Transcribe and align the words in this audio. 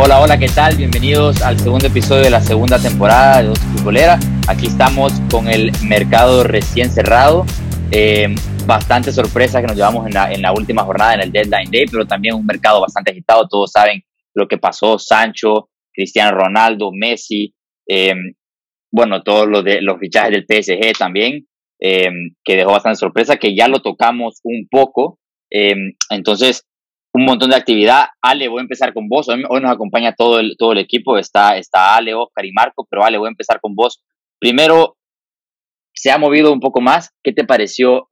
Hola, 0.00 0.20
hola, 0.20 0.38
¿qué 0.38 0.46
tal? 0.46 0.76
Bienvenidos 0.76 1.42
al 1.42 1.58
segundo 1.58 1.88
episodio 1.88 2.22
de 2.22 2.30
la 2.30 2.40
segunda 2.40 2.80
temporada 2.80 3.42
de 3.42 3.48
Dos 3.48 3.58
Futbolera. 3.58 4.16
Aquí 4.46 4.66
estamos 4.66 5.12
con 5.28 5.48
el 5.48 5.72
mercado 5.88 6.44
recién 6.44 6.88
cerrado. 6.88 7.44
Eh, 7.90 8.32
bastante 8.64 9.10
sorpresa 9.10 9.60
que 9.60 9.66
nos 9.66 9.76
llevamos 9.76 10.06
en 10.06 10.14
la, 10.14 10.32
en 10.32 10.40
la 10.40 10.52
última 10.52 10.84
jornada, 10.84 11.14
en 11.14 11.22
el 11.22 11.32
Deadline 11.32 11.72
Day, 11.72 11.86
pero 11.90 12.06
también 12.06 12.36
un 12.36 12.46
mercado 12.46 12.80
bastante 12.80 13.10
agitado. 13.10 13.48
Todos 13.48 13.72
saben 13.72 14.04
lo 14.34 14.46
que 14.46 14.56
pasó, 14.56 15.00
Sancho, 15.00 15.68
Cristiano 15.92 16.38
Ronaldo, 16.38 16.92
Messi, 16.92 17.52
eh, 17.88 18.14
bueno, 18.92 19.24
todos 19.24 19.48
los, 19.48 19.64
de, 19.64 19.82
los 19.82 19.98
fichajes 19.98 20.30
del 20.30 20.46
PSG 20.46 20.96
también, 20.96 21.48
eh, 21.80 22.08
que 22.44 22.54
dejó 22.54 22.70
bastante 22.70 23.00
sorpresa, 23.00 23.36
que 23.36 23.56
ya 23.56 23.66
lo 23.66 23.82
tocamos 23.82 24.38
un 24.44 24.68
poco. 24.70 25.18
Entonces, 25.50 26.68
un 27.18 27.24
montón 27.24 27.50
de 27.50 27.56
actividad. 27.56 28.06
Ale, 28.22 28.48
voy 28.48 28.60
a 28.60 28.62
empezar 28.62 28.94
con 28.94 29.08
vos. 29.08 29.28
Hoy, 29.28 29.42
nos 29.42 29.72
acompaña 29.72 30.14
todo 30.14 30.38
el, 30.38 30.54
todo 30.56 30.72
el 30.72 30.78
equipo. 30.78 31.18
Está, 31.18 31.58
está 31.58 31.96
Ale, 31.96 32.14
Oscar 32.14 32.44
y 32.44 32.52
Marco, 32.52 32.86
pero 32.88 33.04
Ale, 33.04 33.18
voy 33.18 33.26
a 33.26 33.30
empezar 33.30 33.60
con 33.60 33.74
vos. 33.74 34.02
Primero, 34.38 34.96
se 35.92 36.10
ha 36.10 36.18
movido 36.18 36.52
un 36.52 36.60
poco 36.60 36.80
más. 36.80 37.10
¿Qué 37.22 37.32
te 37.32 37.44
pareció? 37.44 38.08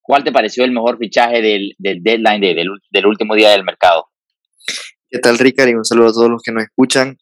¿Cuál 0.00 0.22
te 0.22 0.32
pareció 0.32 0.64
el 0.64 0.70
mejor 0.70 0.98
fichaje 0.98 1.42
del, 1.42 1.74
del 1.78 2.02
deadline 2.02 2.40
del, 2.40 2.68
del 2.90 3.06
último 3.06 3.34
día 3.34 3.50
del 3.50 3.64
mercado? 3.64 4.06
¿Qué 5.10 5.18
tal, 5.18 5.38
Ricardo? 5.38 5.72
Y 5.72 5.74
un 5.74 5.84
saludo 5.84 6.08
a 6.08 6.12
todos 6.12 6.30
los 6.30 6.42
que 6.42 6.52
nos 6.52 6.62
escuchan. 6.62 7.18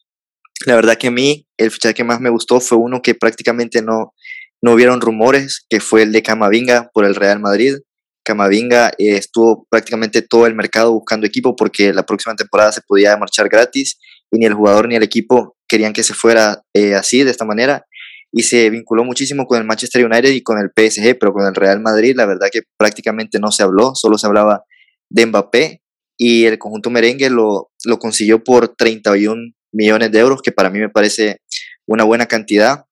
La 0.67 0.75
verdad 0.75 0.97
que 0.97 1.07
a 1.07 1.11
mí 1.11 1.47
el 1.57 1.71
fichaje 1.71 1.95
que 1.95 2.03
más 2.03 2.19
me 2.19 2.29
gustó 2.29 2.59
fue 2.59 2.77
uno 2.77 3.01
que 3.01 3.15
prácticamente 3.15 3.81
no, 3.81 4.13
no 4.61 4.73
hubieron 4.73 5.01
rumores, 5.01 5.65
que 5.67 5.79
fue 5.79 6.03
el 6.03 6.11
de 6.11 6.21
Camavinga 6.21 6.91
por 6.93 7.05
el 7.05 7.15
Real 7.15 7.39
Madrid. 7.39 7.77
Camavinga 8.23 8.89
eh, 8.97 9.15
estuvo 9.15 9.65
prácticamente 9.69 10.21
todo 10.21 10.45
el 10.47 10.55
mercado 10.55 10.93
buscando 10.93 11.25
equipo 11.25 11.55
porque 11.55 11.93
la 11.93 12.03
próxima 12.03 12.35
temporada 12.35 12.71
se 12.71 12.81
podía 12.81 13.17
marchar 13.17 13.49
gratis 13.49 13.97
y 14.31 14.39
ni 14.39 14.45
el 14.45 14.53
jugador 14.53 14.87
ni 14.87 14.95
el 14.95 15.03
equipo 15.03 15.57
querían 15.67 15.93
que 15.93 16.03
se 16.03 16.13
fuera 16.13 16.63
eh, 16.73 16.95
así, 16.95 17.23
de 17.23 17.31
esta 17.31 17.45
manera. 17.45 17.85
Y 18.31 18.43
se 18.43 18.69
vinculó 18.69 19.03
muchísimo 19.03 19.45
con 19.45 19.57
el 19.57 19.65
Manchester 19.65 20.05
United 20.05 20.29
y 20.29 20.41
con 20.41 20.57
el 20.57 20.69
PSG, 20.69 21.17
pero 21.19 21.33
con 21.33 21.45
el 21.45 21.55
Real 21.55 21.81
Madrid 21.81 22.13
la 22.15 22.25
verdad 22.25 22.47
que 22.51 22.61
prácticamente 22.77 23.39
no 23.39 23.51
se 23.51 23.63
habló, 23.63 23.93
solo 23.95 24.17
se 24.17 24.27
hablaba 24.27 24.63
de 25.09 25.25
Mbappé 25.25 25.81
y 26.17 26.45
el 26.45 26.57
conjunto 26.57 26.89
merengue 26.89 27.29
lo, 27.29 27.71
lo 27.83 27.99
consiguió 27.99 28.43
por 28.43 28.69
31 28.75 29.53
millones 29.73 30.11
de 30.11 30.19
euros, 30.19 30.41
que 30.41 30.51
para 30.51 30.69
mí 30.69 30.79
me 30.79 30.89
parece 30.89 31.41
una 31.87 32.03
buena 32.03 32.27
cantidad, 32.27 32.85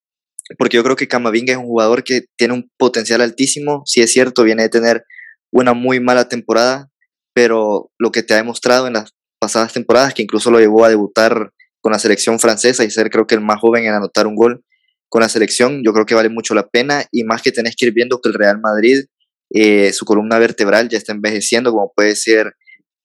porque 0.57 0.77
yo 0.77 0.83
creo 0.83 0.95
que 0.95 1.07
Camavinga 1.07 1.53
es 1.53 1.59
un 1.59 1.65
jugador 1.65 2.03
que 2.03 2.23
tiene 2.37 2.53
un 2.53 2.69
potencial 2.77 3.21
altísimo, 3.21 3.83
si 3.85 4.01
es 4.01 4.11
cierto, 4.11 4.43
viene 4.43 4.63
de 4.63 4.69
tener 4.69 5.03
una 5.51 5.73
muy 5.73 5.99
mala 5.99 6.27
temporada, 6.27 6.89
pero 7.33 7.91
lo 7.97 8.11
que 8.11 8.23
te 8.23 8.33
ha 8.33 8.37
demostrado 8.37 8.87
en 8.87 8.93
las 8.93 9.11
pasadas 9.39 9.73
temporadas, 9.73 10.13
que 10.13 10.23
incluso 10.23 10.51
lo 10.51 10.59
llevó 10.59 10.85
a 10.85 10.89
debutar 10.89 11.51
con 11.81 11.91
la 11.91 11.99
selección 11.99 12.39
francesa 12.39 12.83
y 12.83 12.91
ser 12.91 13.09
creo 13.09 13.25
que 13.25 13.35
el 13.35 13.41
más 13.41 13.59
joven 13.59 13.85
en 13.85 13.93
anotar 13.93 14.27
un 14.27 14.35
gol 14.35 14.63
con 15.07 15.21
la 15.21 15.29
selección, 15.29 15.81
yo 15.83 15.93
creo 15.93 16.05
que 16.05 16.15
vale 16.15 16.29
mucho 16.29 16.53
la 16.53 16.67
pena 16.67 17.05
y 17.11 17.23
más 17.23 17.41
que 17.41 17.51
tenés 17.51 17.75
que 17.75 17.87
ir 17.87 17.93
viendo 17.93 18.19
que 18.21 18.29
el 18.29 18.35
Real 18.35 18.59
Madrid, 18.61 19.05
eh, 19.51 19.91
su 19.91 20.05
columna 20.05 20.37
vertebral 20.37 20.87
ya 20.89 20.97
está 20.97 21.13
envejeciendo, 21.13 21.71
como 21.71 21.91
puede 21.95 22.15
ser 22.15 22.53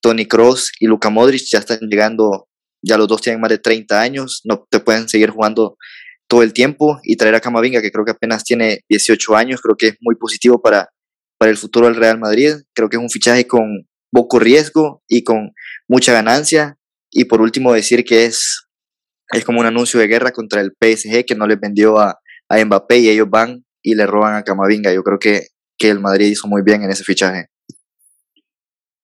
Tony 0.03 0.27
Cross 0.27 0.73
y 0.81 0.87
Luka 0.87 1.09
Modric, 1.09 1.45
ya 1.51 1.61
están 1.61 1.79
llegando, 1.81 2.47
ya 2.83 2.99
los 2.99 3.09
dos 3.09 3.23
tienen 3.23 3.41
más 3.41 3.49
de 3.49 3.59
30 3.59 3.99
años, 3.99 4.43
no 4.45 4.67
te 4.69 4.81
pueden 4.81 5.09
seguir 5.09 5.31
jugando 5.31 5.79
todo 6.29 6.43
el 6.43 6.53
tiempo 6.53 7.01
y 7.03 7.17
traer 7.17 7.37
a 7.37 7.41
Camavinga, 7.41 7.81
que 7.81 7.91
creo 7.91 8.05
que 8.05 8.11
apenas 8.11 8.45
tiene 8.45 8.81
18 8.89 9.35
años, 9.37 9.63
creo 9.63 9.77
que 9.77 9.89
es 9.89 9.97
muy 10.01 10.17
positivo 10.17 10.61
para, 10.61 10.91
para 11.39 11.51
el 11.51 11.57
futuro 11.57 11.87
del 11.87 11.97
Real 11.97 12.19
Madrid. 12.19 12.53
Creo 12.75 12.89
que 12.89 12.97
es 12.97 13.03
un 13.03 13.11
fichaje 13.11 13.47
con 13.47 13.87
poco 14.11 14.39
riesgo 14.39 15.03
y 15.09 15.25
con 15.25 15.53
mucha 15.89 16.13
ganancia. 16.13 16.79
Y 17.11 17.25
por 17.25 17.41
último, 17.41 17.73
decir 17.73 18.05
que 18.05 18.25
es, 18.25 18.67
es 19.33 19.45
como 19.45 19.61
un 19.61 19.67
anuncio 19.67 20.01
de 20.01 20.07
guerra 20.07 20.33
contra 20.33 20.61
el 20.61 20.73
PSG 20.73 21.25
que 21.25 21.35
no 21.35 21.47
les 21.47 21.61
vendió 21.61 21.99
a, 21.99 22.19
a 22.49 22.65
Mbappé 22.65 22.99
y 22.99 23.09
ellos 23.09 23.29
van 23.29 23.65
y 23.83 23.95
le 23.95 24.07
roban 24.07 24.35
a 24.35 24.43
Camavinga. 24.43 24.93
Yo 24.93 25.03
creo 25.03 25.19
que, 25.19 25.49
que 25.79 25.91
el 25.91 26.01
Madrid 26.01 26.27
hizo 26.27 26.49
muy 26.49 26.63
bien 26.63 26.83
en 26.83 26.91
ese 26.91 27.05
fichaje. 27.05 27.47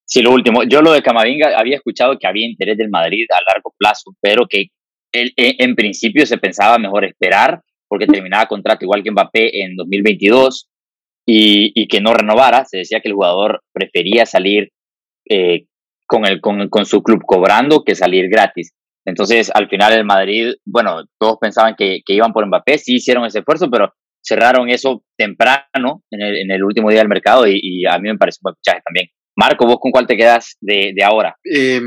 Sí, 0.05 0.23
lo 0.23 0.33
último. 0.33 0.65
Yo 0.65 0.83
lo 0.83 0.93
de 0.93 1.03
Camavinga 1.03 1.57
había 1.57 1.77
escuchado 1.77 2.19
que 2.19 2.27
había 2.27 2.49
interés 2.49 2.77
del 2.77 2.91
Madrid 2.91 3.27
a 3.31 3.53
largo 3.53 3.73
plazo, 3.79 4.17
pero 4.21 4.47
que 4.49 4.67
él, 5.13 5.33
en 5.37 5.75
principio 5.77 6.27
se 6.27 6.39
pensaba 6.39 6.79
mejor 6.79 7.05
esperar 7.05 7.63
porque 7.89 8.07
terminaba 8.07 8.47
contrato 8.47 8.85
igual 8.85 9.03
que 9.03 9.11
Mbappé 9.11 9.63
en 9.63 9.77
2022 9.77 10.69
y, 11.27 11.73
y, 11.75 11.89
que 11.89 12.01
no 12.01 12.13
renovara. 12.15 12.65
Se 12.65 12.79
decía 12.79 13.01
que 13.01 13.09
el 13.09 13.15
jugador 13.15 13.63
prefería 13.73 14.27
salir 14.27 14.71
eh, 15.29 15.67
con, 16.07 16.27
el, 16.27 16.41
con, 16.41 16.69
con, 16.69 16.87
su 16.87 17.03
club 17.03 17.23
cobrando 17.25 17.85
que 17.85 17.95
salir 17.95 18.29
gratis. 18.29 18.73
Entonces, 19.05 19.51
al 19.55 19.69
final 19.69 19.93
el 19.93 20.05
Madrid, 20.05 20.55
bueno, 20.65 21.05
todos 21.19 21.39
pensaban 21.41 21.75
que, 21.77 22.01
que 22.05 22.15
iban 22.15 22.33
por 22.33 22.47
Mbappé, 22.47 22.79
sí 22.79 22.97
hicieron 22.97 23.25
ese 23.25 23.39
esfuerzo, 23.39 23.71
pero 23.71 23.93
cerraron 24.23 24.69
eso 24.69 25.03
temprano 25.17 26.03
en 26.11 26.21
el, 26.21 26.37
en 26.37 26.51
el 26.51 26.63
último 26.63 26.91
día 26.91 26.99
del 26.99 27.09
mercado 27.09 27.47
y, 27.47 27.59
y, 27.63 27.87
a 27.87 27.99
mí 27.99 28.09
me 28.11 28.19
parece 28.19 28.39
un 28.41 28.51
buen 28.51 28.57
fichaje 28.57 28.83
también. 28.85 29.07
Marco, 29.37 29.67
¿vos 29.67 29.79
con 29.81 29.91
cuál 29.91 30.07
te 30.07 30.17
quedas 30.17 30.57
de, 30.61 30.93
de 30.95 31.05
ahora? 31.05 31.37
Eh, 31.45 31.81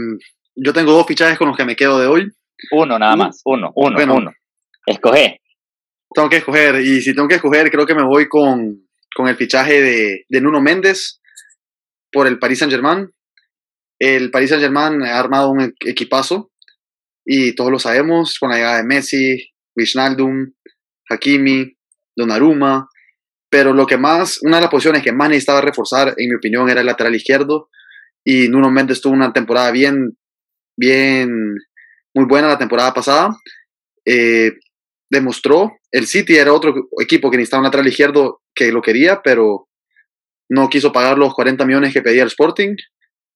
yo 0.56 0.74
tengo 0.74 0.92
dos 0.92 1.06
fichajes 1.06 1.38
con 1.38 1.48
los 1.48 1.58
que 1.58 1.66
me 1.66 1.76
quedo 1.76 2.00
de 2.00 2.08
hoy. 2.08 2.28
Uno 2.72 2.98
nada 2.98 3.16
más, 3.16 3.42
uno, 3.46 3.72
uno, 3.76 3.96
bueno, 3.96 4.16
uno. 4.16 4.32
Escoge. 4.86 5.42
Tengo 6.14 6.30
que 6.30 6.38
escoger, 6.38 6.76
y 6.76 7.02
si 7.02 7.16
tengo 7.16 7.28
que 7.28 7.36
escoger, 7.36 7.72
creo 7.72 7.86
que 7.86 7.96
me 7.96 8.06
voy 8.06 8.28
con, 8.30 8.83
con 9.16 9.28
el 9.28 9.36
fichaje 9.36 9.82
de, 10.30 10.42
Nuno 10.42 10.62
Méndez 10.62 11.22
por 12.12 12.28
el 12.28 12.40
Paris 12.40 12.60
Saint-Germain. 12.60 13.10
El 14.00 14.32
Paris 14.32 14.50
Saint-Germain 14.50 15.02
ha 15.04 15.20
armado 15.20 15.50
un 15.50 15.74
equipazo 15.86 16.52
y 17.26 17.56
todos 17.56 17.72
lo 17.72 17.80
sabemos 17.80 18.38
con 18.40 18.50
la 18.50 18.58
llegada 18.58 18.78
de 18.78 18.84
Messi, 18.84 19.52
Wijnaldum, 19.76 20.52
Hakimi, 21.10 21.78
Donnarumma, 22.16 22.88
pero 23.50 23.74
lo 23.74 23.86
que 23.86 23.98
más, 23.98 24.40
una 24.42 24.58
de 24.58 24.62
las 24.62 24.72
posiciones 24.72 25.04
que 25.04 25.14
más 25.14 25.30
necesitaba 25.30 25.62
reforzar, 25.62 26.14
en 26.18 26.30
mi 26.30 26.36
opinión, 26.36 26.70
era 26.70 26.82
el 26.82 26.88
lateral 26.88 27.16
izquierdo 27.16 27.70
y 28.24 28.48
Nuno 28.50 28.72
Méndez 28.72 29.02
tuvo 29.02 29.14
una 29.14 29.34
temporada 29.34 29.72
bien, 29.72 30.18
bien, 30.78 31.30
muy 32.14 32.26
buena 32.26 32.48
la 32.48 32.58
temporada 32.58 32.94
pasada. 32.94 33.30
Eh, 34.06 34.54
demostró, 35.14 35.78
el 35.92 36.08
City 36.08 36.36
era 36.36 36.54
otro 36.54 36.90
equipo 37.00 37.32
que 37.32 37.38
necesitaba 37.38 37.62
un 37.62 37.66
lateral 37.66 37.88
izquierdo 37.88 38.42
que 38.54 38.72
lo 38.72 38.82
quería, 38.82 39.22
pero 39.24 39.70
no 40.50 40.70
quiso 40.70 40.92
pagar 40.92 41.18
los 41.18 41.34
40 41.34 41.66
millones 41.66 41.94
que 41.94 42.02
pedía 42.02 42.24
el 42.24 42.28
Sporting. 42.28 42.76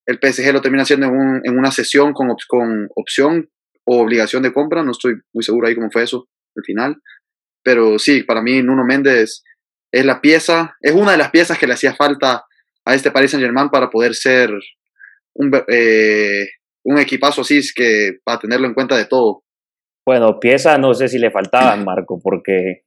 El 0.05 0.19
PSG 0.21 0.53
lo 0.53 0.61
termina 0.61 0.83
haciendo 0.83 1.07
en, 1.07 1.13
un, 1.13 1.41
en 1.43 1.57
una 1.57 1.71
sesión 1.71 2.13
con, 2.13 2.35
con, 2.47 2.89
opción 2.95 3.49
o 3.85 4.01
obligación 4.01 4.43
de 4.43 4.53
compra. 4.53 4.83
No 4.83 4.91
estoy 4.91 5.15
muy 5.33 5.43
seguro 5.43 5.67
ahí 5.67 5.75
cómo 5.75 5.89
fue 5.91 6.03
eso 6.03 6.27
al 6.55 6.63
final. 6.63 6.95
Pero 7.63 7.97
sí, 7.99 8.23
para 8.23 8.41
mí 8.41 8.61
Nuno 8.61 8.85
Méndez 8.85 9.43
es 9.91 10.05
la 10.05 10.21
pieza, 10.21 10.75
es 10.81 10.93
una 10.93 11.13
de 11.13 11.17
las 11.17 11.31
piezas 11.31 11.57
que 11.57 11.67
le 11.67 11.73
hacía 11.73 11.95
falta 11.95 12.43
a 12.85 12.95
este 12.95 13.11
Paris 13.11 13.31
Saint 13.31 13.43
Germain 13.43 13.69
para 13.69 13.89
poder 13.89 14.15
ser 14.15 14.51
un, 15.33 15.51
eh, 15.67 16.45
un 16.83 16.99
equipazo 16.99 17.41
así, 17.41 17.61
que 17.75 18.19
para 18.23 18.39
tenerlo 18.39 18.67
en 18.67 18.73
cuenta 18.73 18.95
de 18.95 19.05
todo. 19.05 19.43
Bueno, 20.07 20.39
piezas 20.39 20.79
no 20.79 20.93
sé 20.93 21.09
si 21.09 21.19
le 21.19 21.31
faltaban, 21.31 21.83
Marco, 21.85 22.17
porque 22.23 22.83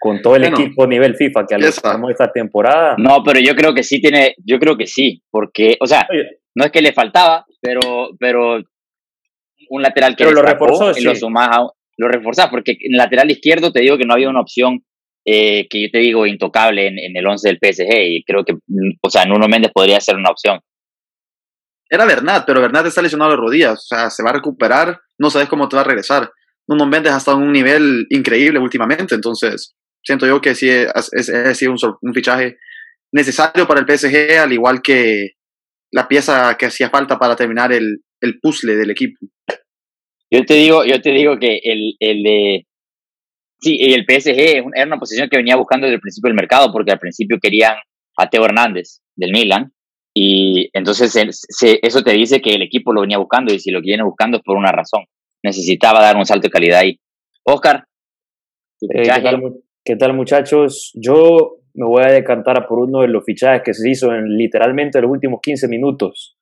con 0.00 0.22
todo 0.22 0.36
el 0.36 0.42
bueno, 0.42 0.58
equipo 0.58 0.86
nivel 0.86 1.14
FIFA 1.14 1.44
que 1.46 1.54
alcanzamos 1.54 2.10
esta 2.10 2.32
temporada. 2.32 2.96
No, 2.96 3.22
pero 3.22 3.40
yo 3.40 3.54
creo 3.54 3.74
que 3.74 3.82
sí 3.82 4.00
tiene, 4.00 4.34
yo 4.38 4.58
creo 4.58 4.78
que 4.78 4.86
sí, 4.86 5.22
porque, 5.30 5.76
o 5.80 5.86
sea, 5.86 6.06
Oye. 6.10 6.40
no 6.54 6.64
es 6.64 6.72
que 6.72 6.80
le 6.80 6.94
faltaba, 6.94 7.44
pero, 7.60 8.08
pero 8.18 8.56
un 9.68 9.82
lateral 9.82 10.16
que 10.16 10.24
pero 10.24 10.34
lo 10.34 10.40
reforzó, 10.40 10.92
y 10.92 10.94
sí. 10.94 11.04
lo 11.04 11.14
sumás 11.14 11.50
a, 11.52 11.66
lo 11.98 12.08
reforzás, 12.08 12.48
porque 12.48 12.72
en 12.80 12.96
lateral 12.96 13.30
izquierdo 13.30 13.70
te 13.70 13.80
digo 13.80 13.98
que 13.98 14.06
no 14.06 14.14
había 14.14 14.30
una 14.30 14.40
opción 14.40 14.82
eh, 15.26 15.68
que 15.68 15.82
yo 15.82 15.88
te 15.92 15.98
digo 15.98 16.26
intocable 16.26 16.86
en, 16.86 16.98
en 16.98 17.14
el 17.14 17.26
11 17.26 17.48
del 17.48 17.58
PSG 17.58 17.90
y 17.98 18.24
creo 18.24 18.44
que, 18.46 18.54
o 19.02 19.10
sea, 19.10 19.26
Nuno 19.26 19.46
Méndez 19.46 19.72
podría 19.74 20.00
ser 20.00 20.16
una 20.16 20.30
opción. 20.30 20.58
Era 21.90 22.06
Bernat, 22.06 22.44
pero 22.46 22.62
Bernat 22.62 22.86
está 22.86 23.02
lesionado 23.02 23.32
de 23.32 23.36
rodillas, 23.36 23.78
o 23.78 23.94
sea, 23.94 24.08
se 24.08 24.22
va 24.22 24.30
a 24.30 24.34
recuperar, 24.34 24.98
no 25.18 25.28
sabes 25.28 25.50
cómo 25.50 25.68
te 25.68 25.76
va 25.76 25.82
a 25.82 25.84
regresar. 25.84 26.30
Nuno 26.68 26.86
Méndez 26.86 27.12
ha 27.12 27.18
estado 27.18 27.38
en 27.38 27.44
un 27.44 27.52
nivel 27.52 28.06
increíble 28.10 28.58
últimamente, 28.58 29.14
entonces 29.14 29.74
siento 30.04 30.26
yo 30.26 30.40
que 30.40 30.54
sí 30.54 30.68
sido 31.54 31.74
un, 32.02 32.14
fichaje 32.14 32.56
necesario 33.12 33.66
para 33.66 33.80
el 33.80 33.86
PSG, 33.86 34.38
al 34.38 34.52
igual 34.52 34.80
que 34.82 35.32
la 35.92 36.08
pieza 36.08 36.56
que 36.56 36.66
hacía 36.66 36.90
falta 36.90 37.18
para 37.18 37.36
terminar 37.36 37.72
el, 37.72 37.98
el 38.20 38.40
puzzle 38.40 38.76
del 38.76 38.90
equipo. 38.90 39.18
Yo 40.30 40.44
te 40.46 40.54
digo, 40.54 40.84
yo 40.84 41.00
te 41.02 41.10
digo 41.10 41.38
que 41.38 41.60
el, 41.62 41.94
el 42.00 42.22
de 42.22 42.66
sí, 43.60 43.78
el 43.80 44.04
PSG 44.04 44.64
era 44.74 44.86
una 44.86 44.98
posición 44.98 45.28
que 45.28 45.36
venía 45.36 45.56
buscando 45.56 45.86
desde 45.86 45.96
el 45.96 46.00
principio 46.00 46.28
del 46.28 46.36
mercado, 46.36 46.72
porque 46.72 46.92
al 46.92 46.98
principio 46.98 47.38
querían 47.40 47.76
a 48.16 48.28
Teo 48.28 48.44
Hernández 48.44 49.00
del 49.16 49.32
Milan, 49.32 49.72
y 50.14 50.68
entonces 50.74 51.12
se, 51.12 51.78
eso 51.82 52.02
te 52.02 52.12
dice 52.12 52.40
que 52.40 52.54
el 52.54 52.62
equipo 52.62 52.92
lo 52.92 53.02
venía 53.02 53.18
buscando, 53.18 53.52
y 53.52 53.60
si 53.60 53.70
lo 53.70 53.80
viene 53.80 54.02
buscando 54.02 54.38
es 54.38 54.42
por 54.42 54.56
una 54.56 54.72
razón. 54.72 55.04
Necesitaba 55.42 56.00
dar 56.00 56.16
un 56.16 56.26
salto 56.26 56.46
de 56.46 56.50
calidad 56.50 56.80
ahí. 56.80 56.98
Oscar, 57.44 57.84
eh, 58.82 59.02
¿qué, 59.02 59.20
tal, 59.22 59.42
¿qué 59.84 59.96
tal 59.96 60.14
muchachos? 60.14 60.92
Yo 60.94 61.56
me 61.74 61.86
voy 61.86 62.04
a 62.04 62.12
decantar 62.12 62.66
por 62.66 62.78
uno 62.78 63.00
de 63.00 63.08
los 63.08 63.24
fichajes 63.24 63.62
que 63.64 63.74
se 63.74 63.90
hizo 63.90 64.12
en 64.14 64.36
literalmente 64.36 65.00
los 65.00 65.10
últimos 65.10 65.40
15 65.42 65.68
minutos. 65.68 66.36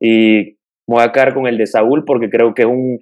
Y 0.00 0.56
me 0.86 0.96
voy 0.96 1.02
a 1.02 1.12
quedar 1.12 1.34
con 1.34 1.46
el 1.46 1.58
de 1.58 1.66
Saúl 1.66 2.04
porque 2.04 2.30
creo 2.30 2.54
que 2.54 2.62
es 2.62 2.68
un 2.68 2.98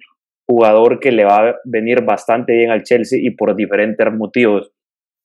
jugador 0.47 0.99
que 0.99 1.11
le 1.11 1.25
va 1.25 1.49
a 1.49 1.55
venir 1.65 2.03
bastante 2.03 2.53
bien 2.53 2.71
al 2.71 2.83
Chelsea 2.83 3.19
y 3.21 3.31
por 3.31 3.55
diferentes 3.55 4.07
motivos. 4.13 4.71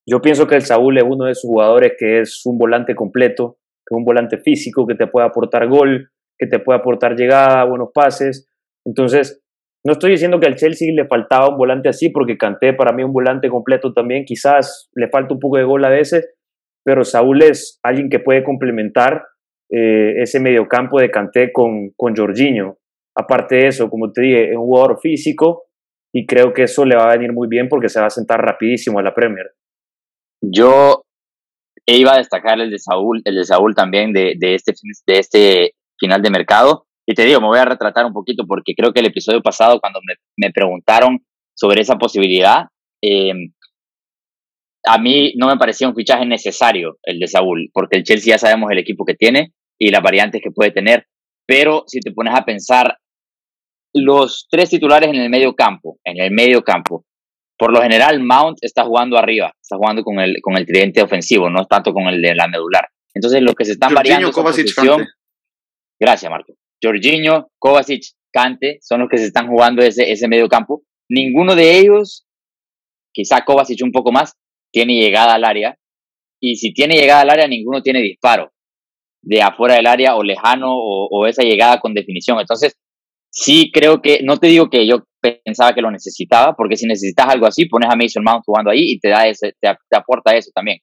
Yo 0.09 0.21
pienso 0.21 0.47
que 0.47 0.57
el 0.57 0.63
Saúl 0.63 0.99
es 0.99 1.05
uno 1.07 1.27
de 1.27 1.33
esos 1.33 1.49
jugadores 1.49 1.93
que 1.99 2.21
es 2.21 2.43
un 2.45 2.59
volante 2.59 2.95
completo, 2.95 3.59
que 3.87 3.95
es 3.95 3.99
un 3.99 4.05
volante 4.05 4.39
físico 4.39 4.87
que 4.87 4.95
te 4.95 5.07
puede 5.07 5.27
aportar 5.27 5.69
gol, 5.69 6.11
que 6.39 6.47
te 6.47 6.59
puede 6.59 6.79
aportar 6.79 7.17
llegada, 7.17 7.65
buenos 7.65 7.91
pases. 7.93 8.49
Entonces, 8.85 9.40
no 9.85 9.93
estoy 9.93 10.13
diciendo 10.13 10.41
que 10.41 10.47
al 10.47 10.57
Chelsea 10.57 10.93
le 10.95 11.07
faltaba 11.07 11.49
un 11.49 11.57
volante 11.57 11.89
así, 11.89 12.11
porque 12.11 12.37
Canté 12.37 12.75
para 12.75 12.93
mí 12.93 13.03
un 13.03 13.13
volante 13.13 13.49
completo 13.49 13.93
también, 13.93 14.25
quizás 14.25 14.91
le 14.95 15.09
falta 15.09 15.35
un 15.35 15.41
poco 15.41 15.57
de 15.57 15.65
gol 15.65 15.85
a 15.85 15.91
veces, 15.91 16.35
pero 16.85 17.05
Saúl 17.05 17.43
es 17.43 17.79
alguien 17.83 18.11
que 18.11 18.19
puede 18.19 18.45
complementar 18.45 19.23
eh, 19.71 20.21
ese 20.23 20.41
mediocampo 20.41 21.01
de 21.01 21.11
Canté 21.11 21.53
con, 21.53 21.91
con 21.97 22.15
Jorginho. 22.15 22.79
Aparte 23.17 23.57
de 23.57 23.67
eso, 23.69 23.89
como 23.89 24.13
te 24.13 24.23
dije, 24.23 24.51
es 24.51 24.57
un 24.57 24.65
jugador 24.65 24.99
físico 25.01 25.65
y 26.13 26.27
creo 26.27 26.53
que 26.53 26.65
eso 26.65 26.85
le 26.85 26.97
va 26.97 27.05
a 27.05 27.17
venir 27.17 27.33
muy 27.33 27.49
bien 27.49 27.69
porque 27.69 27.89
se 27.89 28.01
va 28.01 28.07
a 28.07 28.11
sentar 28.11 28.41
rapidísimo 28.41 28.99
a 28.99 29.03
la 29.03 29.15
Premier. 29.15 29.51
Yo 30.43 31.05
iba 31.87 32.15
a 32.15 32.19
destacar 32.19 32.61
el 32.61 32.71
de 32.71 32.79
Saúl, 32.79 33.23
el 33.25 33.35
de 33.35 33.45
Saúl 33.45 33.75
también 33.75 34.13
de, 34.13 34.35
de, 34.39 34.55
este, 34.55 34.73
de 35.07 35.19
este 35.19 35.75
final 35.99 36.23
de 36.23 36.31
mercado. 36.31 36.87
Y 37.11 37.15
te 37.15 37.25
digo, 37.25 37.41
me 37.41 37.49
voy 37.49 37.59
a 37.59 37.65
retratar 37.65 38.07
un 38.07 38.13
poquito 38.13 38.47
porque 38.47 38.73
creo 38.73 38.93
que 38.93 39.01
el 39.01 39.07
episodio 39.07 39.43
pasado, 39.43 39.81
cuando 39.81 39.99
me, 40.07 40.15
me 40.37 40.53
preguntaron 40.53 41.19
sobre 41.57 41.81
esa 41.81 41.97
posibilidad, 41.97 42.67
eh, 43.03 43.33
a 44.85 44.97
mí 44.97 45.33
no 45.37 45.49
me 45.49 45.57
parecía 45.57 45.89
un 45.89 45.97
fichaje 45.97 46.25
necesario 46.25 46.99
el 47.03 47.19
de 47.19 47.27
Saúl, 47.27 47.69
porque 47.73 47.97
el 47.97 48.05
Chelsea 48.05 48.35
ya 48.35 48.39
sabemos 48.39 48.71
el 48.71 48.79
equipo 48.79 49.05
que 49.05 49.17
tiene 49.17 49.55
y 49.77 49.91
las 49.91 50.05
variantes 50.05 50.41
que 50.41 50.53
puede 50.53 50.71
tener. 50.71 51.09
Pero 51.49 51.83
si 51.89 51.99
te 51.99 52.13
pones 52.13 52.33
a 52.33 52.45
pensar, 52.45 52.97
los 53.93 54.47
tres 54.49 54.71
titulares 54.71 55.11
en 55.11 55.17
el 55.17 55.31
medio 55.31 55.57
campo, 55.57 55.99
en 56.05 56.23
el 56.23 56.31
medio 56.31 56.63
campo, 56.63 57.07
por 57.59 57.73
lo 57.73 57.83
general 57.83 58.23
Mount 58.23 58.59
está 58.61 58.85
jugando 58.85 59.19
arriba, 59.19 59.53
está 59.61 59.77
jugando 59.77 60.05
con 60.05 60.21
el, 60.21 60.37
con 60.41 60.57
el 60.57 60.65
tridente 60.65 61.03
ofensivo, 61.03 61.51
no 61.51 61.67
tanto 61.67 61.93
con 61.93 62.05
el 62.05 62.23
de 62.23 62.37
la 62.37 62.47
medular. 62.47 62.87
Entonces 63.13 63.43
lo 63.43 63.53
que 63.55 63.65
se 63.65 63.73
están 63.73 63.95
variando 63.95 64.31
posición, 64.31 65.09
Gracias, 66.01 66.31
Marco. 66.31 66.55
Jorginho, 66.83 67.51
Kovacic, 67.59 68.03
Kante 68.33 68.79
son 68.81 69.01
los 69.01 69.09
que 69.09 69.19
se 69.19 69.27
están 69.27 69.49
jugando 69.49 69.83
ese, 69.83 70.11
ese 70.11 70.29
medio 70.29 70.49
campo. 70.49 70.83
Ninguno 71.09 71.55
de 71.55 71.79
ellos, 71.79 72.27
quizá 73.13 73.45
Kovacic 73.45 73.81
un 73.83 73.93
poco 73.93 74.13
más, 74.13 74.35
tiene 74.73 74.95
llegada 74.95 75.35
al 75.35 75.45
área. 75.45 75.77
Y 76.41 76.57
si 76.57 76.73
tiene 76.73 76.95
llegada 76.95 77.23
al 77.23 77.31
área, 77.31 77.49
ninguno 77.49 77.83
tiene 77.83 78.01
disparo 78.01 78.53
de 79.23 79.43
afuera 79.43 79.75
del 79.75 79.87
área 79.87 80.17
o 80.17 80.23
lejano 80.23 80.69
o, 80.73 81.27
esa 81.27 81.43
llegada 81.43 81.81
con 81.81 81.95
definición. 81.95 82.41
Entonces, 82.41 82.77
sí 83.31 83.71
creo 83.73 84.01
que, 84.01 84.21
no 84.23 84.39
te 84.39 84.47
digo 84.47 84.71
que 84.71 84.87
yo 84.87 85.05
pensaba 85.21 85.75
que 85.75 85.83
lo 85.83 85.91
necesitaba, 85.91 86.55
porque 86.55 86.77
si 86.77 86.87
necesitas 86.87 87.29
algo 87.29 87.47
así, 87.47 87.67
pones 87.67 87.91
a 87.91 87.97
Mason 87.97 88.25
Mount 88.25 88.45
jugando 88.45 88.71
ahí 88.71 88.93
y 88.93 88.99
te 88.99 89.09
da 89.09 89.29
ese, 89.29 89.53
te, 89.61 89.69
aporta 89.95 90.37
eso 90.37 90.51
también. 90.55 90.79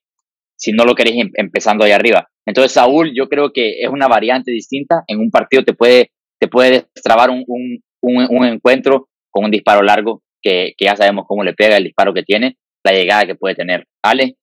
Si 0.55 0.71
no 0.71 0.85
lo 0.85 0.95
querés 0.95 1.15
em, 1.15 1.31
empezando 1.33 1.83
ahí 1.83 1.91
arriba. 1.91 2.27
Entonces, 2.47 2.71
Saúl, 2.71 3.11
yo 3.13 3.27
creo 3.27 3.51
que 3.51 3.81
es 3.81 3.89
una 3.89 4.07
variante 4.07 4.51
distinta. 4.51 5.03
En 5.07 5.19
un 5.19 5.29
partido 5.29 5.63
te 5.63 5.73
puede, 5.73 6.11
te 6.39 6.47
puede 6.47 6.87
destrabar 6.95 7.29
un, 7.29 7.43
un, 7.45 7.81
un, 8.01 8.45
encuentro 8.45 9.09
con 9.29 9.45
un 9.45 9.51
disparo 9.51 9.83
largo, 9.83 10.23
que, 10.41 10.73
que, 10.77 10.85
ya 10.85 10.95
sabemos 10.95 11.25
cómo 11.27 11.43
le 11.43 11.53
pega 11.53 11.75
el 11.75 11.83
disparo 11.83 12.13
que 12.13 12.23
tiene, 12.23 12.57
la 12.85 12.93
llegada 12.93 13.25
que 13.25 13.35
puede 13.35 13.55
tener. 13.55 13.85
¿Ale? 14.01 14.37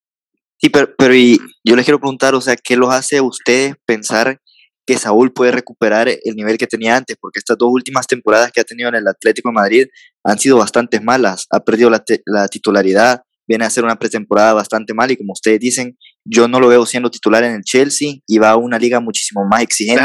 Sí, 0.59 0.69
pero, 0.69 0.95
pero 0.99 1.15
y 1.15 1.39
yo 1.65 1.77
les 1.77 1.87
quiero 1.87 1.99
preguntar, 1.99 2.35
o 2.35 2.43
sea, 2.43 2.56
¿qué 2.56 2.77
los 2.77 2.93
hace 2.93 3.17
a 3.17 3.23
ustedes 3.23 3.75
pensar 3.87 4.39
que 4.87 4.99
Saúl 4.99 5.33
puede 5.33 5.53
recuperar 5.53 6.09
el 6.09 6.35
nivel 6.37 6.59
que 6.59 6.67
tenía 6.67 6.97
antes? 6.97 7.17
Porque 7.19 7.39
estas 7.39 7.56
dos 7.56 7.71
últimas 7.73 8.06
temporadas 8.06 8.53
que 8.53 8.61
ha 8.61 8.65
tenido 8.65 8.91
en 8.91 8.97
el 8.97 9.09
Atlético 9.09 9.49
de 9.49 9.55
Madrid 9.55 9.87
han 10.23 10.39
sido 10.39 10.59
bastante 10.59 11.01
malas. 11.01 11.47
Ha 11.51 11.61
perdido 11.61 11.89
la, 11.89 12.05
la 12.27 12.49
titularidad, 12.49 13.23
viene 13.46 13.64
a 13.64 13.69
hacer 13.69 13.85
una 13.85 13.96
pretemporada 13.96 14.55
bastante 14.55 14.94
mal 14.94 15.11
y 15.11 15.17
como 15.17 15.32
ustedes 15.32 15.61
dicen, 15.61 15.96
yo 16.25 16.49
no 16.49 16.61
lo 16.61 16.69
veo 16.69 16.87
siendo 16.87 17.11
titular 17.11 17.44
en 17.44 17.52
el 17.52 17.62
Chelsea 17.62 18.14
y 18.26 18.38
va 18.38 18.50
a 18.50 18.56
una 18.56 18.79
liga 18.79 19.00
muchísimo 19.00 19.46
más 19.50 19.62
exigente. 19.62 20.02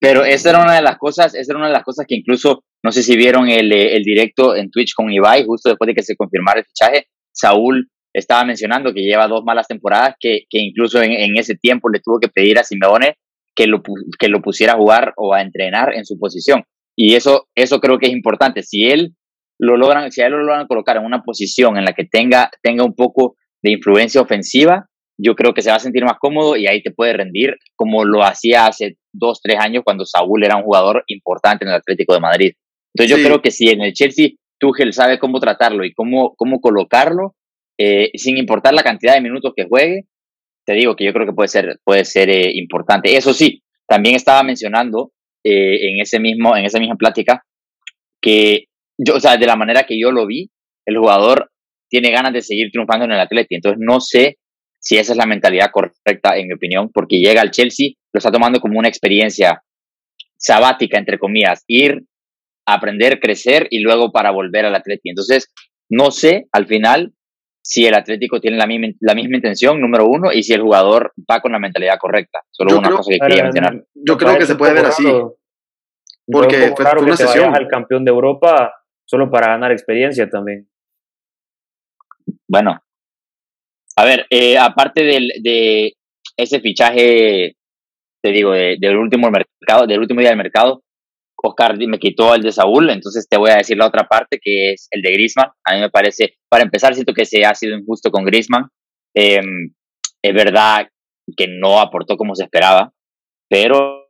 pero 0.00 0.24
esa 0.24 0.50
era 0.50 0.62
una 0.62 0.74
de 0.74 0.82
las 0.82 0.98
cosas, 0.98 1.34
esa 1.34 1.52
era 1.52 1.58
una 1.58 1.68
de 1.68 1.74
las 1.74 1.84
cosas 1.84 2.06
que 2.06 2.16
incluso, 2.16 2.64
no 2.84 2.92
sé 2.92 3.02
si 3.02 3.16
vieron 3.16 3.48
el, 3.48 3.72
el 3.72 4.02
directo 4.02 4.54
en 4.54 4.70
Twitch 4.70 4.94
con 4.94 5.10
Ibai, 5.10 5.44
justo 5.44 5.70
después 5.70 5.88
de 5.88 5.94
que 5.94 6.02
se 6.02 6.16
confirmara 6.16 6.60
el 6.60 6.66
fichaje, 6.66 7.06
Saúl 7.32 7.88
estaba 8.12 8.44
mencionando 8.44 8.92
que 8.92 9.02
lleva 9.02 9.28
dos 9.28 9.44
malas 9.44 9.66
temporadas, 9.66 10.14
que, 10.18 10.42
que 10.48 10.58
incluso 10.58 11.02
en, 11.02 11.12
en, 11.12 11.36
ese 11.36 11.54
tiempo 11.54 11.88
le 11.88 12.00
tuvo 12.00 12.18
que 12.18 12.28
pedir 12.28 12.58
a 12.58 12.64
Simeone 12.64 13.16
que 13.54 13.66
lo, 13.66 13.82
que 14.18 14.28
lo 14.28 14.40
pusiera 14.40 14.74
a 14.74 14.76
jugar 14.76 15.12
o 15.16 15.34
a 15.34 15.42
entrenar 15.42 15.94
en 15.94 16.04
su 16.04 16.18
posición. 16.18 16.64
Y 16.96 17.14
eso, 17.14 17.48
eso 17.54 17.80
creo 17.80 17.98
que 17.98 18.06
es 18.06 18.12
importante. 18.12 18.62
Si 18.62 18.84
él 18.84 19.14
lo 19.58 19.76
logran, 19.76 20.10
si 20.10 20.22
a 20.22 20.26
él 20.26 20.32
lo 20.32 20.44
logran 20.44 20.66
colocar 20.66 20.96
en 20.96 21.04
una 21.04 21.22
posición 21.22 21.76
en 21.76 21.84
la 21.84 21.92
que 21.92 22.04
tenga, 22.04 22.50
tenga 22.62 22.84
un 22.84 22.94
poco 22.94 23.36
de 23.62 23.72
influencia 23.72 24.20
ofensiva, 24.20 24.86
yo 25.20 25.34
creo 25.34 25.52
que 25.52 25.62
se 25.62 25.70
va 25.70 25.76
a 25.76 25.80
sentir 25.80 26.04
más 26.04 26.18
cómodo 26.20 26.56
y 26.56 26.68
ahí 26.68 26.80
te 26.80 26.92
puede 26.92 27.12
rendir 27.12 27.56
como 27.74 28.04
lo 28.04 28.22
hacía 28.22 28.66
hace 28.66 28.96
dos, 29.12 29.40
tres 29.42 29.58
años 29.58 29.82
cuando 29.84 30.06
Saúl 30.06 30.44
era 30.44 30.56
un 30.56 30.62
jugador 30.62 31.02
importante 31.08 31.64
en 31.64 31.70
el 31.70 31.76
Atlético 31.76 32.14
de 32.14 32.20
Madrid. 32.20 32.52
Entonces 32.94 33.16
yo 33.16 33.24
creo 33.24 33.42
que 33.42 33.50
si 33.50 33.68
en 33.68 33.80
el 33.82 33.92
Chelsea 33.92 34.30
Tuchel 34.58 34.92
sabe 34.92 35.18
cómo 35.18 35.40
tratarlo 35.40 35.84
y 35.84 35.92
cómo, 35.92 36.34
cómo 36.36 36.60
colocarlo, 36.60 37.34
eh, 37.78 38.10
sin 38.14 38.36
importar 38.38 38.74
la 38.74 38.82
cantidad 38.82 39.14
de 39.14 39.20
minutos 39.20 39.52
que 39.56 39.66
juegue, 39.68 40.04
te 40.64 40.74
digo 40.74 40.96
que 40.96 41.04
yo 41.04 41.12
creo 41.12 41.26
que 41.26 41.32
puede 41.32 41.48
ser, 41.48 41.78
puede 41.84 42.04
ser 42.04 42.28
eh, 42.28 42.50
importante. 42.54 43.16
Eso 43.16 43.32
sí, 43.32 43.62
también 43.86 44.14
estaba 44.14 44.42
mencionando 44.42 45.12
eh, 45.44 45.90
en, 45.90 46.00
ese 46.00 46.20
mismo, 46.20 46.56
en 46.56 46.64
esa 46.64 46.78
misma 46.78 46.96
plática 46.96 47.44
que 48.20 48.66
yo, 48.98 49.16
o 49.16 49.20
sea, 49.20 49.36
de 49.36 49.46
la 49.46 49.56
manera 49.56 49.84
que 49.84 49.98
yo 49.98 50.10
lo 50.10 50.26
vi, 50.26 50.50
el 50.86 50.98
jugador 50.98 51.50
tiene 51.88 52.10
ganas 52.10 52.32
de 52.32 52.42
seguir 52.42 52.70
triunfando 52.70 53.04
en 53.04 53.12
el 53.12 53.20
Atleti. 53.20 53.54
Entonces 53.54 53.78
no 53.80 54.00
sé 54.00 54.38
si 54.80 54.98
esa 54.98 55.12
es 55.12 55.18
la 55.18 55.26
mentalidad 55.26 55.70
correcta, 55.72 56.36
en 56.36 56.48
mi 56.48 56.54
opinión, 56.54 56.90
porque 56.92 57.18
llega 57.18 57.40
al 57.40 57.50
Chelsea, 57.50 57.90
lo 58.12 58.18
está 58.18 58.30
tomando 58.30 58.60
como 58.60 58.78
una 58.78 58.88
experiencia 58.88 59.62
sabática, 60.36 60.98
entre 60.98 61.18
comillas, 61.18 61.64
ir, 61.66 62.04
aprender, 62.66 63.18
crecer 63.18 63.66
y 63.70 63.80
luego 63.80 64.12
para 64.12 64.30
volver 64.30 64.66
al 64.66 64.74
Atleti. 64.74 65.10
Entonces, 65.10 65.52
no 65.90 66.10
sé 66.10 66.46
al 66.52 66.66
final 66.66 67.12
si 67.60 67.86
el 67.86 67.94
Atlético 67.94 68.40
tiene 68.40 68.56
la 68.56 68.66
misma, 68.66 68.88
la 69.00 69.14
misma 69.14 69.36
intención, 69.36 69.80
número 69.80 70.06
uno, 70.06 70.32
y 70.32 70.42
si 70.42 70.54
el 70.54 70.62
jugador 70.62 71.12
va 71.30 71.40
con 71.40 71.52
la 71.52 71.58
mentalidad 71.58 71.98
correcta. 71.98 72.40
Solo 72.50 72.78
una 72.78 72.90
cosa 72.90 73.10
que 73.10 73.18
quería 73.18 73.42
mencionar. 73.42 73.84
Yo 73.94 74.16
creo 74.16 74.38
que 74.38 74.46
se 74.46 74.54
puede 74.54 74.72
ver 74.72 74.86
así. 74.86 75.04
Porque 76.30 76.72
fue, 76.76 76.84
una 77.00 77.10
que 77.10 77.16
sesión. 77.16 77.54
al 77.54 77.68
campeón 77.68 78.04
de 78.04 78.10
Europa 78.10 78.72
solo 79.08 79.30
para 79.30 79.48
ganar 79.48 79.72
experiencia 79.72 80.28
también. 80.28 80.68
Bueno, 82.46 82.78
a 83.96 84.04
ver, 84.04 84.26
eh, 84.30 84.58
aparte 84.58 85.02
del, 85.02 85.32
de 85.42 85.94
ese 86.36 86.60
fichaje, 86.60 87.56
te 88.22 88.30
digo, 88.30 88.52
del 88.52 88.96
último 88.96 89.30
mercado, 89.30 89.86
del 89.86 90.00
último 90.00 90.20
día 90.20 90.30
del 90.30 90.38
mercado, 90.38 90.82
Oscar 91.42 91.76
me 91.78 91.98
quitó 91.98 92.34
el 92.34 92.42
de 92.42 92.52
Saúl, 92.52 92.90
entonces 92.90 93.28
te 93.28 93.38
voy 93.38 93.50
a 93.50 93.56
decir 93.56 93.76
la 93.76 93.86
otra 93.86 94.08
parte 94.08 94.38
que 94.42 94.72
es 94.72 94.88
el 94.90 95.02
de 95.02 95.12
Grisman. 95.12 95.50
A 95.64 95.74
mí 95.74 95.80
me 95.80 95.90
parece, 95.90 96.36
para 96.48 96.64
empezar, 96.64 96.94
siento 96.94 97.14
que 97.14 97.24
se 97.24 97.44
ha 97.44 97.54
sido 97.54 97.76
injusto 97.76 98.10
con 98.10 98.24
Grisman. 98.24 98.68
Em, 99.14 99.72
es 100.22 100.34
verdad 100.34 100.88
que 101.36 101.46
no 101.48 101.80
aportó 101.80 102.16
como 102.16 102.34
se 102.34 102.44
esperaba, 102.44 102.92
pero 103.48 104.08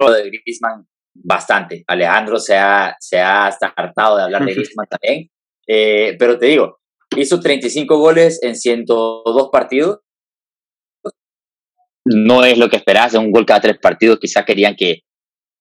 lo 0.00 0.12
de 0.12 0.30
Grisman 0.30 0.86
bastante. 1.22 1.84
Alejandro 1.86 2.38
se 2.38 2.56
ha, 2.56 2.96
se 2.98 3.18
ha 3.18 3.46
hasta 3.46 3.72
hartado 3.76 4.16
de 4.16 4.22
hablar 4.24 4.44
de 4.44 4.54
Grisman 4.54 4.86
también. 4.86 5.28
Eh, 5.66 6.16
pero 6.18 6.38
te 6.38 6.46
digo, 6.46 6.80
hizo 7.16 7.40
35 7.40 7.98
goles 7.98 8.42
en 8.42 8.56
102 8.56 9.48
partidos. 9.50 10.00
No 12.04 12.44
es 12.44 12.58
lo 12.58 12.68
que 12.68 12.76
esperas, 12.76 13.14
un 13.14 13.30
gol 13.30 13.46
cada 13.46 13.60
tres 13.60 13.78
partidos. 13.80 14.18
Quizá 14.18 14.44
querían 14.44 14.74
que, 14.74 15.00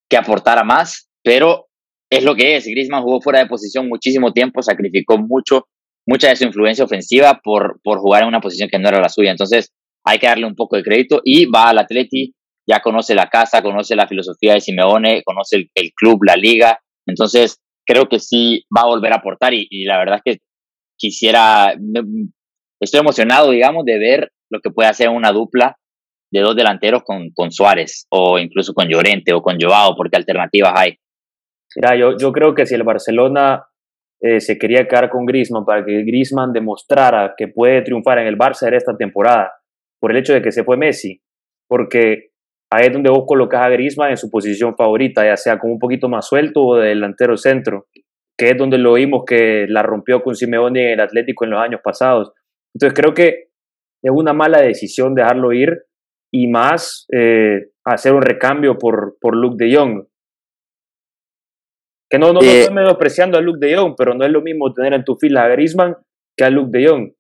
que 0.09 0.17
aportara 0.17 0.63
más, 0.63 1.09
pero 1.23 1.67
es 2.09 2.23
lo 2.23 2.35
que 2.35 2.55
es. 2.55 2.65
Griezmann 2.65 3.03
jugó 3.03 3.21
fuera 3.21 3.39
de 3.39 3.47
posición 3.47 3.87
muchísimo 3.87 4.31
tiempo, 4.33 4.61
sacrificó 4.61 5.17
mucho, 5.17 5.67
mucha 6.07 6.29
de 6.29 6.35
su 6.35 6.45
influencia 6.45 6.85
ofensiva 6.85 7.39
por, 7.43 7.79
por 7.83 7.99
jugar 7.99 8.23
en 8.23 8.29
una 8.29 8.41
posición 8.41 8.69
que 8.69 8.79
no 8.79 8.89
era 8.89 9.01
la 9.01 9.09
suya. 9.09 9.31
Entonces 9.31 9.71
hay 10.03 10.17
que 10.17 10.27
darle 10.27 10.45
un 10.45 10.55
poco 10.55 10.75
de 10.75 10.83
crédito 10.83 11.21
y 11.23 11.45
va 11.45 11.69
al 11.69 11.77
Atleti, 11.77 12.33
ya 12.69 12.81
conoce 12.81 13.15
la 13.15 13.27
casa, 13.27 13.63
conoce 13.63 13.95
la 13.95 14.07
filosofía 14.07 14.53
de 14.53 14.61
Simeone, 14.61 15.23
conoce 15.23 15.69
el, 15.73 15.91
club, 15.93 16.23
la 16.23 16.35
liga. 16.35 16.79
Entonces 17.07 17.59
creo 17.85 18.07
que 18.07 18.19
sí 18.19 18.63
va 18.75 18.81
a 18.81 18.87
volver 18.87 19.11
a 19.11 19.17
aportar 19.17 19.53
y, 19.55 19.85
la 19.85 19.97
verdad 19.97 20.21
es 20.23 20.33
que 20.35 20.41
quisiera, 20.95 21.73
estoy 22.79 22.99
emocionado, 22.99 23.49
digamos, 23.49 23.85
de 23.85 23.97
ver 23.97 24.31
lo 24.51 24.59
que 24.59 24.69
puede 24.69 24.87
hacer 24.87 25.09
una 25.09 25.31
dupla 25.31 25.77
de 26.31 26.41
dos 26.41 26.55
delanteros 26.55 27.01
con, 27.03 27.31
con 27.31 27.51
Suárez 27.51 28.05
o 28.09 28.37
incluso 28.37 28.73
con 28.75 28.87
Llorente 28.87 29.33
o 29.33 29.41
con 29.41 29.57
Joao, 29.59 29.95
porque 29.95 30.17
alternativas 30.17 30.73
hay. 30.75 30.97
Mira, 31.75 31.95
yo, 31.95 32.17
yo 32.17 32.31
creo 32.31 32.53
que 32.53 32.67
si 32.67 32.75
el 32.75 32.83
Barcelona 32.83 33.63
eh, 34.21 34.39
se 34.41 34.59
quería 34.59 34.87
quedar 34.87 35.09
con 35.09 35.25
Griezmann 35.25 35.65
para 35.65 35.83
que 35.83 36.03
Griezmann 36.03 36.53
demostrara 36.53 37.33
que 37.35 37.47
puede 37.47 37.81
triunfar 37.81 38.19
en 38.19 38.27
el 38.27 38.37
Barça 38.37 38.71
esta 38.71 38.95
temporada, 38.95 39.53
por 39.99 40.11
el 40.11 40.17
hecho 40.17 40.33
de 40.33 40.41
que 40.43 40.51
se 40.51 40.63
fue 40.63 40.77
Messi, 40.77 41.21
porque 41.67 42.28
ahí 42.71 42.87
es 42.87 42.93
donde 42.93 43.09
vos 43.09 43.23
colocas 43.27 43.61
a 43.61 43.69
Griezmann 43.69 44.11
en 44.11 44.17
su 44.17 44.29
posición 44.29 44.75
favorita, 44.75 45.25
ya 45.25 45.37
sea 45.37 45.57
como 45.57 45.73
un 45.73 45.79
poquito 45.79 46.07
más 46.09 46.27
suelto 46.27 46.61
o 46.63 46.77
de 46.77 46.89
delantero 46.89 47.37
centro. 47.37 47.87
que 48.37 48.51
es 48.51 48.57
donde 48.57 48.77
lo 48.77 48.93
vimos 48.93 49.23
que 49.27 49.65
la 49.67 49.83
rompió 49.83 50.21
con 50.23 50.33
Simeone 50.33 50.87
en 50.87 50.93
el 50.93 50.99
Atlético 51.01 51.43
en 51.43 51.51
los 51.51 51.59
años 51.59 51.81
pasados. 51.83 52.31
Entonces 52.73 52.97
creo 52.97 53.13
que 53.13 53.49
es 54.01 54.11
una 54.11 54.31
mala 54.31 54.61
decisión 54.61 55.13
dejarlo 55.13 55.51
ir 55.51 55.77
y 56.31 56.47
más 56.47 57.05
eh, 57.11 57.71
hacer 57.83 58.13
un 58.13 58.21
recambio 58.21 58.77
por, 58.77 59.17
por 59.19 59.35
Luke 59.35 59.61
de 59.61 59.75
Jong. 59.75 60.05
Que 62.09 62.17
no, 62.17 62.31
no, 62.31 62.41
Eh, 62.41 62.61
estoy 62.61 62.75
menospreciando 62.75 63.37
a 63.37 63.41
Luke 63.41 63.59
de 63.59 63.75
Jong, 63.75 63.95
pero 63.97 64.13
no 64.13 64.25
es 64.25 64.31
lo 64.31 64.41
mismo 64.41 64.73
tener 64.73 64.93
en 64.93 65.03
tu 65.03 65.15
fila 65.17 65.43
a 65.43 65.49
Griezmann 65.49 65.97
que 66.37 66.45
a 66.45 66.49
Luke 66.49 66.71
de 66.71 66.87
Jong. 66.87 67.11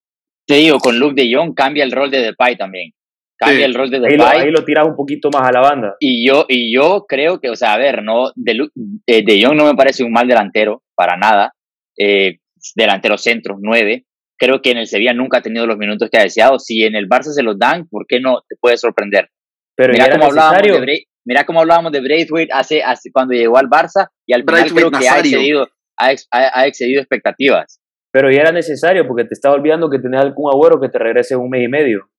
Te 0.47 0.55
digo, 0.55 0.79
con 0.79 0.97
Luke 0.99 1.21
de 1.21 1.29
Jong 1.35 1.53
cambia 1.53 1.83
el 1.83 1.91
rol 1.91 2.09
de 2.11 2.19
Depay 2.21 2.55
también. 2.55 2.91
Cambia 3.39 3.57
Sí. 3.59 3.63
el 3.63 3.73
rol 3.73 3.89
de 3.89 3.97
Ahí 3.97 4.17
lo, 4.17 4.25
Depay. 4.25 4.41
ahí 4.41 4.51
lo 4.51 4.65
tiras 4.65 4.85
un 4.85 4.95
poquito 4.97 5.29
más 5.31 5.47
a 5.47 5.51
la 5.53 5.61
banda. 5.61 5.95
Y 5.99 6.27
yo, 6.27 6.45
y 6.49 6.73
yo 6.75 7.05
creo 7.07 7.39
que, 7.39 7.49
o 7.49 7.55
sea, 7.55 7.73
a 7.73 7.77
ver, 7.77 8.03
no, 8.03 8.31
de, 8.35 8.67
eh, 9.07 9.23
de 9.25 9.41
Jong 9.43 9.55
no 9.55 9.65
me 9.65 9.75
parece 9.75 10.03
un 10.03 10.11
mal 10.11 10.27
delantero, 10.27 10.83
para 10.93 11.15
nada. 11.15 11.53
Eh, 11.97 12.39
delantero 12.75 13.17
centro, 13.17 13.57
nueve. 13.61 14.05
Creo 14.37 14.61
que 14.61 14.71
en 14.71 14.77
el 14.79 14.87
Sevilla 14.87 15.13
nunca 15.13 15.37
ha 15.37 15.41
tenido 15.41 15.65
los 15.65 15.77
minutos 15.77 16.09
que 16.11 16.17
ha 16.17 16.23
deseado. 16.23 16.59
Si 16.59 16.83
en 16.83 16.95
el 16.95 17.07
Barça 17.07 17.31
se 17.33 17.43
los 17.43 17.57
dan, 17.57 17.87
¿por 17.87 18.05
qué 18.07 18.19
no 18.19 18.41
te 18.47 18.55
puede 18.59 18.75
sorprender? 18.77 19.29
Pero 19.75 19.93
ya 19.93 20.03
Mira 20.03 20.05
era 20.05 20.13
cómo, 20.19 20.25
hablábamos 20.31 20.85
de 20.85 21.03
mira 21.25 21.45
cómo 21.45 21.59
hablábamos 21.61 21.91
de 21.93 22.01
Braithwaite 22.01 22.51
hace, 22.53 22.83
hace, 22.83 23.11
cuando 23.13 23.33
llegó 23.33 23.57
al 23.57 23.67
Barça 23.69 24.07
y 24.25 24.33
al 24.33 24.41
final 24.43 24.69
creo 24.73 24.91
que 24.91 25.07
ha 25.09 25.19
excedido, 25.19 25.67
ha, 25.97 26.11
ex- 26.11 26.27
ha- 26.31 26.59
ha 26.59 26.67
excedido 26.67 26.99
expectativas. 27.01 27.79
Pero 28.11 28.31
ya 28.31 28.41
era 28.41 28.51
necesario 28.51 29.05
porque 29.07 29.23
te 29.25 29.33
estaba 29.33 29.55
olvidando 29.55 29.89
que 29.89 29.99
tenías 29.99 30.23
algún 30.23 30.51
agüero 30.51 30.79
que 30.81 30.89
te 30.89 30.97
regrese 30.99 31.35
en 31.35 31.41
un 31.41 31.49
mes 31.49 31.63
y 31.63 31.67
medio. 31.69 32.09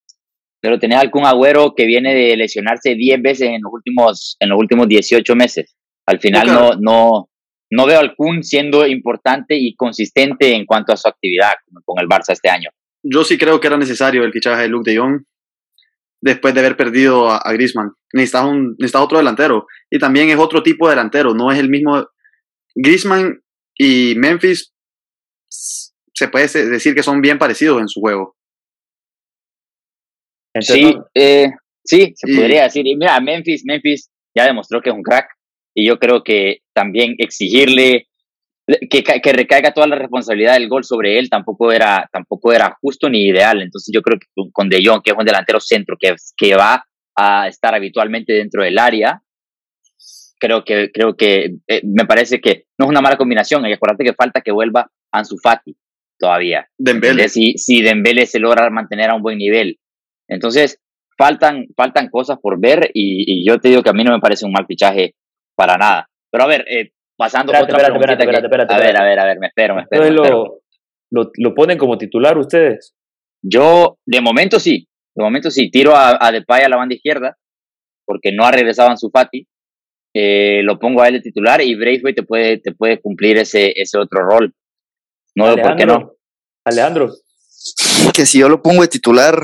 Pero 0.60 0.78
tenés 0.78 0.98
algún 0.98 1.24
agüero 1.24 1.74
que 1.74 1.86
viene 1.86 2.14
de 2.14 2.36
lesionarse 2.36 2.94
10 2.94 3.22
veces 3.22 3.48
en 3.48 3.62
los 3.62 3.72
últimos, 3.72 4.36
en 4.40 4.50
los 4.50 4.58
últimos 4.58 4.88
18 4.88 5.34
meses. 5.36 5.74
Al 6.06 6.18
final 6.20 6.46
no, 6.54 6.70
no, 6.80 7.30
no 7.70 7.86
veo 7.86 8.00
al 8.00 8.14
Kun 8.14 8.42
siendo 8.42 8.86
importante 8.86 9.56
y 9.56 9.74
consistente 9.74 10.54
en 10.54 10.66
cuanto 10.66 10.92
a 10.92 10.96
su 10.96 11.08
actividad 11.08 11.52
con- 11.84 11.98
el 12.00 12.08
Barça 12.08 12.32
este 12.32 12.50
año. 12.50 12.70
Yo 13.02 13.24
sí 13.24 13.38
creo 13.38 13.60
que 13.60 13.68
era 13.68 13.78
necesario 13.78 14.22
el 14.24 14.32
fichaje 14.32 14.62
de 14.62 14.68
Luke 14.68 14.90
de 14.90 14.98
Jong 14.98 15.22
después 16.20 16.52
de 16.52 16.60
haber 16.60 16.76
perdido 16.76 17.30
a, 17.30 17.38
a 17.38 17.52
Griezmann. 17.54 17.92
Necesitas, 18.12 18.44
un, 18.44 18.76
necesitas 18.78 19.02
otro 19.02 19.18
delantero. 19.18 19.66
Y 19.90 19.98
también 19.98 20.28
es 20.28 20.36
otro 20.36 20.62
tipo 20.62 20.86
de 20.86 20.92
delantero, 20.94 21.32
no 21.34 21.50
es 21.50 21.58
el 21.58 21.70
mismo. 21.70 22.06
Griezmann 22.74 23.40
y 23.78 24.14
Memphis 24.16 24.74
se 25.48 26.28
puede 26.28 26.46
decir 26.68 26.94
que 26.94 27.02
son 27.02 27.20
bien 27.22 27.38
parecidos 27.38 27.80
en 27.80 27.88
su 27.88 28.00
juego. 28.00 28.36
Entonces, 30.54 30.76
Sí, 30.76 30.94
no- 30.94 31.06
eh, 31.14 31.50
sí, 31.84 32.12
se 32.16 32.30
Y- 32.30 32.36
podría 32.36 32.62
decir. 32.64 32.86
Y 32.86 32.96
mira, 32.96 33.18
Memphis, 33.20 33.62
Memphis 33.64 34.10
ya 34.36 34.46
demostró 34.46 34.80
que 34.80 34.90
es 34.90 34.96
un 34.96 35.02
crack 35.02 35.28
y 35.74 35.86
yo 35.86 35.98
creo 35.98 36.22
que 36.24 36.58
también 36.74 37.14
exigirle 37.18 38.06
que, 38.88 39.02
que 39.02 39.32
recaiga 39.32 39.72
toda 39.72 39.86
la 39.88 39.96
responsabilidad 39.96 40.54
del 40.54 40.68
gol 40.68 40.84
sobre 40.84 41.18
él 41.18 41.28
tampoco 41.28 41.72
era, 41.72 42.08
tampoco 42.12 42.52
era 42.52 42.76
justo 42.80 43.08
ni 43.08 43.26
ideal. 43.26 43.62
Entonces 43.62 43.90
yo 43.92 44.00
creo 44.02 44.18
que 44.18 44.26
con- 44.52 44.68
De 44.68 44.80
Jong, 44.84 45.02
que 45.02 45.10
es 45.10 45.16
un 45.18 45.24
delantero 45.24 45.58
centro 45.60 45.96
que, 45.98 46.14
que 46.36 46.54
va 46.54 46.84
a 47.16 47.48
estar 47.48 47.74
habitualmente 47.74 48.32
dentro 48.32 48.62
del 48.62 48.78
área, 48.78 49.20
creo 50.38 50.64
que, 50.64 50.90
creo 50.92 51.16
que 51.16 51.56
eh, 51.66 51.80
me 51.84 52.06
parece 52.06 52.40
que 52.40 52.64
no 52.78 52.86
es 52.86 52.90
una 52.90 53.00
mala 53.00 53.16
combinación. 53.16 53.62
Que 53.64 53.74
acordarte 53.74 54.04
que 54.04 54.14
falta 54.14 54.40
que 54.40 54.52
vuelva 54.52 54.88
Ansu 55.12 55.36
Fati 55.42 55.76
todavía. 56.18 56.66
Dembele. 56.78 57.28
Si, 57.28 57.54
si 57.56 57.82
Dembele 57.82 58.26
se 58.26 58.38
logra 58.38 58.68
mantener 58.70 59.10
a 59.10 59.14
un 59.16 59.22
buen 59.22 59.38
nivel. 59.38 59.78
Entonces, 60.30 60.78
faltan, 61.18 61.66
faltan 61.76 62.08
cosas 62.08 62.38
por 62.40 62.58
ver 62.58 62.90
y, 62.94 63.24
y 63.42 63.46
yo 63.46 63.58
te 63.60 63.68
digo 63.68 63.82
que 63.82 63.90
a 63.90 63.94
mí 63.94 64.04
no 64.04 64.12
me 64.12 64.20
parece 64.20 64.46
un 64.46 64.52
mal 64.52 64.64
fichaje 64.66 65.14
para 65.56 65.76
nada. 65.76 66.08
Pero 66.30 66.44
a 66.44 66.46
ver, 66.46 66.64
eh, 66.68 66.92
pasando 67.16 67.52
a 67.52 67.56
Espérate, 67.58 67.72
otra 67.74 67.92
espérate, 67.92 68.22
espérate, 68.22 68.40
que- 68.40 68.46
espérate, 68.46 68.74
A 68.74 68.76
ver, 68.78 68.86
espérate. 68.86 69.02
a 69.04 69.08
ver, 69.08 69.18
a 69.20 69.24
ver, 69.26 69.38
me 69.40 69.46
espero, 69.48 69.74
me 69.74 69.82
espero. 69.82 70.02
me 70.02 70.08
espero. 70.08 70.34
lo, 70.34 70.60
lo, 71.24 71.30
lo 71.36 71.54
ponen 71.54 71.76
como 71.76 71.98
titular 71.98 72.38
ustedes. 72.38 72.94
Yo, 73.42 73.98
de 74.06 74.20
momento 74.20 74.60
sí, 74.60 74.86
de 75.14 75.24
momento 75.24 75.50
sí, 75.50 75.70
tiro 75.70 75.94
a, 75.96 76.16
a 76.24 76.30
Depay 76.32 76.62
a 76.62 76.68
la 76.68 76.76
banda 76.76 76.94
izquierda, 76.94 77.36
porque 78.06 78.32
no 78.32 78.44
ha 78.44 78.52
regresado 78.52 78.88
Ansu 78.90 79.10
Fati, 79.10 79.46
eh, 80.14 80.62
lo 80.62 80.78
pongo 80.78 81.02
a 81.02 81.08
él 81.08 81.14
de 81.14 81.20
titular 81.20 81.60
y 81.60 81.74
Braithwaite 81.74 82.22
te 82.22 82.26
puede, 82.26 82.58
te 82.58 82.72
puede 82.72 83.00
cumplir 83.00 83.36
ese, 83.38 83.72
ese 83.76 83.98
otro 83.98 84.20
rol. 84.28 84.54
No 85.34 85.44
veo 85.46 85.56
por 85.62 85.76
qué 85.76 85.86
no. 85.86 86.12
Alejandro, 86.64 87.10
Que 88.14 88.26
si 88.26 88.38
yo 88.40 88.48
lo 88.48 88.62
pongo 88.62 88.82
de 88.82 88.88
titular, 88.88 89.34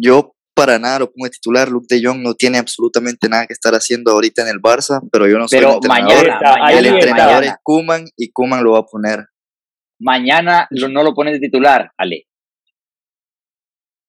yo 0.00 0.34
para 0.54 0.78
nada 0.78 0.98
lo 1.00 1.06
pongo 1.10 1.24
de 1.24 1.30
titular. 1.30 1.68
Luke 1.68 1.86
de 1.88 2.02
Jong 2.04 2.20
no 2.22 2.34
tiene 2.34 2.58
absolutamente 2.58 3.28
nada 3.28 3.46
que 3.46 3.52
estar 3.54 3.72
haciendo 3.74 4.10
ahorita 4.12 4.42
en 4.42 4.48
el 4.48 4.60
Barça, 4.60 5.00
pero 5.10 5.26
yo 5.28 5.38
no 5.38 5.48
soy 5.48 5.58
Pero 5.58 5.70
el 5.70 5.74
entrenador. 5.76 6.28
mañana, 6.28 6.70
el 6.78 6.86
entrenador 6.86 7.34
mañana, 7.36 7.46
es 7.46 7.54
Kuman 7.62 8.04
y 8.16 8.30
Kuman 8.30 8.62
lo 8.64 8.72
va 8.72 8.78
a 8.80 8.84
poner. 8.86 9.26
mañana 10.02 10.66
lo- 10.70 10.88
no 10.88 11.02
lo 11.02 11.14
pones 11.14 11.34
de 11.34 11.40
titular, 11.40 11.90
Ale. 11.98 12.26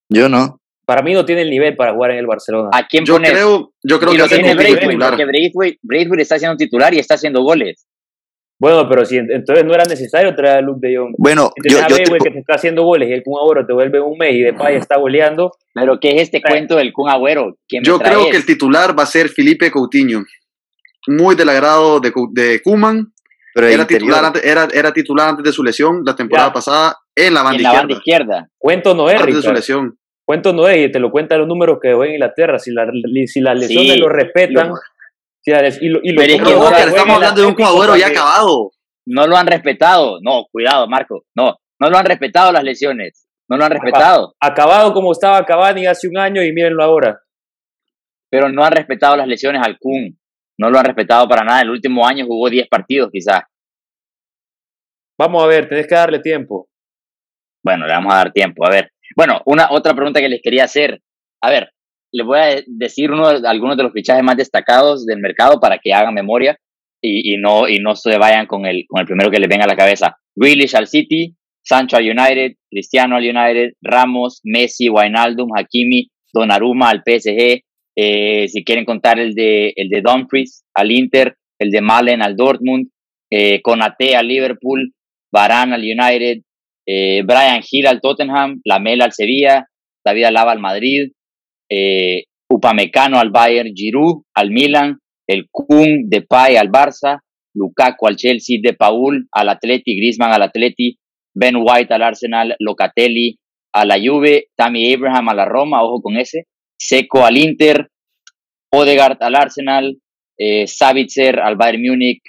Yo 0.09 0.27
no. 0.29 0.57
para 0.85 1.03
mí 1.03 1.13
no 1.13 1.23
tiene 1.25 1.43
el 1.43 1.49
nivel 1.49 1.77
para 1.77 1.93
jugar 1.93 2.11
en 2.11 2.17
el 2.17 2.27
Barcelona. 2.27 2.69
¿A 2.73 2.85
quién 2.85 3.05
Yo 3.05 3.13
pones? 3.13 3.31
creo, 3.31 3.71
yo 3.81 3.97
creo 3.99 4.11
y 4.11 4.15
que 4.17 4.21
lo 4.23 4.27
tiene 4.27 4.55
Braithwaite, 4.55 4.97
porque 5.09 5.25
Braithwaite 5.81 6.21
está 6.21 6.37
siendo 6.37 6.57
titular 6.57 6.93
y 6.93 6.99
está 6.99 7.13
haciendo 7.13 7.41
goles. 7.43 7.87
Bueno, 8.61 8.87
pero 8.87 9.03
si 9.05 9.17
entonces 9.17 9.65
no 9.65 9.73
era 9.73 9.85
necesario 9.85 10.35
traer 10.35 10.57
a 10.57 10.61
Luke 10.61 10.87
de 10.87 10.95
Jong. 10.95 11.15
Bueno, 11.17 11.51
yo, 11.67 11.79
yo 11.89 11.95
te 11.95 12.03
que 12.03 12.29
te 12.29 12.39
está 12.39 12.53
haciendo 12.53 12.83
goles 12.83 13.09
y 13.09 13.13
el 13.13 13.23
Kun 13.23 13.39
Agüero 13.41 13.65
te 13.65 13.73
vuelve 13.73 13.99
un 13.99 14.15
mes 14.19 14.35
y 14.35 14.41
Depay 14.43 14.75
está 14.75 14.97
goleando, 14.97 15.51
Pero 15.73 15.99
¿qué 15.99 16.11
es 16.15 16.21
este 16.21 16.39
Trae. 16.41 16.53
cuento 16.53 16.75
del 16.75 16.93
Kun 16.93 17.09
Agüero? 17.09 17.57
¿Quién 17.67 17.81
me 17.81 17.87
Yo 17.87 17.97
creo 17.97 18.29
que 18.29 18.37
el 18.37 18.45
titular 18.45 18.97
va 18.97 19.01
a 19.01 19.07
ser 19.07 19.29
Felipe 19.29 19.71
Coutinho. 19.71 20.23
Muy 21.07 21.33
del 21.35 21.49
agrado 21.49 21.99
de, 21.99 22.13
de 22.33 22.61
Kuman. 22.61 23.11
pero 23.55 23.65
Era 23.67 23.87
titular, 23.87 24.23
antes, 24.25 24.45
era, 24.45 24.67
era 24.71 24.93
titular 24.93 25.29
antes 25.29 25.43
de 25.43 25.51
su 25.51 25.63
lesión 25.63 26.03
la 26.05 26.15
temporada 26.15 26.49
Ya. 26.49 26.53
pasada 26.53 26.97
en 27.15 27.33
la 27.33 27.41
banda 27.41 27.57
en 27.57 27.63
la 27.63 27.69
izquierda. 27.69 27.79
banda 27.81 27.93
izquierda. 27.95 28.49
cuento 28.59 28.93
no 28.93 29.09
es, 29.09 29.19
Antes 29.19 29.35
de 29.37 29.41
su 29.41 29.51
lesión. 29.53 29.97
Cuento 30.23 30.53
no 30.53 30.67
es, 30.67 30.87
y 30.87 30.91
te 30.91 30.99
lo 30.99 31.09
cuentan 31.09 31.39
los 31.39 31.47
números 31.47 31.79
que 31.81 31.87
dejó 31.89 32.03
en 32.05 32.11
Inglaterra. 32.13 32.59
Si, 32.59 32.71
la, 32.71 32.85
si 33.25 33.41
las 33.41 33.59
lesiones 33.59 33.93
Sí, 33.93 33.97
lo 33.99 34.07
respetan, 34.07 34.69
lo- 34.69 34.75
y 35.45 35.89
lo, 35.89 35.99
y 36.03 36.11
lo 36.11 36.21
Pero 36.21 36.33
es 36.33 36.41
que, 36.41 36.89
estamos 36.89 37.15
hablando 37.15 37.41
de 37.41 37.47
un 37.47 37.55
jugador 37.55 37.97
ya 37.97 38.07
acabado. 38.07 38.71
No 39.07 39.27
lo 39.27 39.35
han 39.35 39.47
respetado. 39.47 40.19
No, 40.21 40.45
cuidado, 40.51 40.87
Marco. 40.87 41.23
No, 41.35 41.57
no 41.79 41.89
lo 41.89 41.97
han 41.97 42.05
respetado 42.05 42.51
las 42.51 42.63
lesiones. 42.63 43.27
No 43.49 43.57
lo 43.57 43.65
han 43.65 43.71
respetado. 43.71 44.35
Acabado 44.39 44.93
como 44.93 45.11
estaba 45.11 45.45
Cavani 45.45 45.85
hace 45.85 46.07
un 46.07 46.17
año 46.17 46.43
y 46.43 46.53
mírenlo 46.53 46.83
ahora. 46.83 47.19
Pero 48.29 48.49
no 48.49 48.63
han 48.63 48.71
respetado 48.71 49.17
las 49.17 49.27
lesiones 49.27 49.61
al 49.61 49.77
Kun. 49.79 50.17
No 50.57 50.69
lo 50.69 50.77
han 50.77 50.85
respetado 50.85 51.27
para 51.27 51.43
nada. 51.43 51.61
El 51.61 51.71
último 51.71 52.07
año 52.07 52.25
jugó 52.25 52.49
10 52.49 52.67
partidos 52.69 53.09
quizás. 53.11 53.41
Vamos 55.19 55.43
a 55.43 55.47
ver, 55.47 55.67
tenés 55.67 55.87
que 55.87 55.95
darle 55.95 56.19
tiempo. 56.19 56.69
Bueno, 57.63 57.85
le 57.85 57.93
vamos 57.93 58.13
a 58.13 58.17
dar 58.17 58.31
tiempo. 58.31 58.65
A 58.65 58.69
ver. 58.69 58.91
Bueno, 59.15 59.41
una 59.45 59.71
otra 59.71 59.93
pregunta 59.93 60.19
que 60.19 60.29
les 60.29 60.41
quería 60.41 60.63
hacer. 60.63 61.01
A 61.41 61.49
ver, 61.49 61.73
les 62.11 62.25
voy 62.25 62.39
a 62.39 62.61
decir 62.67 63.11
uno 63.11 63.27
algunos 63.27 63.77
de 63.77 63.83
los 63.83 63.93
fichajes 63.93 64.23
más 64.23 64.37
destacados 64.37 65.05
del 65.05 65.19
mercado 65.19 65.59
para 65.59 65.77
que 65.77 65.93
hagan 65.93 66.13
memoria 66.13 66.57
y, 67.03 67.37
no, 67.37 67.67
y 67.67 67.79
no 67.79 67.95
se 67.95 68.17
vayan 68.17 68.45
con 68.45 68.65
el, 68.65 68.85
con 68.87 69.01
el 69.01 69.07
primero 69.07 69.31
que 69.31 69.39
les 69.39 69.49
venga 69.49 69.63
a 69.63 69.67
la 69.67 69.75
cabeza. 69.75 70.17
Grealish 70.35 70.75
al 70.75 70.87
City, 70.87 71.35
Sancho 71.63 71.97
al 71.97 72.03
United, 72.03 72.53
Cristiano 72.69 73.15
al 73.15 73.23
United, 73.23 73.71
Ramos, 73.81 74.41
Messi, 74.43 74.87
Wijnaldum, 74.87 75.49
Hakimi, 75.57 76.07
Donnarumma 76.33 76.89
al 76.89 77.01
PSG. 77.03 77.63
eh, 77.95 78.47
si 78.47 78.63
quieren 78.63 78.85
contar 78.85 79.19
el 79.19 79.33
de, 79.33 79.73
el 79.75 79.89
de 79.89 80.01
Dumfries 80.01 80.63
al 80.73 80.91
Inter, 80.91 81.35
el 81.59 81.71
de 81.71 81.81
Malen 81.81 82.21
al 82.21 82.35
Dortmund, 82.35 82.87
eh, 83.29 83.61
Konate 83.61 84.15
al 84.15 84.27
Liverpool, 84.27 84.93
Varane 85.31 85.75
al 85.75 85.81
United, 85.81 86.41
eh, 86.85 87.21
Brian 87.23 87.61
Hill 87.69 87.87
al 87.87 87.99
Tottenham, 88.01 88.61
Lamela 88.63 89.05
al 89.05 89.11
Sevilla, 89.13 89.65
David 90.05 90.25
Alaba 90.25 90.51
al 90.51 90.59
Madrid, 90.59 91.11
eh, 91.71 92.25
Upamecano 92.51 93.17
al 93.17 93.29
Bayern, 93.31 93.73
Giroud 93.73 94.23
al 94.35 94.51
Milan, 94.51 94.97
el 95.25 95.47
Kun 95.49 96.09
Depay 96.09 96.57
al 96.57 96.69
Barça, 96.69 97.19
Lukaku 97.55 98.07
al 98.07 98.17
Chelsea, 98.17 98.59
De 98.61 98.73
Paul 98.73 99.27
al 99.31 99.49
Atleti, 99.49 99.95
Griezmann 99.95 100.33
al 100.33 100.41
Atleti, 100.41 100.97
Ben 101.33 101.55
White 101.55 101.93
al 101.93 102.03
Arsenal, 102.03 102.55
Locatelli 102.59 103.37
a 103.73 103.85
la 103.85 103.97
Juve, 103.97 104.47
Tammy 104.57 104.93
Abraham 104.93 105.29
a 105.29 105.33
la 105.33 105.45
Roma, 105.45 105.81
ojo 105.81 106.01
con 106.01 106.17
ese, 106.17 106.47
Seco 106.77 107.25
al 107.25 107.37
Inter, 107.37 107.87
Odegaard 108.73 109.21
al 109.23 109.35
Arsenal, 109.35 109.97
eh, 110.37 110.67
Savitzer 110.67 111.39
al 111.39 111.55
Bayern 111.55 111.83
Múnich, 111.83 112.21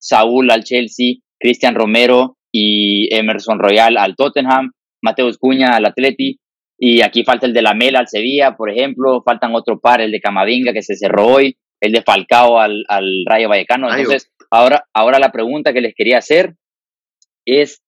Saúl 0.00 0.50
al 0.50 0.64
Chelsea, 0.64 1.16
Cristian 1.38 1.76
Romero 1.76 2.36
y 2.52 3.14
Emerson 3.14 3.60
Royal 3.60 3.96
al 3.98 4.16
Tottenham, 4.16 4.72
Mateus 5.00 5.38
Cuña 5.38 5.76
al 5.76 5.86
Atleti, 5.86 6.40
y 6.82 7.02
aquí 7.02 7.24
falta 7.24 7.46
el 7.46 7.52
de 7.52 7.62
la 7.62 7.74
Mela 7.74 7.98
al 8.00 8.08
Sevilla, 8.08 8.56
por 8.56 8.70
ejemplo, 8.70 9.22
faltan 9.22 9.54
otro 9.54 9.78
par, 9.78 10.00
el 10.00 10.10
de 10.10 10.20
Camavinga 10.20 10.72
que 10.72 10.82
se 10.82 10.96
cerró 10.96 11.26
hoy, 11.26 11.56
el 11.80 11.92
de 11.92 12.02
Falcao 12.02 12.58
al, 12.58 12.84
al 12.88 13.24
Rayo 13.26 13.48
Vallecano. 13.50 13.88
Entonces, 14.00 14.32
ahora, 14.50 14.86
ahora 14.94 15.18
la 15.18 15.30
pregunta 15.30 15.72
que 15.74 15.82
les 15.82 15.94
quería 15.94 16.18
hacer 16.18 16.54
es, 17.46 17.82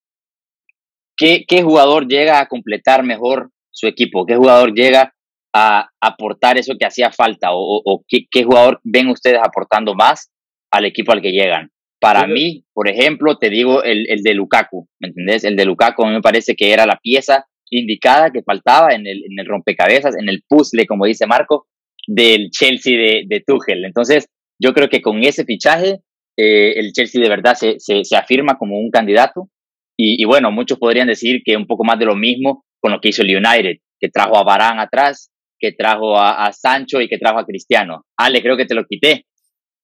¿qué, 1.16 1.44
¿qué 1.46 1.62
jugador 1.62 2.06
llega 2.06 2.40
a 2.40 2.46
completar 2.48 3.02
mejor 3.02 3.50
su 3.70 3.86
equipo? 3.86 4.26
¿Qué 4.26 4.36
jugador 4.36 4.74
llega 4.74 5.14
a 5.54 5.88
aportar 6.00 6.58
eso 6.58 6.74
que 6.78 6.86
hacía 6.86 7.10
falta? 7.12 7.52
¿O, 7.52 7.58
o- 7.60 7.82
o 7.84 8.04
qué, 8.08 8.26
qué 8.30 8.44
jugador 8.44 8.80
ven 8.84 9.08
ustedes 9.08 9.38
aportando 9.42 9.94
más 9.94 10.30
al 10.70 10.84
equipo 10.84 11.12
al 11.12 11.22
que 11.22 11.32
llegan? 11.32 11.70
Para 12.00 12.26
mí, 12.34 12.64
por 12.74 12.88
ejemplo, 12.88 13.38
te 13.38 13.48
digo 13.48 13.82
el, 13.84 14.10
el 14.10 14.22
de 14.22 14.34
Lukaku, 14.34 14.88
¿me 15.00 15.08
entendés? 15.08 15.44
El 15.44 15.54
de 15.56 15.64
Lukaku 15.64 16.02
a 16.04 16.08
mí 16.08 16.12
me 16.14 16.20
parece 16.20 16.56
que 16.56 16.72
era 16.72 16.84
la 16.84 16.98
pieza 17.00 17.46
indicada 17.72 18.30
que 18.30 18.42
faltaba 18.42 18.94
en 18.94 19.06
el, 19.06 19.24
en 19.24 19.38
el 19.38 19.46
rompecabezas, 19.46 20.14
en 20.16 20.28
el 20.28 20.42
puzzle, 20.48 20.86
como 20.86 21.06
dice 21.06 21.26
Marco, 21.26 21.66
del 22.06 22.50
Chelsea 22.50 22.96
de, 22.96 23.22
de 23.26 23.42
Tuchel. 23.46 23.84
Entonces, 23.84 24.26
yo 24.60 24.72
creo 24.72 24.88
que 24.88 25.00
con 25.00 25.22
ese 25.24 25.44
fichaje, 25.44 26.00
eh, 26.36 26.74
el 26.76 26.92
Chelsea 26.92 27.20
de 27.20 27.28
verdad 27.28 27.54
se, 27.54 27.78
se, 27.78 28.04
se 28.04 28.16
afirma 28.16 28.56
como 28.58 28.78
un 28.78 28.90
candidato. 28.90 29.48
Y, 29.96 30.22
y, 30.22 30.24
bueno, 30.24 30.50
muchos 30.50 30.78
podrían 30.78 31.08
decir 31.08 31.42
que 31.44 31.56
un 31.56 31.66
poco 31.66 31.84
más 31.84 31.98
de 31.98 32.06
lo 32.06 32.16
mismo 32.16 32.64
con 32.80 32.92
lo 32.92 33.00
que 33.00 33.10
hizo 33.10 33.22
el 33.22 33.36
United, 33.36 33.76
que 34.00 34.08
trajo 34.08 34.36
a 34.36 34.42
Barán 34.42 34.78
atrás, 34.78 35.30
que 35.58 35.72
trajo 35.72 36.18
a, 36.18 36.46
a 36.46 36.52
Sancho 36.52 37.00
y 37.00 37.08
que 37.08 37.18
trajo 37.18 37.38
a 37.38 37.46
Cristiano. 37.46 38.04
Ale, 38.16 38.42
creo 38.42 38.56
que 38.56 38.66
te 38.66 38.74
lo 38.74 38.84
quité. 38.84 39.26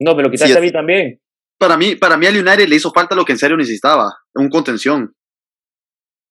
No, 0.00 0.14
me 0.14 0.22
lo 0.22 0.30
quitaste 0.30 0.54
sí, 0.54 0.58
a 0.58 0.62
mí 0.62 0.72
también. 0.72 1.20
Para 1.58 1.76
mí, 1.76 1.96
para 1.96 2.16
mí 2.16 2.26
al 2.26 2.36
United 2.36 2.68
le 2.68 2.76
hizo 2.76 2.90
falta 2.92 3.14
lo 3.14 3.24
que 3.24 3.32
en 3.32 3.38
serio 3.38 3.56
necesitaba, 3.56 4.12
un 4.34 4.48
contención. 4.48 5.12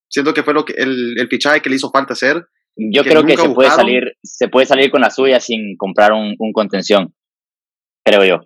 Siento 0.10 0.34
que 0.34 0.44
fue 0.44 0.54
lo 0.54 0.66
que 0.66 0.74
el, 0.74 1.16
el 1.20 1.28
fichaje 1.28 1.62
que 1.62 1.70
le 1.70 1.76
hizo 1.76 1.90
falta 1.90 2.14
hacer. 2.14 2.46
Yo 2.76 3.04
que 3.04 3.10
creo 3.10 3.24
que 3.24 3.38
se 3.38 3.50
puede 3.50 3.70
salir, 3.72 4.14
se 4.24 4.48
puede 4.50 4.66
salir 4.66 4.92
con 4.92 5.02
la 5.02 5.10
suya 5.10 5.40
sin 5.40 5.76
comprar 5.78 6.14
un, 6.14 6.36
un 6.38 6.52
contención, 6.54 7.14
creo 8.06 8.24
yo. 8.24 8.40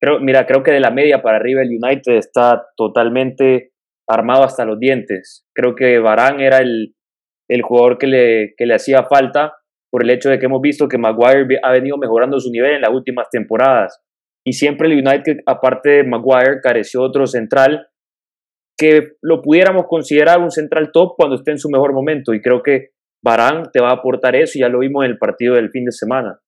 Pero 0.00 0.20
mira, 0.20 0.44
creo 0.44 0.62
que 0.62 0.72
de 0.72 0.80
la 0.80 0.90
media 0.90 1.22
para 1.22 1.38
arriba 1.38 1.62
el 1.62 1.70
United 1.70 2.14
está 2.16 2.64
totalmente 2.76 3.70
armado 4.08 4.44
hasta 4.44 4.64
los 4.64 4.78
dientes. 4.78 5.46
Creo 5.54 5.74
que 5.74 5.98
Barán 5.98 6.40
era 6.40 6.58
el, 6.58 6.94
el 7.48 7.62
jugador 7.62 7.98
que 7.98 8.06
le, 8.06 8.54
que 8.56 8.66
le 8.66 8.74
hacía 8.74 9.04
falta 9.04 9.54
por 9.90 10.02
el 10.02 10.10
hecho 10.10 10.28
de 10.28 10.38
que 10.38 10.46
hemos 10.46 10.60
visto 10.60 10.88
que 10.88 10.98
Maguire 10.98 11.58
ha 11.62 11.72
venido 11.72 11.96
mejorando 11.96 12.38
su 12.38 12.50
nivel 12.50 12.74
en 12.74 12.80
las 12.82 12.90
últimas 12.90 13.28
temporadas. 13.30 14.02
Y 14.44 14.52
siempre 14.52 14.88
el 14.88 15.06
United, 15.06 15.38
aparte 15.46 15.90
de 15.90 16.04
Maguire, 16.04 16.60
careció 16.62 17.02
otro 17.02 17.26
central 17.26 17.86
que 18.76 19.12
lo 19.22 19.42
pudiéramos 19.42 19.86
considerar 19.88 20.40
un 20.40 20.50
central 20.50 20.90
top 20.92 21.14
cuando 21.16 21.36
esté 21.36 21.52
en 21.52 21.58
su 21.58 21.70
mejor 21.70 21.92
momento. 21.92 22.34
Y 22.34 22.42
creo 22.42 22.62
que 22.62 22.90
Barán 23.22 23.70
te 23.72 23.80
va 23.80 23.90
a 23.90 23.94
aportar 23.94 24.36
eso 24.36 24.58
y 24.58 24.60
ya 24.60 24.68
lo 24.68 24.80
vimos 24.80 25.04
en 25.04 25.12
el 25.12 25.18
partido 25.18 25.54
del 25.54 25.70
fin 25.70 25.84
de 25.84 25.92
semana. 25.92 26.38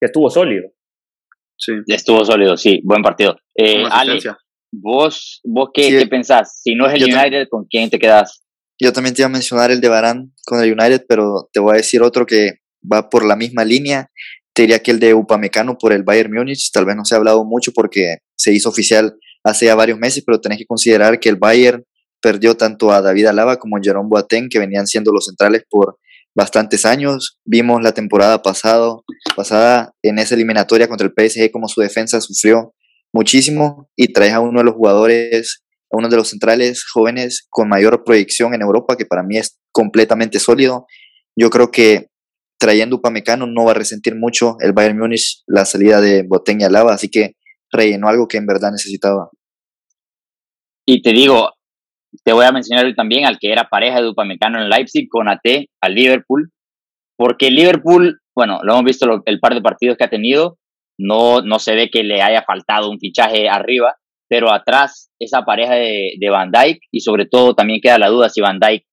Que 0.00 0.06
estuvo 0.06 0.30
sólido. 0.30 0.70
Sí. 1.56 1.72
Estuvo 1.86 2.24
sólido, 2.24 2.56
sí, 2.56 2.80
buen 2.84 3.02
partido. 3.02 3.36
Eh, 3.54 3.84
Ale, 3.90 4.18
¿vos, 4.72 5.40
vos 5.44 5.70
qué, 5.72 5.84
sí. 5.84 5.98
qué, 5.98 6.06
pensás? 6.06 6.60
Si 6.62 6.74
no 6.74 6.86
es 6.86 6.94
el 6.94 7.04
United, 7.04 7.48
¿con 7.48 7.66
quién 7.66 7.90
te 7.90 7.98
quedas? 7.98 8.44
Yo 8.80 8.92
también 8.92 9.14
te 9.14 9.22
iba 9.22 9.26
a 9.26 9.32
mencionar 9.32 9.70
el 9.70 9.80
de 9.80 9.88
Barán 9.88 10.32
con 10.44 10.60
el 10.62 10.72
United, 10.72 11.04
pero 11.08 11.48
te 11.52 11.60
voy 11.60 11.74
a 11.74 11.76
decir 11.76 12.02
otro 12.02 12.26
que 12.26 12.58
va 12.90 13.08
por 13.08 13.24
la 13.24 13.36
misma 13.36 13.64
línea. 13.64 14.10
Te 14.52 14.62
diría 14.62 14.80
que 14.80 14.90
el 14.90 15.00
de 15.00 15.14
Upamecano 15.14 15.78
por 15.78 15.92
el 15.92 16.02
Bayern 16.02 16.32
Múnich, 16.32 16.70
tal 16.72 16.84
vez 16.84 16.96
no 16.96 17.04
se 17.04 17.14
ha 17.14 17.18
hablado 17.18 17.44
mucho 17.44 17.72
porque 17.72 18.18
se 18.36 18.52
hizo 18.52 18.68
oficial 18.68 19.16
hace 19.44 19.66
ya 19.66 19.74
varios 19.74 19.98
meses, 19.98 20.24
pero 20.26 20.40
tenés 20.40 20.58
que 20.58 20.66
considerar 20.66 21.20
que 21.20 21.28
el 21.28 21.36
Bayern 21.36 21.84
perdió 22.20 22.56
tanto 22.56 22.90
a 22.90 23.02
David 23.02 23.26
Alaba 23.26 23.58
como 23.58 23.76
a 23.76 23.80
Jerome 23.82 24.08
Boateng, 24.08 24.48
que 24.48 24.58
venían 24.58 24.86
siendo 24.86 25.12
los 25.12 25.26
centrales 25.26 25.62
por 25.68 25.98
bastantes 26.34 26.86
años. 26.86 27.38
Vimos 27.44 27.82
la 27.82 27.92
temporada 27.92 28.42
pasado, 28.42 29.04
pasada 29.36 29.92
en 30.02 30.18
esa 30.18 30.34
eliminatoria 30.34 30.88
contra 30.88 31.06
el 31.06 31.12
PSG 31.12 31.50
como 31.52 31.68
su 31.68 31.80
defensa 31.80 32.20
sufrió 32.20 32.74
muchísimo 33.12 33.88
y 33.94 34.12
traes 34.12 34.32
a 34.32 34.40
uno 34.40 34.60
de 34.60 34.64
los 34.64 34.74
jugadores, 34.74 35.62
a 35.90 35.98
uno 35.98 36.08
de 36.08 36.16
los 36.16 36.28
centrales 36.28 36.84
jóvenes 36.90 37.46
con 37.48 37.68
mayor 37.68 38.02
proyección 38.04 38.54
en 38.54 38.62
Europa, 38.62 38.96
que 38.96 39.06
para 39.06 39.22
mí 39.22 39.36
es 39.36 39.58
completamente 39.70 40.40
sólido. 40.40 40.86
Yo 41.36 41.50
creo 41.50 41.70
que 41.70 42.08
trayendo 42.58 42.96
Upamecano 42.96 43.46
no 43.46 43.66
va 43.66 43.72
a 43.72 43.74
resentir 43.74 44.16
mucho 44.16 44.56
el 44.60 44.72
Bayern 44.72 44.98
Múnich 44.98 45.42
la 45.46 45.66
salida 45.66 46.00
de 46.00 46.22
Boateng 46.22 46.62
y 46.62 46.64
Alaba, 46.64 46.94
así 46.94 47.08
que 47.08 47.36
rellenó 47.74 48.08
algo 48.08 48.26
que 48.28 48.38
en 48.38 48.46
verdad 48.46 48.70
necesitaba. 48.70 49.30
Y 50.86 51.02
te 51.02 51.12
digo, 51.12 51.50
te 52.24 52.32
voy 52.32 52.44
a 52.44 52.52
mencionar 52.52 52.92
también 52.94 53.26
al 53.26 53.38
que 53.38 53.52
era 53.52 53.68
pareja 53.68 54.00
de 54.00 54.08
Upamecano 54.08 54.62
en 54.62 54.68
Leipzig 54.68 55.08
con 55.08 55.28
AT 55.28 55.44
al 55.82 55.94
Liverpool, 55.94 56.50
porque 57.16 57.50
Liverpool, 57.50 58.20
bueno, 58.34 58.60
lo 58.62 58.74
hemos 58.74 58.84
visto 58.84 59.22
el 59.24 59.40
par 59.40 59.54
de 59.54 59.62
partidos 59.62 59.96
que 59.96 60.04
ha 60.04 60.10
tenido, 60.10 60.58
no, 60.98 61.40
no 61.40 61.58
se 61.58 61.74
ve 61.74 61.90
que 61.90 62.02
le 62.02 62.22
haya 62.22 62.42
faltado 62.42 62.90
un 62.90 62.98
fichaje 62.98 63.48
arriba, 63.48 63.94
pero 64.28 64.52
atrás 64.52 65.10
esa 65.18 65.42
pareja 65.42 65.74
de, 65.74 66.14
de 66.18 66.30
Van 66.30 66.50
Dijk 66.50 66.78
y 66.90 67.00
sobre 67.00 67.26
todo 67.26 67.54
también 67.54 67.80
queda 67.80 67.98
la 67.98 68.08
duda 68.08 68.28
si 68.28 68.40
Van 68.40 68.58
Dijk 68.58 68.84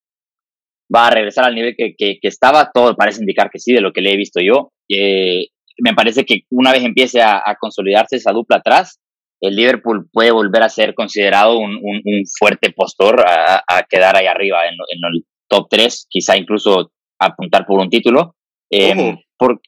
va 0.94 1.08
a 1.08 1.12
regresar 1.12 1.46
al 1.46 1.56
nivel 1.56 1.76
que, 1.78 1.96
que, 1.98 2.18
que 2.22 2.28
estaba, 2.28 2.70
todo 2.74 2.96
parece 2.96 3.22
indicar 3.22 3.50
que 3.50 3.60
sí, 3.60 3.74
de 3.74 3.82
lo 3.82 3.94
que 3.94 4.02
le 4.02 4.12
he 4.12 4.18
visto 4.18 4.42
yo. 4.42 4.72
Eh, 4.90 5.48
me 5.82 5.94
parece 5.94 6.26
que 6.26 6.42
una 6.50 6.72
vez 6.72 6.84
empiece 6.84 7.22
a, 7.22 7.38
a, 7.38 7.56
consolidarse 7.60 8.16
esa 8.16 8.32
dupla 8.32 8.58
atrás, 8.58 9.00
el 9.42 9.56
Liverpool 9.56 10.08
puede 10.12 10.32
volver 10.32 10.62
a 10.64 10.70
ser 10.70 10.94
considerado 10.94 11.58
un, 11.58 11.72
un, 11.76 12.02
un 12.04 12.24
fuerte 12.38 12.72
postor 12.72 13.22
a, 13.22 13.64
a, 13.68 13.84
quedar 13.90 14.16
ahí 14.16 14.28
arriba 14.28 14.66
en, 14.66 14.74
en, 14.74 15.14
el 15.14 15.26
top 15.48 15.68
3, 15.70 16.08
quizá 16.10 16.38
incluso 16.38 16.92
apuntar 17.20 17.66
por 17.66 17.80
un 17.80 17.90
título. 17.90 18.36
Eh, 18.70 19.18
por, 19.38 19.60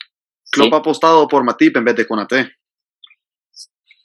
Klopp 0.51 0.67
¿sí? 0.67 0.75
ha 0.75 0.77
apostado 0.77 1.27
por 1.27 1.43
Matip 1.43 1.75
en 1.75 1.85
vez 1.85 1.95
de 1.95 2.07
Conate. 2.07 2.51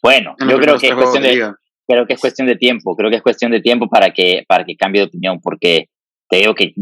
Bueno, 0.02 0.34
en 0.40 0.48
yo 0.48 0.58
creo 0.58 0.78
que, 0.78 0.88
es 0.88 0.94
cuestión 0.94 1.22
de, 1.22 1.52
creo 1.86 2.06
que 2.06 2.14
es 2.14 2.20
cuestión 2.20 2.48
de 2.48 2.56
tiempo, 2.56 2.96
creo 2.96 3.10
que 3.10 3.16
es 3.16 3.22
cuestión 3.22 3.50
de 3.50 3.60
tiempo 3.60 3.88
para 3.88 4.12
que, 4.12 4.44
para 4.48 4.64
que 4.64 4.76
cambie 4.76 5.02
de 5.02 5.08
opinión, 5.08 5.40
porque 5.40 5.86
te 6.28 6.38
digo 6.38 6.54
que 6.54 6.72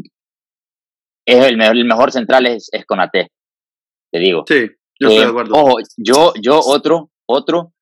es 1.26 1.44
el, 1.44 1.56
mejor, 1.56 1.76
el 1.76 1.84
mejor 1.84 2.12
central 2.12 2.46
es, 2.46 2.68
es 2.72 2.84
Conate, 2.84 3.28
te 4.12 4.18
digo. 4.20 4.44
Sí, 4.46 4.68
yo 5.00 5.08
estoy 5.08 5.16
eh, 5.16 5.24
de 5.24 5.30
acuerdo. 5.30 5.54
Ojo, 5.54 5.76
yo, 5.96 6.32
yo 6.40 6.60
otro, 6.60 7.10
otro, 7.26 7.72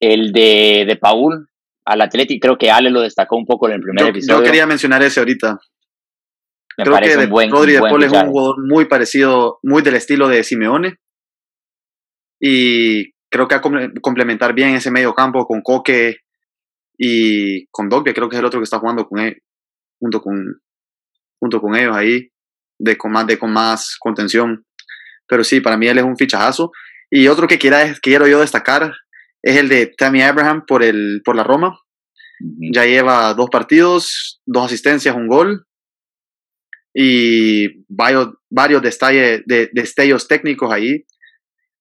el 0.00 0.32
de, 0.32 0.84
de 0.86 0.96
Paul 0.96 1.48
al 1.84 2.00
Atlético, 2.02 2.40
creo 2.42 2.58
que 2.58 2.70
Ale 2.70 2.90
lo 2.90 3.00
destacó 3.00 3.36
un 3.36 3.46
poco 3.46 3.68
en 3.68 3.74
el 3.74 3.80
primer 3.80 4.04
yo, 4.04 4.10
episodio. 4.10 4.38
Yo 4.38 4.44
quería 4.44 4.66
mencionar 4.66 5.02
ese 5.02 5.20
ahorita. 5.20 5.58
Me 6.76 6.84
creo 6.84 6.94
parece 6.94 7.18
que 7.18 7.24
un 7.24 7.30
buen, 7.30 7.50
Rodri 7.50 7.76
un 7.76 7.82
de 7.82 7.88
Paul 7.88 8.04
es 8.04 8.12
un 8.12 8.28
jugador 8.28 8.56
muy 8.64 8.84
parecido, 8.84 9.58
muy 9.62 9.82
del 9.82 9.94
estilo 9.94 10.28
de 10.28 10.44
Simeone. 10.44 10.98
Y 12.40 13.12
creo 13.30 13.48
que 13.48 13.56
va 13.56 13.60
a 13.60 13.90
complementar 14.00 14.54
bien 14.54 14.74
ese 14.74 14.90
medio 14.90 15.14
campo 15.14 15.46
con 15.46 15.60
Coque 15.62 16.18
y 16.96 17.66
con 17.68 17.88
Doc, 17.88 18.04
que 18.04 18.14
creo 18.14 18.28
que 18.28 18.36
es 18.36 18.40
el 18.40 18.46
otro 18.46 18.60
que 18.60 18.64
está 18.64 18.78
jugando 18.78 19.08
con 19.08 19.20
él, 19.20 19.42
junto 19.98 20.20
con, 20.20 20.60
junto 21.40 21.60
con 21.60 21.74
ellos 21.74 21.96
ahí, 21.96 22.28
de 22.78 22.96
con 22.96 23.12
más, 23.12 23.26
de 23.26 23.38
con 23.38 23.52
más 23.52 23.96
contención. 23.98 24.64
Pero 25.28 25.44
sí, 25.44 25.60
para 25.60 25.76
mí 25.76 25.86
él 25.86 25.98
es 25.98 26.04
un 26.04 26.16
fichajazo. 26.16 26.72
Y 27.10 27.28
otro 27.28 27.46
que 27.46 27.58
quiera, 27.58 27.94
quiero 28.02 28.26
yo 28.26 28.40
destacar 28.40 28.92
es 29.42 29.56
el 29.56 29.68
de 29.68 29.86
Tammy 29.86 30.22
Abraham 30.22 30.64
por, 30.66 30.82
el, 30.82 31.22
por 31.24 31.36
la 31.36 31.44
Roma. 31.44 31.78
Ya 32.72 32.84
lleva 32.84 33.34
dos 33.34 33.50
partidos, 33.50 34.40
dos 34.46 34.66
asistencias, 34.66 35.14
un 35.14 35.26
gol 35.26 35.66
y 36.94 37.84
varios, 37.88 38.34
varios 38.50 38.82
detalles, 38.82 39.42
de, 39.46 39.70
destellos 39.72 40.26
técnicos 40.26 40.72
ahí 40.72 41.04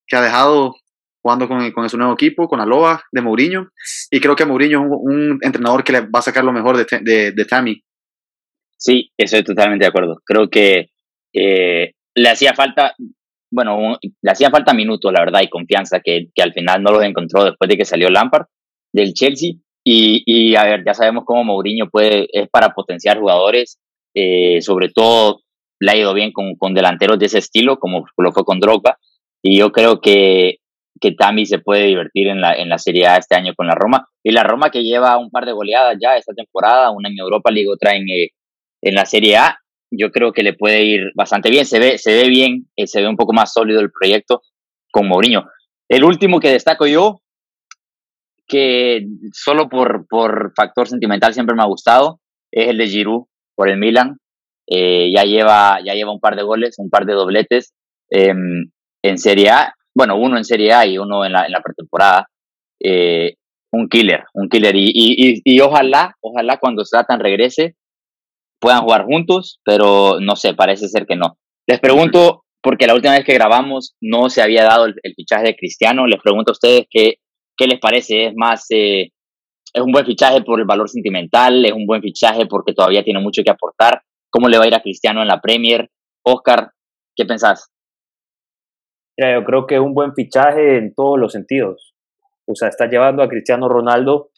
que 0.05 0.15
ha 0.15 0.21
dejado 0.21 0.75
jugando 1.21 1.47
con, 1.47 1.71
con 1.71 1.89
su 1.89 1.97
nuevo 1.97 2.13
equipo, 2.13 2.47
con 2.47 2.61
Aloha 2.61 3.03
de 3.11 3.21
Mourinho. 3.21 3.69
Y 4.11 4.19
creo 4.19 4.35
que 4.35 4.45
Mourinho 4.45 4.79
es 4.79 4.85
un, 4.85 5.31
un, 5.31 5.39
entrenador 5.41 5.83
que 5.83 5.91
le 5.91 6.01
va 6.01 6.19
a 6.19 6.21
sacar 6.21 6.43
lo 6.43 6.53
mejor 6.53 6.77
de, 6.77 6.85
de, 7.01 7.31
de 7.31 7.45
Tammy. 7.45 7.83
Sí, 8.77 9.11
estoy 9.17 9.43
totalmente 9.43 9.85
de 9.85 9.89
acuerdo. 9.89 10.21
Creo 10.23 10.49
que 10.49 10.91
eh, 11.33 11.93
le 12.15 12.29
hacía 12.29 12.53
falta, 12.53 12.95
bueno, 13.57 13.97
le 14.21 14.31
hacía 14.31 14.51
falta 14.51 14.71
minutos, 14.71 15.11
la 15.11 15.21
verdad, 15.21 15.41
y 15.41 15.49
confianza, 15.49 15.99
que, 15.99 16.27
que 16.33 16.43
al 16.43 16.53
final 16.53 16.83
no 16.83 16.91
los 16.91 17.03
encontró 17.03 17.43
después 17.43 17.67
de 17.67 17.75
que 17.75 17.85
salió 17.85 18.07
Lampard 18.09 18.45
del 18.93 19.13
Chelsea. 19.13 19.53
Y, 19.83 20.21
y 20.25 20.55
a 20.55 20.63
ver, 20.63 20.83
ya 20.85 20.93
sabemos 20.93 21.23
cómo 21.25 21.43
Mourinho 21.43 21.89
puede, 21.89 22.27
es 22.31 22.47
para 22.49 22.69
potenciar 22.69 23.17
jugadores, 23.17 23.79
eh, 24.13 24.61
sobre 24.61 24.89
todo 24.89 25.41
le 25.79 25.91
ha 25.91 25.95
ido 25.95 26.13
bien 26.13 26.31
con, 26.31 26.55
con, 26.55 26.75
delanteros 26.75 27.17
de 27.17 27.25
ese 27.25 27.39
estilo, 27.39 27.79
como 27.79 28.05
lo 28.17 28.31
fue 28.31 28.43
con 28.43 28.59
Drogba. 28.59 28.97
Y 29.41 29.57
yo 29.57 29.71
creo 29.71 29.99
que, 29.99 30.57
que 31.01 31.13
Tami 31.13 31.47
se 31.47 31.59
puede 31.59 31.85
divertir 31.85 32.27
en 32.27 32.41
la, 32.41 32.53
en 32.53 32.69
la 32.69 32.77
Serie 32.77 33.07
A 33.07 33.17
este 33.17 33.35
año 33.35 33.53
con 33.55 33.65
la 33.65 33.73
Roma. 33.73 34.07
Y 34.23 34.31
la 34.33 34.43
Roma 34.43 34.69
que 34.69 34.83
lleva 34.83 35.17
un 35.17 35.31
par 35.31 35.45
de 35.45 35.53
goleadas 35.53 35.97
ya 35.99 36.15
esta 36.15 36.33
temporada, 36.33 36.91
una 36.91 37.09
en 37.09 37.17
Europa 37.17 37.49
League, 37.49 37.69
otra 37.69 37.95
en, 37.95 38.07
eh, 38.09 38.29
en 38.83 38.93
la 38.93 39.05
Serie 39.05 39.37
A, 39.37 39.59
yo 39.91 40.11
creo 40.11 40.33
que 40.33 40.43
le 40.43 40.53
puede 40.53 40.83
ir 40.83 41.11
bastante 41.15 41.49
bien. 41.49 41.65
Se 41.65 41.79
ve, 41.79 41.97
se 41.97 42.13
ve 42.13 42.29
bien, 42.29 42.67
eh, 42.75 42.87
se 42.87 43.01
ve 43.01 43.07
un 43.07 43.15
poco 43.15 43.33
más 43.33 43.53
sólido 43.53 43.79
el 43.79 43.91
proyecto 43.91 44.41
con 44.91 45.07
Mourinho. 45.07 45.45
El 45.89 46.03
último 46.03 46.39
que 46.39 46.51
destaco 46.51 46.87
yo, 46.87 47.21
que 48.47 49.05
solo 49.33 49.69
por, 49.69 50.07
por 50.07 50.53
factor 50.55 50.87
sentimental 50.87 51.33
siempre 51.33 51.55
me 51.55 51.63
ha 51.63 51.67
gustado, 51.67 52.19
es 52.51 52.69
el 52.69 52.77
de 52.77 52.87
Giroud 52.87 53.25
por 53.55 53.69
el 53.69 53.77
Milan. 53.77 54.17
Eh, 54.69 55.11
ya, 55.15 55.23
lleva, 55.23 55.79
ya 55.83 55.93
lleva 55.93 56.11
un 56.11 56.19
par 56.19 56.35
de 56.35 56.43
goles, 56.43 56.75
un 56.77 56.89
par 56.89 57.05
de 57.05 57.13
dobletes 57.13 57.73
eh, 58.11 58.33
en 59.01 59.17
Serie 59.17 59.49
A. 59.49 59.73
Bueno, 59.95 60.17
uno 60.17 60.37
en 60.37 60.43
Serie 60.43 60.73
A 60.73 60.85
y 60.85 60.97
uno 60.97 61.25
en 61.25 61.31
la, 61.31 61.45
en 61.45 61.51
la 61.51 61.61
pretemporada. 61.61 62.27
Eh, 62.83 63.35
un 63.71 63.89
killer, 63.89 64.25
un 64.33 64.49
killer. 64.49 64.75
Y, 64.75 64.91
y, 64.93 65.41
y, 65.43 65.59
ojalá, 65.61 66.15
ojalá 66.21 66.57
cuando 66.57 66.85
Zlatan 66.85 67.19
regrese 67.19 67.75
puedan 68.59 68.81
jugar 68.81 69.05
juntos, 69.05 69.59
pero 69.63 70.19
no 70.19 70.35
sé, 70.35 70.53
parece 70.53 70.87
ser 70.87 71.05
que 71.05 71.15
no. 71.15 71.37
Les 71.67 71.79
pregunto, 71.79 72.43
porque 72.61 72.87
la 72.87 72.95
última 72.95 73.13
vez 73.13 73.25
que 73.25 73.33
grabamos 73.33 73.95
no 74.01 74.29
se 74.29 74.41
había 74.41 74.63
dado 74.63 74.85
el, 74.85 74.95
fichaje 75.15 75.47
de 75.47 75.55
Cristiano, 75.55 76.07
les 76.07 76.21
pregunto 76.21 76.51
a 76.51 76.53
ustedes 76.53 76.87
qué, 76.89 77.15
¿Qué 77.57 77.65
les 77.65 77.79
parece? 77.79 78.27
¿Es 78.27 78.33
más, 78.35 78.67
eh, 78.69 79.11
es 79.73 79.81
un 79.81 79.91
buen 79.91 80.05
fichaje 80.05 80.41
por 80.43 80.59
el 80.59 80.65
valor 80.65 80.87
sentimental? 80.87 81.65
¿Es 81.65 81.73
un 81.73 81.87
buen 81.87 82.01
fichaje 82.01 82.45
porque 82.45 82.73
todavía 82.73 83.03
tiene 83.03 83.19
mucho 83.19 83.41
que 83.43 83.49
aportar? 83.49 84.03
¿Cómo 84.29 84.47
le 84.47 84.59
va 84.59 84.65
a 84.65 84.67
ir 84.67 84.75
a 84.75 84.81
Cristiano 84.81 85.23
en 85.23 85.27
la 85.27 85.41
Premier? 85.41 85.89
Oscar, 86.23 86.71
¿qué 87.15 87.25
pensás? 87.25 87.71
yo 89.19 89.43
creo 89.45 89.65
que 89.65 89.73
es 89.73 89.81
un 89.81 89.95
buen 89.95 90.13
fichaje 90.13 90.77
en 90.77 90.93
todos 90.93 91.17
los 91.17 91.31
sentidos. 91.31 91.95
O 92.45 92.53
sea, 92.53 92.67
está 92.67 92.87
llevando 92.87 93.23
a 93.23 93.27
Cristiano 93.27 93.67
Ronaldo, 93.67 94.29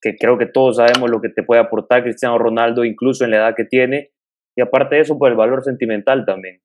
que 0.00 0.16
creo 0.16 0.38
que 0.38 0.46
todos 0.46 0.76
sabemos 0.76 1.10
lo 1.10 1.20
que 1.20 1.28
te 1.28 1.42
puede 1.42 1.60
aportar 1.60 2.02
Cristiano 2.02 2.38
Ronaldo, 2.38 2.84
incluso 2.84 3.24
en 3.24 3.32
la 3.32 3.38
edad 3.38 3.54
que 3.56 3.64
tiene, 3.64 4.10
y 4.56 4.62
aparte 4.62 4.96
de 4.96 5.02
eso, 5.02 5.18
por 5.18 5.30
el 5.30 5.36
valor 5.36 5.62
sentimental 5.62 6.24
también. 6.24 6.60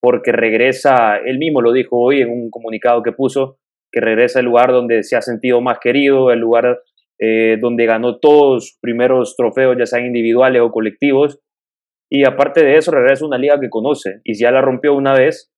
Porque 0.00 0.32
regresa, 0.32 1.16
él 1.16 1.38
mismo 1.38 1.60
lo 1.60 1.72
dijo 1.72 1.98
hoy 2.00 2.20
en 2.20 2.30
un 2.30 2.50
comunicado 2.50 3.02
que 3.02 3.12
puso, 3.12 3.58
que 3.90 4.00
regresa 4.00 4.38
al 4.38 4.44
lugar 4.44 4.70
donde 4.70 5.02
se 5.02 5.16
ha 5.16 5.22
sentido 5.22 5.60
más 5.60 5.78
querido, 5.80 6.30
el 6.30 6.38
lugar 6.38 6.80
eh, 7.18 7.56
donde 7.60 7.86
ganó 7.86 8.18
todos 8.18 8.68
sus 8.68 8.78
primeros 8.80 9.34
trofeos, 9.36 9.76
ya 9.78 9.86
sean 9.86 10.06
individuales 10.06 10.62
o 10.62 10.70
colectivos. 10.70 11.40
Y 12.08 12.24
aparte 12.24 12.62
de 12.62 12.76
eso, 12.76 12.92
regresa 12.92 13.24
a 13.24 13.28
una 13.28 13.38
liga 13.38 13.58
que 13.58 13.70
conoce. 13.70 14.20
Y 14.22 14.34
si 14.34 14.44
ya 14.44 14.52
la 14.52 14.60
rompió 14.60 14.94
una 14.94 15.14
vez, 15.14 15.50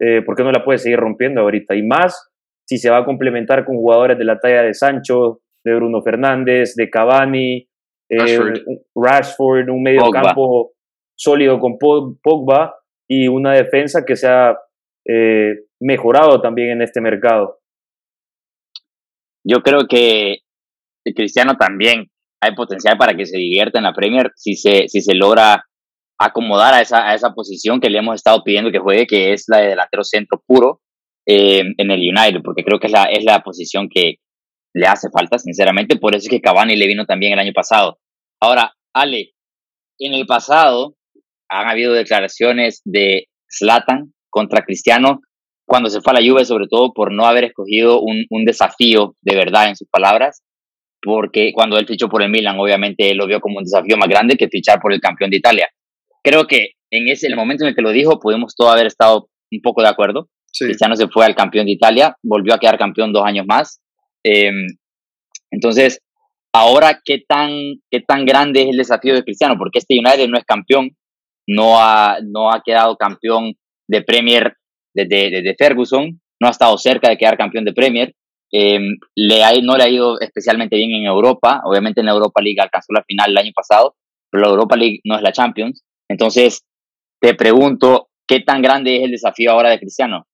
eh, 0.00 0.22
¿por 0.22 0.36
qué 0.36 0.42
no 0.42 0.52
la 0.52 0.64
puede 0.64 0.78
seguir 0.78 0.98
rompiendo 0.98 1.42
ahorita? 1.42 1.74
Y 1.74 1.82
más 1.82 2.30
si 2.66 2.78
se 2.78 2.88
va 2.88 2.98
a 2.98 3.04
complementar 3.04 3.64
con 3.64 3.76
jugadores 3.76 4.16
de 4.16 4.24
la 4.24 4.38
talla 4.38 4.62
de 4.62 4.72
Sancho, 4.72 5.40
de 5.64 5.74
Bruno 5.74 6.02
Fernández, 6.02 6.74
de 6.74 6.90
Cavani, 6.90 7.68
eh, 8.08 8.38
Rashford. 8.94 9.68
un 9.70 9.82
medio 9.82 10.10
campo 10.10 10.72
sólido 11.16 11.58
con 11.60 11.78
Pogba 11.78 12.74
y 13.08 13.28
una 13.28 13.52
defensa 13.52 14.04
que 14.04 14.16
se 14.16 14.28
ha 14.28 14.56
eh, 15.06 15.54
mejorado 15.80 16.40
también 16.40 16.70
en 16.70 16.82
este 16.82 17.00
mercado. 17.00 17.58
Yo 19.44 19.62
creo 19.62 19.86
que 19.88 20.38
Cristiano 21.14 21.56
también 21.56 22.06
hay 22.40 22.54
potencial 22.54 22.96
para 22.96 23.16
que 23.16 23.26
se 23.26 23.38
divierta 23.38 23.78
en 23.78 23.84
la 23.84 23.92
Premier 23.92 24.32
si 24.36 24.54
se, 24.54 24.88
si 24.88 25.00
se 25.00 25.14
logra 25.14 25.64
acomodar 26.18 26.74
a 26.74 26.80
esa, 26.80 27.08
a 27.08 27.14
esa 27.14 27.34
posición 27.34 27.80
que 27.80 27.90
le 27.90 27.98
hemos 27.98 28.16
estado 28.16 28.42
pidiendo 28.44 28.70
que 28.70 28.78
juegue, 28.78 29.06
que 29.06 29.32
es 29.32 29.44
la 29.48 29.58
de 29.58 29.68
delantero 29.68 30.04
centro 30.04 30.42
puro 30.46 30.80
eh, 31.26 31.62
en 31.76 31.90
el 31.90 32.00
United, 32.00 32.42
porque 32.44 32.64
creo 32.64 32.78
que 32.78 32.86
es 32.86 32.92
la, 32.92 33.04
es 33.04 33.24
la 33.24 33.40
posición 33.40 33.88
que 33.88 34.16
le 34.74 34.86
hace 34.86 35.08
falta, 35.10 35.38
sinceramente. 35.38 35.96
Por 35.96 36.14
eso 36.14 36.24
es 36.24 36.30
que 36.30 36.40
Cavani 36.40 36.76
le 36.76 36.86
vino 36.86 37.04
también 37.04 37.32
el 37.32 37.38
año 37.38 37.52
pasado. 37.52 37.98
Ahora, 38.40 38.72
Ale, 38.94 39.32
en 39.98 40.14
el 40.14 40.26
pasado 40.26 40.96
han 41.48 41.68
habido 41.68 41.92
declaraciones 41.92 42.80
de 42.84 43.28
Zlatan 43.50 44.12
contra 44.30 44.62
Cristiano 44.62 45.20
cuando 45.66 45.90
se 45.90 46.00
fue 46.00 46.12
a 46.12 46.20
la 46.20 46.26
Juve, 46.26 46.44
sobre 46.44 46.66
todo 46.68 46.92
por 46.92 47.12
no 47.12 47.26
haber 47.26 47.44
escogido 47.44 48.00
un, 48.00 48.24
un 48.30 48.44
desafío 48.44 49.14
de 49.20 49.36
verdad 49.36 49.68
en 49.68 49.76
sus 49.76 49.88
palabras, 49.88 50.42
porque 51.00 51.52
cuando 51.54 51.78
él 51.78 51.86
fichó 51.86 52.08
por 52.08 52.22
el 52.22 52.30
Milan, 52.30 52.58
obviamente 52.58 53.10
él 53.10 53.18
lo 53.18 53.26
vio 53.26 53.40
como 53.40 53.58
un 53.58 53.64
desafío 53.64 53.96
más 53.96 54.08
grande 54.08 54.36
que 54.36 54.48
fichar 54.48 54.80
por 54.80 54.92
el 54.92 55.00
campeón 55.00 55.30
de 55.30 55.36
Italia. 55.36 55.68
Creo 56.22 56.46
que 56.46 56.72
en 56.90 57.08
ese 57.08 57.26
el 57.26 57.36
momento 57.36 57.64
en 57.64 57.70
el 57.70 57.74
que 57.74 57.82
lo 57.82 57.90
dijo, 57.90 58.20
pudimos 58.20 58.54
todo 58.54 58.70
haber 58.70 58.86
estado 58.86 59.28
un 59.50 59.60
poco 59.62 59.82
de 59.82 59.88
acuerdo. 59.88 60.28
Cristiano 60.56 60.94
se 60.94 61.08
fue 61.08 61.24
al 61.24 61.34
campeón 61.34 61.66
de 61.66 61.72
Italia, 61.72 62.16
volvió 62.22 62.54
a 62.54 62.58
quedar 62.58 62.78
campeón 62.78 63.12
dos 63.12 63.24
años 63.24 63.46
más. 63.46 63.80
Em, 64.24 64.66
entonces, 65.50 66.00
ahora, 66.54 67.00
¿qué 67.04 67.22
tan, 67.26 67.50
¿qué 67.90 68.00
tan 68.00 68.24
grande 68.24 68.62
es 68.62 68.68
el 68.68 68.76
desafío 68.76 69.14
de 69.14 69.24
Cristiano? 69.24 69.56
Porque 69.58 69.78
este 69.78 69.98
United 69.98 70.28
no 70.28 70.38
es 70.38 70.44
campeón, 70.44 70.90
no 71.46 71.80
ha, 71.80 72.18
no 72.22 72.50
ha 72.50 72.62
quedado 72.62 72.96
campeón 72.96 73.54
de 73.88 74.02
Premier 74.02 74.54
desde, 74.94 75.54
Ferguson, 75.58 76.20
no 76.40 76.48
ha 76.48 76.50
estado 76.50 76.76
cerca 76.78 77.08
de 77.08 77.16
quedar 77.16 77.36
campeón 77.36 77.64
de 77.64 77.72
Premier. 77.72 78.14
Em, 78.50 78.98
no 79.16 79.76
le 79.76 79.84
ha 79.84 79.88
ido 79.88 80.20
especialmente 80.20 80.76
bien 80.76 80.92
en 80.92 81.06
Europa. 81.06 81.62
Obviamente 81.64 82.00
en 82.00 82.06
la 82.06 82.12
Europa 82.12 82.42
League 82.42 82.60
alcanzó 82.60 82.92
la 82.92 83.04
final 83.04 83.30
el 83.30 83.38
año 83.38 83.52
pasado, 83.54 83.96
pero 84.30 84.42
la 84.42 84.50
Europa 84.50 84.76
League 84.76 85.00
no 85.04 85.16
es 85.16 85.22
la 85.22 85.32
Champions. 85.32 85.82
Entonces, 86.08 86.64
te 87.20 87.34
pregunto, 87.34 88.08
¿qué 88.26 88.40
tan 88.40 88.60
grande 88.60 88.96
es 88.96 89.04
el 89.04 89.12
desafío 89.12 89.52
ahora 89.52 89.70
de 89.70 89.78
Cristiano? 89.78 90.26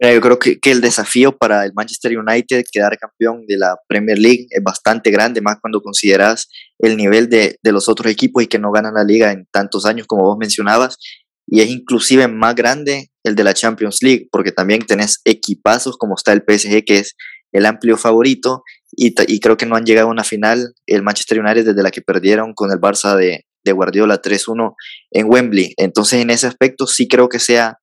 Yo 0.00 0.20
creo 0.20 0.38
que, 0.38 0.58
que, 0.60 0.70
el 0.70 0.80
desafío 0.80 1.36
para 1.36 1.64
el 1.64 1.72
Manchester 1.74 2.16
United 2.16 2.64
quedar 2.70 2.96
campeón 2.98 3.46
de 3.46 3.56
la 3.56 3.76
Premier 3.88 4.18
League 4.18 4.46
es 4.50 4.62
bastante 4.62 5.10
grande, 5.10 5.40
más 5.40 5.58
cuando 5.60 5.80
consideras 5.80 6.48
el 6.78 6.96
nivel 6.96 7.28
de, 7.28 7.58
de 7.62 7.72
los 7.72 7.88
otros 7.88 8.10
equipos 8.12 8.42
y 8.42 8.46
que 8.46 8.58
no 8.58 8.70
ganan 8.70 8.94
la 8.94 9.04
liga 9.04 9.32
en 9.32 9.46
tantos 9.52 9.86
años 9.86 10.06
como 10.06 10.24
vos 10.24 10.36
mencionabas. 10.38 10.98
Y 11.46 11.62
es 11.62 11.68
inclusive 11.68 12.28
más 12.28 12.54
grande 12.54 13.10
el 13.24 13.34
de 13.34 13.44
la 13.44 13.54
Champions 13.54 13.98
League, 14.02 14.28
porque 14.30 14.52
también 14.52 14.86
tenés 14.86 15.20
equipazos 15.24 15.96
como 15.96 16.14
está 16.14 16.32
el 16.32 16.44
PSG, 16.46 16.84
que 16.84 16.98
es 16.98 17.16
el 17.52 17.66
amplio 17.66 17.96
favorito, 17.96 18.62
y, 18.92 19.14
y 19.26 19.40
creo 19.40 19.56
que 19.56 19.66
no 19.66 19.74
han 19.74 19.84
llegado 19.84 20.08
a 20.08 20.12
una 20.12 20.24
final 20.24 20.74
el 20.86 21.02
Manchester 21.02 21.40
United 21.40 21.64
desde 21.64 21.82
la 21.82 21.90
que 21.90 22.02
perdieron 22.02 22.52
con 22.54 22.70
el 22.70 22.78
Barça 22.78 23.16
de, 23.16 23.46
de 23.64 23.72
Guardiola 23.72 24.20
3-1 24.20 24.74
en 25.12 25.26
Wembley. 25.30 25.74
Entonces, 25.76 26.20
en 26.20 26.30
ese 26.30 26.46
aspecto 26.46 26.86
sí 26.86 27.08
creo 27.08 27.28
que 27.28 27.38
sea 27.38 27.78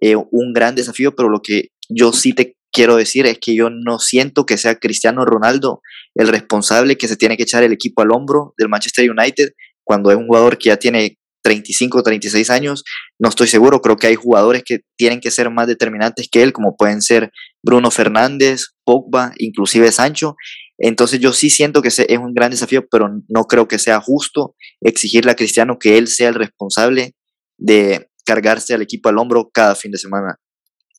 eh, 0.00 0.16
un 0.16 0.52
gran 0.52 0.74
desafío, 0.74 1.14
pero 1.14 1.28
lo 1.28 1.40
que 1.42 1.68
yo 1.88 2.12
sí 2.12 2.32
te 2.32 2.56
quiero 2.72 2.96
decir 2.96 3.26
es 3.26 3.38
que 3.38 3.54
yo 3.54 3.70
no 3.70 3.98
siento 3.98 4.46
que 4.46 4.58
sea 4.58 4.76
Cristiano 4.76 5.24
Ronaldo 5.24 5.80
el 6.14 6.28
responsable 6.28 6.96
que 6.96 7.08
se 7.08 7.16
tiene 7.16 7.36
que 7.36 7.44
echar 7.44 7.62
el 7.62 7.72
equipo 7.72 8.02
al 8.02 8.12
hombro 8.12 8.54
del 8.58 8.68
Manchester 8.68 9.10
United 9.10 9.50
cuando 9.84 10.10
es 10.10 10.16
un 10.16 10.26
jugador 10.26 10.58
que 10.58 10.68
ya 10.68 10.76
tiene 10.76 11.16
35 11.42 11.98
o 11.98 12.02
36 12.02 12.50
años, 12.50 12.84
no 13.18 13.28
estoy 13.30 13.46
seguro, 13.46 13.80
creo 13.80 13.96
que 13.96 14.08
hay 14.08 14.16
jugadores 14.16 14.62
que 14.64 14.80
tienen 14.96 15.20
que 15.20 15.30
ser 15.30 15.50
más 15.50 15.66
determinantes 15.66 16.28
que 16.30 16.42
él, 16.42 16.52
como 16.52 16.76
pueden 16.76 17.00
ser 17.00 17.30
Bruno 17.62 17.90
Fernández, 17.90 18.74
Pogba, 18.84 19.32
inclusive 19.38 19.90
Sancho. 19.92 20.36
Entonces 20.78 21.20
yo 21.20 21.32
sí 21.32 21.48
siento 21.48 21.80
que 21.80 21.88
es 21.88 22.18
un 22.18 22.34
gran 22.34 22.50
desafío, 22.50 22.86
pero 22.90 23.08
no 23.28 23.44
creo 23.44 23.66
que 23.66 23.78
sea 23.78 24.00
justo 24.00 24.54
exigirle 24.80 25.30
a 25.32 25.36
Cristiano 25.36 25.78
que 25.78 25.96
él 25.96 26.08
sea 26.08 26.28
el 26.28 26.34
responsable 26.34 27.14
de 27.56 28.07
cargarse 28.28 28.74
al 28.74 28.82
equipo 28.82 29.08
al 29.08 29.16
hombro 29.16 29.48
cada 29.52 29.74
fin 29.74 29.90
de 29.90 29.96
semana. 29.96 30.36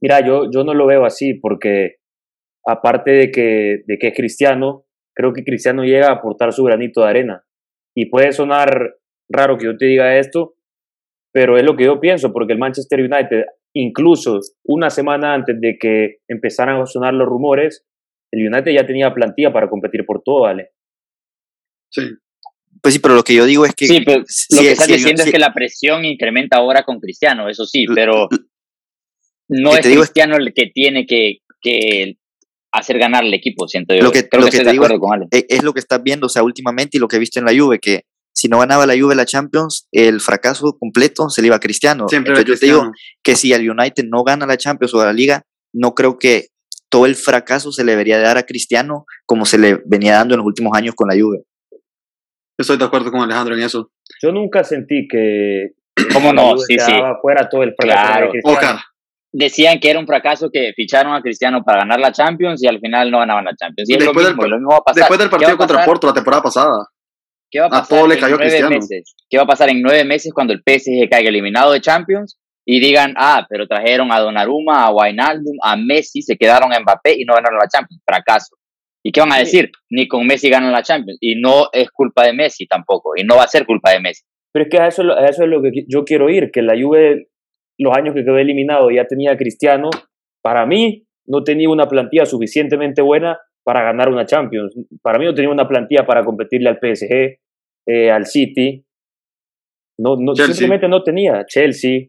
Mira, 0.01 0.25
yo, 0.25 0.49
yo 0.51 0.63
no 0.63 0.73
lo 0.73 0.87
veo 0.87 1.05
así 1.05 1.35
porque 1.35 1.97
aparte 2.65 3.11
de 3.11 3.31
que, 3.31 3.83
de 3.85 3.97
que 3.99 4.07
es 4.07 4.15
cristiano, 4.15 4.85
creo 5.15 5.33
que 5.33 5.43
Cristiano 5.43 5.83
llega 5.83 6.07
a 6.07 6.13
aportar 6.13 6.53
su 6.53 6.63
granito 6.63 7.01
de 7.01 7.09
arena. 7.09 7.43
Y 7.95 8.07
puede 8.07 8.31
sonar 8.31 8.95
raro 9.29 9.57
que 9.57 9.65
yo 9.65 9.77
te 9.77 9.85
diga 9.85 10.17
esto, 10.17 10.55
pero 11.31 11.57
es 11.57 11.63
lo 11.63 11.75
que 11.75 11.85
yo 11.85 11.99
pienso, 11.99 12.31
porque 12.31 12.53
el 12.53 12.59
Manchester 12.59 12.99
United, 13.01 13.43
incluso 13.73 14.39
una 14.63 14.89
semana 14.89 15.33
antes 15.33 15.59
de 15.59 15.77
que 15.77 16.17
empezaran 16.27 16.81
a 16.81 16.85
sonar 16.85 17.13
los 17.13 17.27
rumores, 17.27 17.85
el 18.31 18.47
United 18.47 18.71
ya 18.71 18.85
tenía 18.85 19.13
plantilla 19.13 19.51
para 19.51 19.69
competir 19.69 20.05
por 20.05 20.21
todo, 20.23 20.41
¿vale? 20.41 20.71
Sí. 21.91 22.01
Pues 22.81 22.93
sí, 22.93 22.99
pero 22.99 23.15
lo 23.15 23.23
que 23.23 23.33
yo 23.33 23.45
digo 23.45 23.65
es 23.65 23.73
que... 23.75 23.87
Sí, 23.87 24.01
pero 24.05 24.19
lo 24.19 24.61
que 24.61 24.71
estás 24.71 24.87
diciendo 24.87 25.23
es 25.23 25.31
que 25.31 25.39
la 25.39 25.53
presión 25.53 26.05
incrementa 26.05 26.57
ahora 26.57 26.83
con 26.83 26.99
Cristiano, 26.99 27.49
eso 27.49 27.65
sí, 27.65 27.85
pero 27.93 28.29
no 29.49 29.75
es 29.75 29.85
Cristiano 29.85 30.37
el 30.37 30.53
que 30.53 30.67
tiene 30.73 31.05
que, 31.05 31.39
que 31.61 32.17
hacer 32.71 32.99
ganar 32.99 33.23
el 33.23 33.33
equipo, 33.33 33.67
siento 33.67 33.95
yo. 33.95 34.03
Lo 34.03 34.11
que, 34.11 34.27
lo 34.31 34.45
que, 34.45 34.59
te 34.59 34.71
digo 34.71 34.85
es, 35.31 35.45
es, 35.49 35.63
lo 35.63 35.73
que 35.73 35.79
estás 35.79 36.01
viendo, 36.03 36.27
o 36.27 36.29
sea, 36.29 36.43
últimamente 36.43 36.97
y 36.97 36.99
lo 36.99 37.07
que 37.07 37.17
he 37.17 37.19
visto 37.19 37.39
en 37.39 37.45
la 37.45 37.57
Juve, 37.57 37.79
que 37.79 38.03
si 38.33 38.47
no 38.47 38.59
ganaba 38.59 38.85
la 38.85 38.97
Juve 38.97 39.15
la 39.15 39.25
Champions, 39.25 39.87
el 39.91 40.21
fracaso 40.21 40.77
completo 40.79 41.29
se 41.29 41.41
le 41.41 41.47
iba 41.47 41.57
a 41.57 41.59
Cristiano. 41.59 42.07
Siempre 42.07 42.31
Entonces 42.31 42.55
yo 42.55 42.59
te 42.59 42.65
digo 42.67 42.91
que 43.23 43.35
si 43.35 43.51
el 43.51 43.69
United 43.69 44.05
no 44.09 44.23
gana 44.23 44.45
la 44.45 44.57
Champions 44.57 44.93
o 44.93 45.03
la 45.03 45.13
Liga, 45.13 45.43
no 45.73 45.93
creo 45.93 46.17
que 46.17 46.47
todo 46.89 47.05
el 47.05 47.15
fracaso 47.15 47.71
se 47.71 47.83
le 47.83 47.91
debería 47.91 48.19
dar 48.19 48.37
a 48.37 48.43
Cristiano 48.43 49.05
como 49.25 49.45
se 49.45 49.57
le 49.57 49.81
venía 49.85 50.13
dando 50.13 50.35
en 50.35 50.39
los 50.39 50.47
últimos 50.47 50.75
años 50.75 50.95
con 50.95 51.07
la 51.09 51.21
Juve. 51.21 51.43
Estoy 52.59 52.77
de 52.77 52.85
acuerdo 52.85 53.09
con 53.09 53.21
Alejandro 53.21 53.55
en 53.55 53.63
eso. 53.63 53.89
Yo 54.21 54.31
nunca 54.31 54.63
sentí 54.63 55.07
que 55.07 55.69
¿Cómo 56.13 56.33
no? 56.33 56.57
Sí, 56.57 56.77
sí. 56.77 56.91
fuera 57.21 57.49
todo 57.49 57.63
el 57.63 57.73
fracaso 57.75 58.31
claro. 58.31 58.79
Decían 59.31 59.79
que 59.79 59.91
era 59.91 59.99
un 59.99 60.07
fracaso 60.07 60.49
que 60.51 60.73
ficharon 60.75 61.13
a 61.13 61.21
Cristiano 61.21 61.63
para 61.63 61.79
ganar 61.79 61.99
la 61.99 62.11
Champions 62.11 62.63
y 62.63 62.67
al 62.67 62.79
final 62.79 63.11
no 63.11 63.19
ganaban 63.19 63.45
la 63.45 63.55
Champions. 63.55 63.87
Y 63.87 63.93
después, 63.93 64.15
lo 64.15 64.29
mismo, 64.29 64.41
del, 64.41 64.51
lo 64.51 64.57
mismo 64.57 64.71
va 64.71 64.77
a 64.77 64.81
pasar. 64.81 65.01
después 65.01 65.19
del 65.19 65.29
partido 65.29 65.55
contra 65.55 65.85
Porto 65.85 66.07
la 66.07 66.13
temporada 66.13 66.41
pasada. 66.41 66.87
¿Qué 67.51 67.59
va 67.59 67.67
a 67.67 67.69
pasar 67.69 68.05
a 68.05 68.07
le 68.07 68.17
cayó 68.17 68.35
en 68.35 68.39
nueve 68.39 68.49
Cristiano. 68.49 68.75
meses? 68.75 69.15
¿Qué 69.29 69.37
va 69.37 69.43
a 69.43 69.47
pasar 69.47 69.69
en 69.69 69.81
nueve 69.81 70.03
meses 70.03 70.33
cuando 70.33 70.53
el 70.53 70.63
PSG 70.65 71.09
caiga 71.09 71.29
eliminado 71.29 71.71
de 71.71 71.81
Champions 71.81 72.39
y 72.65 72.79
digan, 72.79 73.13
ah, 73.17 73.45
pero 73.47 73.67
trajeron 73.67 74.11
a 74.11 74.19
Donnarumma, 74.19 74.85
a 74.85 74.91
Wijnaldum, 74.91 75.57
a 75.63 75.75
Messi, 75.77 76.23
se 76.23 76.35
quedaron 76.35 76.73
a 76.73 76.79
Mbappé 76.79 77.15
y 77.19 77.25
no 77.25 77.35
ganaron 77.35 77.59
la 77.59 77.67
Champions? 77.67 78.01
Fracaso. 78.03 78.55
¿Y 79.03 79.11
qué 79.11 79.21
van 79.21 79.33
a 79.33 79.39
decir? 79.39 79.71
Ni 79.89 80.07
con 80.07 80.25
Messi 80.27 80.49
ganan 80.49 80.71
la 80.71 80.83
Champions. 80.83 81.17
Y 81.21 81.39
no 81.39 81.69
es 81.71 81.89
culpa 81.91 82.25
de 82.25 82.33
Messi 82.33 82.67
tampoco. 82.67 83.11
Y 83.15 83.23
no 83.23 83.37
va 83.37 83.43
a 83.43 83.47
ser 83.47 83.65
culpa 83.65 83.91
de 83.91 83.99
Messi. 83.99 84.23
Pero 84.51 84.63
es 84.63 84.69
que 84.69 84.79
a 84.79 84.87
eso, 84.87 85.03
a 85.03 85.25
eso 85.25 85.43
es 85.43 85.49
lo 85.49 85.61
que 85.61 85.71
yo 85.87 86.03
quiero 86.03 86.29
ir, 86.29 86.51
que 86.51 86.61
la 86.61 86.73
Juve, 86.79 87.27
los 87.77 87.95
años 87.95 88.13
que 88.13 88.23
quedó 88.23 88.37
eliminado, 88.37 88.89
ya 88.91 89.05
tenía 89.05 89.31
a 89.31 89.37
Cristiano. 89.37 89.89
Para 90.41 90.65
mí, 90.65 91.05
no 91.27 91.43
tenía 91.43 91.69
una 91.69 91.87
plantilla 91.87 92.25
suficientemente 92.25 93.01
buena 93.01 93.39
para 93.63 93.83
ganar 93.83 94.09
una 94.09 94.25
Champions. 94.25 94.75
Para 95.01 95.19
mí 95.19 95.25
no 95.25 95.33
tenía 95.33 95.51
una 95.51 95.67
plantilla 95.67 96.05
para 96.05 96.25
competirle 96.25 96.69
al 96.69 96.79
PSG, 96.79 97.39
eh, 97.87 98.11
al 98.11 98.25
City. 98.25 98.83
No, 99.99 100.15
no, 100.17 100.33
simplemente 100.35 100.87
no 100.87 101.03
tenía. 101.03 101.45
Chelsea. 101.45 102.07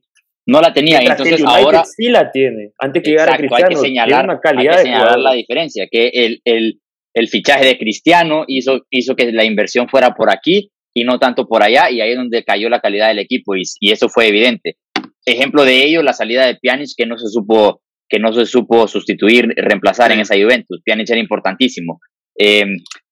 No 0.50 0.60
la 0.60 0.72
tenía. 0.72 0.98
entonces 0.98 1.42
ahora 1.46 1.84
sí 1.84 2.08
la 2.08 2.30
tiene. 2.32 2.72
Antes 2.78 3.02
que 3.02 3.10
llegara 3.10 3.36
Cristiano, 3.36 3.66
hay 3.68 3.74
que 3.74 3.80
señalar, 3.80 4.24
una 4.24 4.40
calidad 4.40 4.78
hay 4.78 4.84
que 4.84 4.90
señalar 4.90 5.18
la 5.18 5.32
diferencia, 5.32 5.86
que 5.88 6.08
el, 6.08 6.40
el, 6.44 6.80
el, 7.14 7.28
fichaje 7.28 7.64
de 7.64 7.78
Cristiano 7.78 8.44
hizo, 8.48 8.80
hizo 8.90 9.14
que 9.14 9.30
la 9.30 9.44
inversión 9.44 9.88
fuera 9.88 10.14
por 10.14 10.28
aquí 10.30 10.72
y 10.92 11.04
no 11.04 11.20
tanto 11.20 11.46
por 11.46 11.62
allá, 11.62 11.88
y 11.88 12.00
ahí 12.00 12.10
es 12.10 12.16
donde 12.16 12.42
cayó 12.42 12.68
la 12.68 12.80
calidad 12.80 13.08
del 13.08 13.20
equipo, 13.20 13.54
y, 13.54 13.62
y 13.78 13.92
eso 13.92 14.08
fue 14.08 14.26
evidente. 14.26 14.76
Ejemplo 15.24 15.64
de 15.64 15.84
ello, 15.84 16.02
la 16.02 16.12
salida 16.12 16.44
de 16.44 16.56
Pjanic, 16.56 16.90
que 16.96 17.06
no 17.06 17.16
se 17.16 17.28
supo, 17.28 17.80
que 18.08 18.18
no 18.18 18.32
se 18.32 18.44
supo 18.44 18.88
sustituir, 18.88 19.46
reemplazar 19.56 20.10
en 20.10 20.18
esa 20.18 20.34
Juventus. 20.34 20.82
Pjanic 20.84 21.08
era 21.10 21.20
importantísimo. 21.20 22.00
Eh, 22.36 22.64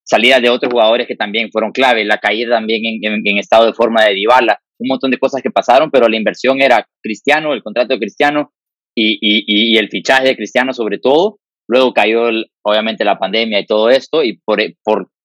salida 0.03 0.40
de 0.40 0.51
otros 0.51 0.72
jugadores 0.72 1.07
que 1.07 1.14
también 1.14 1.51
fueron 1.53 1.70
clave, 1.70 2.05
la 2.05 2.18
caída 2.18 2.57
también 2.57 2.83
en, 2.85 3.22
en 3.24 3.38
estado 3.38 3.66
de 3.66 3.74
forma 3.74 4.05
de 4.05 4.14
Dybala, 4.14 4.59
un 4.79 4.88
montón 4.88 5.11
de 5.11 5.19
cosas 5.19 5.43
que 5.43 5.51
pasaron, 5.51 5.91
pero 5.91 6.09
la 6.09 6.17
inversión 6.17 6.61
era 6.61 6.87
Cristiano, 7.03 7.53
el 7.53 7.62
contrato 7.62 7.95
de 7.95 8.01
Cristiano 8.01 8.53
y, 8.95 9.77
el 9.77 9.88
fichaje 9.88 10.29
de 10.29 10.37
Cristiano 10.37 10.73
sobre 10.73 10.99
todo. 10.99 11.38
Luego 11.69 11.93
cayó 11.93 12.29
obviamente 12.62 13.05
la 13.05 13.19
pandemia 13.19 13.61
y 13.61 13.67
todo 13.67 13.91
esto 13.91 14.25
y 14.25 14.38
por, 14.45 14.61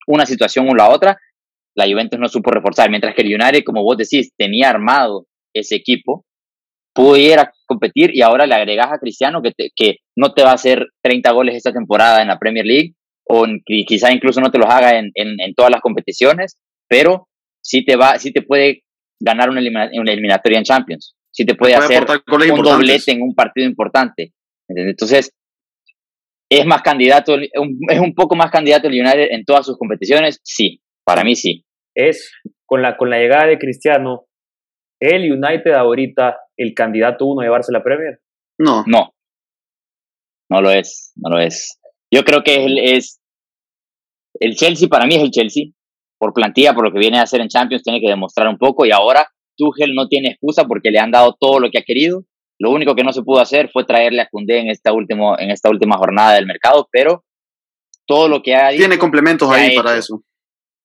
una 0.06 0.26
situación 0.26 0.68
o 0.70 0.76
la 0.76 0.90
otra, 0.90 1.18
la 1.76 1.86
Juventus 1.86 2.20
no 2.20 2.28
supo 2.28 2.52
reforzar, 2.52 2.90
mientras 2.90 3.16
que 3.16 3.22
el 3.22 3.34
United, 3.34 3.64
como 3.64 3.84
vos 3.84 3.98
decís, 3.98 4.34
tenía 4.38 4.70
armado 4.70 5.26
ese 5.54 5.76
equipo, 5.76 6.26
pudo 6.94 7.16
ir 7.16 7.40
a 7.40 7.54
competir 7.66 8.12
y 8.14 8.22
ahora 8.22 8.46
le 8.46 8.56
agregas 8.56 8.92
a 8.92 9.00
Cristiano 9.00 9.42
que, 9.42 9.98
no 10.16 10.34
te 10.34 10.44
va 10.44 10.52
a 10.52 10.56
hacer 10.56 10.88
30 11.02 11.32
goles 11.32 11.56
esta 11.56 11.72
temporada 11.72 12.22
en 12.22 12.28
la 12.28 12.38
Premier 12.38 12.66
League 12.66 12.94
o 13.26 13.48
quizá 13.66 14.12
incluso 14.12 14.42
no 14.42 14.52
te 14.52 14.60
los 14.60 14.70
haga 14.70 15.00
en, 15.00 15.12
en, 15.16 15.40
en, 15.40 15.56
todas 15.56 15.72
las 15.72 15.82
competiciones, 15.82 16.60
pero 16.88 17.30
sí 17.64 17.86
te 17.86 17.96
va, 17.96 18.20
sí 18.20 18.32
te 18.32 18.42
puede 18.42 18.84
ganar 19.20 19.50
una, 19.50 19.60
eliminatoria 19.60 20.58
en 20.58 20.64
Champions. 20.64 21.16
Si 21.32 21.46
te 21.46 21.56
puede, 21.56 21.76
hacer 21.76 22.06
un 22.28 22.62
doblete 22.62 23.12
en 23.12 23.22
un 23.22 23.34
partido 23.34 23.68
importante. 23.68 24.34
Entonces, 24.68 25.32
¿es 26.50 26.66
más 26.66 26.82
candidato, 26.82 27.36
es 27.36 28.00
un 28.00 28.14
poco 28.14 28.36
más 28.36 28.52
candidato 28.52 28.88
el 28.88 29.00
United 29.00 29.28
en 29.32 29.44
todas 29.44 29.66
sus 29.66 29.78
competiciones? 29.78 30.40
Sí, 30.44 30.82
para 31.04 31.24
mí 31.24 31.36
sí. 31.36 31.66
Es, 31.96 32.32
con 32.66 32.82
la, 32.82 32.98
con 32.98 33.10
la 33.10 33.18
llegada 33.18 33.48
de 33.48 33.58
Cristiano, 33.58 34.26
el 35.00 35.32
United 35.32 35.74
ahorita 35.74 36.38
el 36.58 36.74
candidato 36.74 37.26
uno 37.26 37.42
a 37.42 37.46
llevarse 37.46 37.72
la 37.72 37.84
Premier. 37.84 38.20
No. 38.60 38.84
No. 38.88 39.14
No 40.50 40.62
lo 40.62 40.70
es, 40.72 41.14
no 41.16 41.30
lo 41.30 41.40
es. 41.40 41.80
Yo 42.12 42.24
creo 42.24 42.44
que 42.44 42.66
es, 42.66 42.72
es 42.78 43.22
el 44.40 44.56
Chelsea, 44.56 44.88
para 44.88 45.06
mí 45.08 45.16
es 45.16 45.24
el 45.24 45.32
Chelsea 45.32 45.66
por 46.24 46.34
plantilla, 46.34 46.74
por 46.74 46.86
lo 46.86 46.94
que 46.94 47.00
viene 47.00 47.20
a 47.20 47.24
hacer 47.24 47.42
en 47.42 47.50
Champions, 47.50 47.84
tiene 47.84 48.00
que 48.00 48.08
demostrar 48.08 48.48
un 48.48 48.58
poco 48.58 48.86
y 48.86 48.92
ahora 48.92 49.28
Tuchel 49.58 49.94
no 49.94 50.08
tiene 50.08 50.30
excusa 50.30 50.64
porque 50.64 50.90
le 50.90 50.98
han 50.98 51.12
dado 51.12 51.36
todo 51.38 51.60
lo 51.60 51.70
que 51.70 51.80
ha 51.80 51.84
querido. 51.84 52.24
Lo 52.60 52.72
único 52.72 52.96
que 52.96 53.04
no 53.04 53.12
se 53.12 53.24
pudo 53.24 53.42
hacer 53.42 53.70
fue 53.74 53.84
traerle 53.84 54.22
a 54.22 54.30
Koundé 54.32 54.60
en 54.60 54.70
esta, 54.70 54.94
último, 54.94 55.38
en 55.38 55.52
esta 55.52 55.70
última 55.70 55.98
jornada 55.98 56.36
del 56.36 56.46
mercado, 56.46 56.88
pero 56.90 57.26
todo 58.08 58.30
lo 58.30 58.42
que 58.42 58.56
ha 58.56 58.70
dicho... 58.70 58.84
Tiene 58.84 58.98
complementos 58.98 59.52
ahí 59.52 59.76
para 59.76 59.98
eso. 59.98 60.24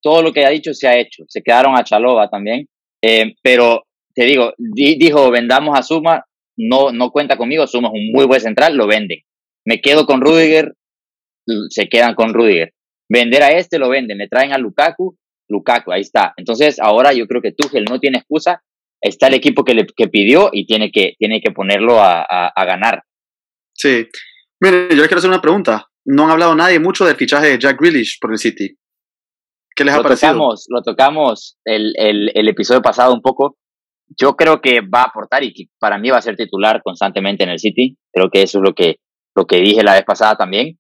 Todo 0.02 0.22
lo 0.22 0.32
que 0.32 0.44
ha 0.44 0.50
dicho 0.50 0.74
se 0.74 0.88
ha 0.88 0.98
hecho. 0.98 1.22
Se 1.28 1.40
quedaron 1.40 1.76
a 1.76 1.84
Chalova 1.84 2.28
también. 2.28 2.66
Eh, 3.00 3.34
pero 3.40 3.84
te 4.12 4.24
digo, 4.24 4.54
dijo, 4.58 5.30
vendamos 5.30 5.78
a 5.78 5.84
Suma, 5.84 6.24
no, 6.56 6.90
no 6.90 7.12
cuenta 7.12 7.36
conmigo, 7.36 7.64
Suma 7.68 7.90
es 7.94 7.94
un 7.94 8.10
muy 8.12 8.26
buen 8.26 8.40
central, 8.40 8.74
lo 8.74 8.88
vende. 8.88 9.22
Me 9.64 9.80
quedo 9.80 10.04
con 10.04 10.20
Rudiger, 10.20 10.74
se 11.68 11.88
quedan 11.88 12.16
con 12.16 12.34
Rudiger. 12.34 12.72
Vender 13.08 13.42
a 13.42 13.52
este 13.52 13.78
lo 13.78 13.88
venden, 13.88 14.18
me 14.18 14.28
traen 14.28 14.52
a 14.52 14.58
Lukaku, 14.58 15.16
Lukaku, 15.48 15.92
ahí 15.92 16.02
está. 16.02 16.34
Entonces, 16.36 16.78
ahora 16.80 17.12
yo 17.12 17.26
creo 17.26 17.42
que 17.42 17.52
Tuchel 17.52 17.84
no 17.84 17.98
tiene 17.98 18.18
excusa, 18.18 18.62
está 19.00 19.28
el 19.28 19.34
equipo 19.34 19.64
que, 19.64 19.74
le, 19.74 19.86
que 19.86 20.08
pidió 20.08 20.50
y 20.52 20.66
tiene 20.66 20.90
que, 20.90 21.14
tiene 21.18 21.40
que 21.40 21.50
ponerlo 21.50 22.00
a, 22.00 22.22
a, 22.22 22.64
ganar. 22.64 23.02
Sí. 23.74 24.06
Mire, 24.60 24.88
yo 24.90 24.96
les 24.96 25.08
quiero 25.08 25.18
hacer 25.18 25.30
una 25.30 25.40
pregunta. 25.40 25.86
No 26.04 26.24
han 26.24 26.30
hablado 26.30 26.54
nadie 26.54 26.78
mucho 26.80 27.04
del 27.04 27.16
fichaje 27.16 27.48
de 27.48 27.58
Jack 27.58 27.80
Grealish 27.80 28.18
por 28.20 28.32
el 28.32 28.38
City. 28.38 28.76
¿Qué 29.74 29.84
les 29.84 29.94
ha 29.94 30.02
parecido? 30.02 30.32
Tocamos, 30.32 30.66
lo 30.68 30.82
tocamos 30.82 31.58
el, 31.64 31.92
el, 31.96 32.30
el, 32.34 32.48
episodio 32.48 32.82
pasado 32.82 33.14
un 33.14 33.20
poco. 33.20 33.56
Yo 34.18 34.34
creo 34.34 34.60
que 34.60 34.80
va 34.80 35.02
a 35.02 35.08
aportar 35.08 35.44
y 35.44 35.52
que 35.52 35.64
para 35.78 35.98
mí 35.98 36.10
va 36.10 36.16
a 36.16 36.22
ser 36.22 36.34
titular 36.34 36.82
constantemente 36.82 37.44
en 37.44 37.50
el 37.50 37.58
City. 37.58 37.96
Creo 38.12 38.30
que 38.30 38.42
eso 38.42 38.58
es 38.58 38.64
lo 38.64 38.74
que, 38.74 38.96
lo 39.36 39.46
que 39.46 39.58
dije 39.60 39.84
la 39.84 39.94
vez 39.94 40.04
pasada 40.04 40.34
también 40.36 40.78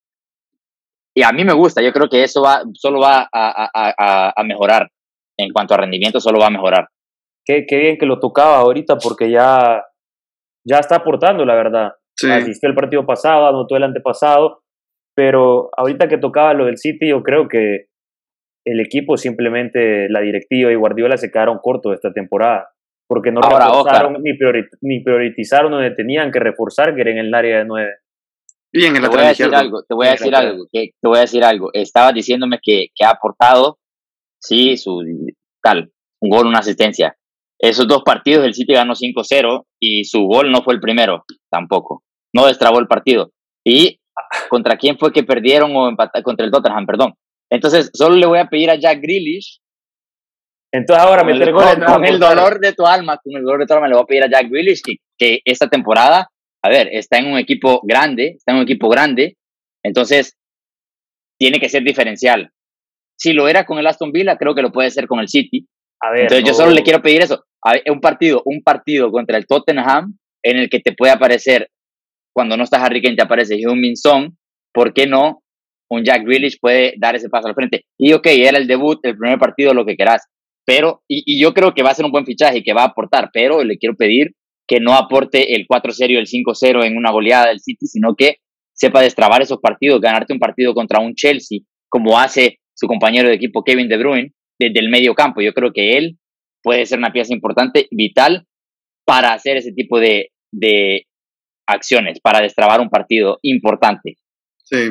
y 1.18 1.24
a 1.24 1.32
mí 1.32 1.44
me 1.44 1.52
gusta, 1.52 1.82
yo 1.82 1.92
creo 1.92 2.08
que 2.08 2.22
eso 2.22 2.40
va, 2.42 2.62
solo 2.74 3.00
va 3.00 3.28
a, 3.32 4.42
mejorar. 4.44 4.88
En 5.36 5.52
cuanto 5.52 5.74
a 5.74 5.78
rendimiento, 5.78 6.20
solo 6.20 6.38
va 6.38 6.46
a 6.46 6.50
mejorar. 6.50 6.86
Qué, 7.44 7.66
qué, 7.66 7.76
bien 7.78 7.98
que 7.98 8.06
lo 8.06 8.20
tocaba 8.20 8.58
ahorita 8.58 8.98
porque 8.98 9.28
ya, 9.28 9.82
ya 10.64 10.78
está 10.78 10.94
aportando, 10.98 11.44
la 11.44 11.56
verdad. 11.56 11.90
Sí. 12.16 12.30
Asistió 12.30 12.68
el 12.68 12.76
partido 12.76 13.04
pasado, 13.04 13.48
anotó 13.48 13.76
el 13.76 13.82
antepasado, 13.82 14.60
pero 15.16 15.70
ahorita 15.76 16.06
que 16.06 16.18
tocaba 16.18 16.54
lo 16.54 16.66
del 16.66 16.78
City, 16.78 17.08
yo 17.08 17.24
creo 17.24 17.48
que 17.48 17.86
el 18.64 18.78
equipo 18.78 19.16
simplemente, 19.16 20.08
la 20.08 20.20
directiva 20.20 20.70
y 20.70 20.76
Guardiola 20.76 21.16
se 21.16 21.32
quedaron 21.32 21.58
cortos 21.60 21.94
esta 21.94 22.12
temporada, 22.12 22.68
porque 23.08 23.32
no 23.32 23.40
reforzaron 23.40 24.22
ni, 24.22 24.38
ni 24.82 25.02
priorizaron 25.02 25.72
donde 25.72 25.90
tenían 25.90 26.30
que 26.30 26.38
reforzar, 26.38 26.94
que 26.94 27.00
era 27.00 27.10
en 27.10 27.18
el 27.18 27.34
área 27.34 27.58
de 27.58 27.64
nueve. 27.64 27.90
Bien, 28.72 28.94
en 28.94 29.02
te 29.02 29.08
voy 29.08 29.20
a 29.20 29.28
decir 29.28 29.54
algo, 29.54 29.82
te 29.82 29.94
voy 29.94 30.06
a 30.06 30.10
decir 30.10 30.34
algo, 30.34 30.66
que, 30.70 30.90
te 31.00 31.08
voy 31.08 31.18
a 31.18 31.22
decir 31.22 31.42
algo. 31.42 31.70
Estabas 31.72 32.12
diciéndome 32.14 32.58
que, 32.62 32.88
que 32.94 33.04
ha 33.04 33.10
aportado, 33.10 33.78
sí, 34.40 34.76
su 34.76 35.02
tal, 35.62 35.90
un 36.20 36.30
gol, 36.30 36.46
una 36.46 36.58
asistencia. 36.58 37.16
Esos 37.58 37.88
dos 37.88 38.02
partidos 38.04 38.44
el 38.44 38.54
City 38.54 38.74
ganó 38.74 38.94
5-0 38.94 39.64
y 39.80 40.04
su 40.04 40.20
gol 40.26 40.52
no 40.52 40.62
fue 40.62 40.74
el 40.74 40.80
primero, 40.80 41.24
tampoco. 41.50 42.04
No 42.34 42.46
destrabó 42.46 42.78
el 42.78 42.86
partido. 42.86 43.32
¿Y 43.64 43.98
contra 44.48 44.76
quién 44.76 44.98
fue 44.98 45.12
que 45.12 45.24
perdieron 45.24 45.74
o 45.74 45.88
empataron? 45.88 46.22
Contra 46.22 46.44
el 46.44 46.52
Tottenham, 46.52 46.86
perdón. 46.86 47.14
Entonces, 47.50 47.90
solo 47.94 48.16
le 48.16 48.26
voy 48.26 48.38
a 48.38 48.48
pedir 48.48 48.70
a 48.70 48.76
Jack 48.76 49.00
Grealish. 49.00 49.60
Entonces 50.70 51.02
ahora 51.02 51.24
meter 51.24 51.50
gol 51.50 51.64
con, 51.86 52.04
el 52.04 52.20
dolor 52.20 52.60
de 52.60 52.74
tu 52.74 52.86
alma, 52.86 53.16
con 53.16 53.34
el 53.34 53.42
dolor 53.42 53.60
de 53.60 53.66
tu 53.66 53.72
alma 53.72 53.88
le 53.88 53.94
voy 53.94 54.02
a 54.02 54.06
pedir 54.06 54.24
a 54.24 54.30
Jack 54.30 54.50
Grealish 54.50 54.82
que, 54.84 54.96
que 55.16 55.40
esta 55.46 55.66
temporada 55.66 56.28
a 56.68 56.70
ver, 56.70 56.90
está 56.92 57.18
en 57.18 57.28
un 57.28 57.38
equipo 57.38 57.80
grande, 57.82 58.34
está 58.36 58.52
en 58.52 58.58
un 58.58 58.64
equipo 58.64 58.90
grande, 58.90 59.38
entonces 59.82 60.36
tiene 61.40 61.58
que 61.58 61.70
ser 61.70 61.82
diferencial. 61.82 62.50
Si 63.18 63.32
lo 63.32 63.48
era 63.48 63.64
con 63.64 63.78
el 63.78 63.86
Aston 63.86 64.12
Villa, 64.12 64.36
creo 64.36 64.54
que 64.54 64.60
lo 64.60 64.70
puede 64.70 64.90
ser 64.90 65.06
con 65.06 65.18
el 65.18 65.28
City. 65.28 65.66
A 66.00 66.10
ver, 66.10 66.22
entonces 66.22 66.46
yo 66.46 66.52
solo 66.52 66.72
le 66.72 66.82
quiero 66.82 67.00
pedir 67.00 67.22
eso. 67.22 67.42
un 67.90 68.00
partido, 68.00 68.42
un 68.44 68.62
partido 68.62 69.10
contra 69.10 69.38
el 69.38 69.46
Tottenham 69.46 70.18
en 70.42 70.58
el 70.58 70.68
que 70.68 70.80
te 70.80 70.92
puede 70.92 71.12
aparecer, 71.12 71.70
cuando 72.34 72.54
no 72.56 72.64
estás 72.64 72.82
Harry 72.82 73.00
Kane, 73.00 73.16
te 73.16 73.22
aparece 73.22 73.56
un 73.66 73.80
Min 73.80 73.96
Son, 73.96 74.36
¿por 74.72 74.92
qué 74.92 75.06
no? 75.06 75.42
Un 75.90 76.04
Jack 76.04 76.22
Grealish 76.22 76.58
puede 76.60 76.92
dar 76.98 77.16
ese 77.16 77.30
paso 77.30 77.48
al 77.48 77.54
frente. 77.54 77.86
Y 77.98 78.12
ok, 78.12 78.26
era 78.26 78.58
el 78.58 78.66
debut, 78.66 78.98
el 79.04 79.16
primer 79.16 79.38
partido, 79.38 79.72
lo 79.72 79.86
que 79.86 79.96
quieras. 79.96 80.26
Pero, 80.66 81.02
y, 81.08 81.22
y 81.24 81.40
yo 81.40 81.54
creo 81.54 81.72
que 81.72 81.82
va 81.82 81.90
a 81.90 81.94
ser 81.94 82.04
un 82.04 82.12
buen 82.12 82.26
fichaje 82.26 82.58
y 82.58 82.62
que 82.62 82.74
va 82.74 82.82
a 82.82 82.88
aportar, 82.88 83.30
pero 83.32 83.64
le 83.64 83.78
quiero 83.78 83.96
pedir 83.96 84.34
que 84.68 84.80
no 84.80 84.94
aporte 84.94 85.56
el 85.56 85.66
4-0 85.66 86.10
y 86.10 86.16
el 86.16 86.26
5-0 86.26 86.84
en 86.84 86.96
una 86.96 87.10
goleada 87.10 87.48
del 87.48 87.60
City, 87.60 87.86
sino 87.86 88.14
que 88.14 88.36
sepa 88.74 89.00
destrabar 89.00 89.42
esos 89.42 89.58
partidos, 89.60 90.00
ganarte 90.00 90.34
un 90.34 90.38
partido 90.38 90.74
contra 90.74 91.00
un 91.00 91.14
Chelsea, 91.14 91.60
como 91.88 92.18
hace 92.18 92.58
su 92.74 92.86
compañero 92.86 93.28
de 93.28 93.34
equipo 93.34 93.64
Kevin 93.64 93.88
De 93.88 93.96
Bruyne, 93.96 94.32
desde 94.58 94.78
el 94.78 94.90
medio 94.90 95.14
campo. 95.14 95.40
Yo 95.40 95.52
creo 95.54 95.72
que 95.72 95.96
él 95.96 96.18
puede 96.62 96.84
ser 96.84 96.98
una 96.98 97.12
pieza 97.12 97.32
importante, 97.32 97.88
vital, 97.90 98.46
para 99.06 99.32
hacer 99.32 99.56
ese 99.56 99.72
tipo 99.72 99.98
de, 99.98 100.28
de 100.52 101.06
acciones, 101.66 102.20
para 102.20 102.40
destrabar 102.40 102.80
un 102.80 102.90
partido 102.90 103.38
importante. 103.42 104.16
Sí. 104.64 104.90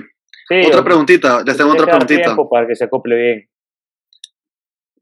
otra 0.66 0.84
preguntita, 0.84 1.44
les 1.46 1.56
tengo 1.56 1.72
otra 1.74 1.86
preguntita. 1.86 2.36
Para 2.50 2.68
que 2.68 2.76
se 2.76 2.86
acople 2.86 3.16
bien. 3.16 3.50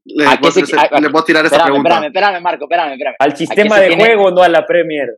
Le, 0.08 0.24
voy, 0.24 1.20
a 1.20 1.24
tirar 1.24 1.44
esa 1.46 1.64
pregunta. 1.64 1.88
Espérame, 1.88 2.06
espérame, 2.06 2.40
Marco, 2.40 2.64
espérame, 2.64 2.92
espérame. 2.92 3.16
Al 3.18 3.36
sistema 3.36 3.80
de 3.80 3.96
juego, 3.96 4.30
no 4.30 4.42
a 4.42 4.48
la 4.48 4.64
Premier. 4.64 5.08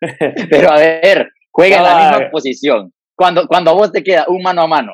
Pero 0.50 0.70
a 0.70 0.76
ver, 0.76 1.30
juega 1.50 1.78
en 1.78 1.82
la 1.82 1.96
misma 1.96 2.30
posición. 2.30 2.92
Cuando, 3.16 3.46
cuando 3.46 3.70
a 3.70 3.74
vos 3.74 3.92
te 3.92 4.02
queda 4.02 4.26
un 4.28 4.42
mano 4.42 4.62
a 4.62 4.66
mano 4.66 4.92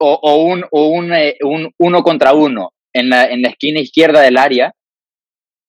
o, 0.00 0.18
o, 0.20 0.44
un, 0.44 0.64
o 0.70 0.88
un, 0.88 1.12
eh, 1.12 1.36
un, 1.42 1.72
uno 1.78 2.02
contra 2.02 2.32
uno 2.32 2.72
en 2.92 3.08
la, 3.08 3.26
en 3.26 3.42
la 3.42 3.48
esquina 3.48 3.80
izquierda 3.80 4.20
del 4.20 4.36
área, 4.36 4.72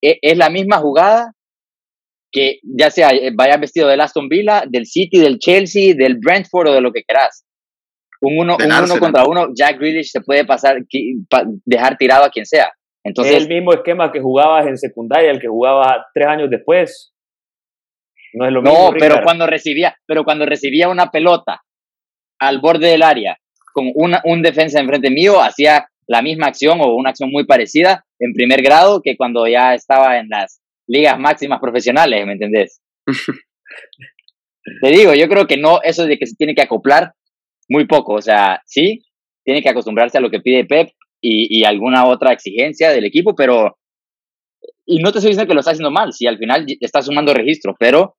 e, 0.02 0.18
es, 0.22 0.38
la 0.38 0.50
misma 0.50 0.78
jugada 0.78 1.34
que 2.32 2.60
ya 2.64 2.90
sea 2.90 3.10
eh, 3.10 3.32
vaya 3.34 3.58
vestido 3.58 3.88
del 3.88 4.02
Aston 4.02 4.28
Villa, 4.28 4.64
del 4.68 4.88
City, 4.88 5.20
del 5.20 5.38
Chelsea, 5.38 5.94
del 5.96 6.18
Brentford 6.18 6.70
o 6.70 6.74
de 6.74 6.82
lo 6.82 6.92
que 6.92 7.04
quieras 7.04 7.46
un 8.26 8.40
uno, 8.40 8.58
uno 8.58 9.00
contra 9.00 9.26
uno, 9.26 9.48
Jack 9.56 9.78
Grealish 9.78 10.12
se 10.12 10.22
puede 10.22 10.46
pasar, 10.46 10.78
dejar 11.66 11.98
tirado 11.98 12.26
a 12.26 12.30
quien 12.30 12.46
sea. 12.46 12.70
Entonces, 13.04 13.36
es 13.36 13.44
el 13.44 13.50
mismo 13.50 13.74
esquema 13.74 14.12
que 14.12 14.20
jugabas 14.20 14.66
en 14.66 14.78
secundaria, 14.78 15.30
el 15.30 15.40
que 15.40 15.48
jugaba 15.48 16.08
tres 16.14 16.28
años 16.28 16.50
después. 16.50 17.14
No 18.34 18.48
es 18.48 18.52
lo 18.52 18.62
mismo. 18.62 18.92
No, 18.92 18.98
pero 18.98 19.22
cuando 19.24 19.46
recibía, 19.46 19.96
pero 20.08 20.24
cuando 20.24 20.46
recibía 20.46 20.90
una 20.90 21.12
pelota 21.12 21.62
al 22.40 22.60
borde 22.60 22.88
del 22.88 23.04
área 23.04 23.38
con 23.74 23.92
una, 23.94 24.22
un 24.26 24.42
defensa 24.42 24.80
enfrente 24.80 25.10
mío, 25.10 25.40
hacía 25.42 25.88
la 26.08 26.22
misma 26.22 26.48
acción 26.48 26.80
o 26.82 26.96
una 26.96 27.12
acción 27.12 27.30
muy 27.32 27.46
parecida 27.46 28.06
en 28.20 28.34
primer 28.34 28.62
grado 28.62 29.02
que 29.04 29.18
cuando 29.18 29.48
ya 29.48 29.74
estaba 29.74 30.18
en 30.18 30.30
las 30.30 30.62
ligas 30.88 31.20
máximas 31.20 31.60
profesionales, 31.60 32.26
¿me 32.26 32.34
entendés? 32.34 32.82
Te 34.82 34.90
digo, 34.90 35.14
yo 35.14 35.28
creo 35.28 35.46
que 35.46 35.58
no, 35.58 35.80
eso 35.84 36.06
de 36.06 36.18
que 36.18 36.26
se 36.26 36.36
tiene 36.36 36.56
que 36.56 36.64
acoplar, 36.64 37.14
muy 37.70 37.86
poco, 37.88 38.14
o 38.14 38.22
sea, 38.22 38.62
sí, 38.66 39.04
tiene 39.44 39.62
que 39.62 39.70
acostumbrarse 39.70 40.18
a 40.18 40.22
lo 40.22 40.30
que 40.30 40.40
pide 40.40 40.66
Pep 40.66 40.90
y, 41.22 41.60
y 41.60 41.64
alguna 41.64 42.06
otra 42.06 42.32
exigencia 42.32 42.92
del 42.92 43.06
equipo, 43.06 43.36
pero, 43.36 43.78
y 44.86 44.98
no 44.98 45.12
te 45.12 45.20
estoy 45.20 45.32
diciendo 45.32 45.48
que 45.48 45.54
lo 45.54 45.60
está 45.62 45.72
haciendo 45.72 45.92
mal, 45.92 46.14
si 46.14 46.28
al 46.28 46.38
final 46.38 46.66
está 46.80 47.02
sumando 47.02 47.34
registro, 47.34 47.76
pero 47.80 48.16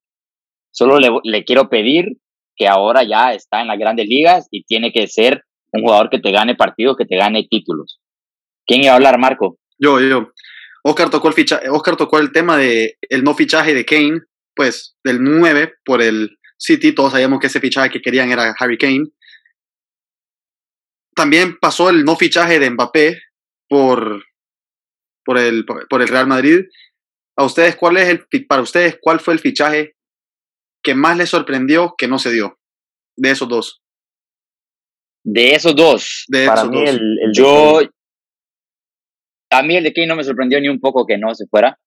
solo 0.71 0.99
le, 0.99 1.11
le 1.25 1.45
quiero 1.45 1.69
pedir 1.69 2.19
que 2.57 2.67
ahora 2.69 3.03
ya 3.05 3.33
está 3.33 3.61
en 3.61 3.69
las 3.69 3.79
grandes 3.79 4.07
ligas 4.09 4.49
y 4.51 4.65
tiene 4.65 4.93
que 4.93 5.07
ser 5.07 5.43
un 5.73 5.83
jugador 5.83 6.11
que 6.11 6.19
te 6.19 6.33
gane 6.33 6.55
partidos, 6.55 6.97
que 6.97 7.05
te 7.05 7.17
gane 7.17 7.47
títulos. 7.49 8.01
¿Quién 8.67 8.83
iba 8.83 8.93
a 8.93 8.97
hablar, 8.97 9.19
Marco? 9.19 9.59
Yo, 9.79 10.01
yo. 10.01 10.33
Oscar 10.83 11.11
tocó 11.11 11.29
el, 11.29 11.35
ficha 11.35 11.61
Oscar 11.71 11.97
tocó 11.97 12.19
el 12.19 12.33
tema 12.33 12.57
de 12.57 12.97
el 13.09 13.25
no 13.25 13.35
fichaje 13.35 13.75
de 13.75 13.85
Kane, 13.85 14.21
pues 14.55 14.97
del 15.05 15.23
9 15.23 15.75
por 15.85 16.01
el 16.01 16.39
City, 16.59 16.93
todos 16.93 17.13
sabíamos 17.13 17.41
que 17.41 17.49
ese 17.49 17.61
fichaje 17.61 17.91
que 17.91 18.01
querían 18.01 18.31
era 18.31 18.55
Harry 18.59 18.79
Kane. 18.79 19.07
También 21.17 21.57
pasó 21.59 21.89
el 21.89 22.05
no 22.05 22.15
fichaje 22.15 22.59
de 22.59 22.71
Mbappé 22.71 23.19
por, 23.69 24.23
por, 25.25 25.39
el, 25.39 25.65
por 25.65 26.03
el 26.03 26.09
Real 26.09 26.27
Madrid. 26.27 26.67
¿A 27.39 27.45
ustedes 27.45 27.75
cuál 27.77 27.97
es 27.97 28.09
el, 28.09 28.47
para 28.47 28.63
ustedes 28.63 28.99
cuál 29.01 29.21
fue 29.21 29.35
el 29.35 29.41
fichaje 29.41 29.95
que 30.83 30.95
más 30.95 31.17
les 31.17 31.31
sorprendió 31.31 31.95
que 31.97 32.07
no 32.07 32.19
se 32.19 32.33
dio 32.33 32.59
de 33.17 33.31
esos 33.31 33.49
dos? 33.49 33.83
De 35.25 35.55
esos 35.55 35.75
dos. 35.75 36.25
De 36.29 36.47
para 36.47 36.61
esos 36.61 36.71
mí 36.71 36.81
dos. 36.81 36.91
El, 36.91 37.19
el 37.23 37.33
yo, 37.33 37.81
a 39.51 39.63
mí 39.63 39.77
el 39.77 39.85
de 39.85 39.93
Kane 39.93 40.07
no 40.07 40.17
me 40.17 40.25
sorprendió 40.25 40.61
ni 40.61 40.69
un 40.69 40.81
poco 40.81 41.07
que 41.07 41.19
no 41.19 41.35
se 41.35 41.47
fuera. 41.47 41.79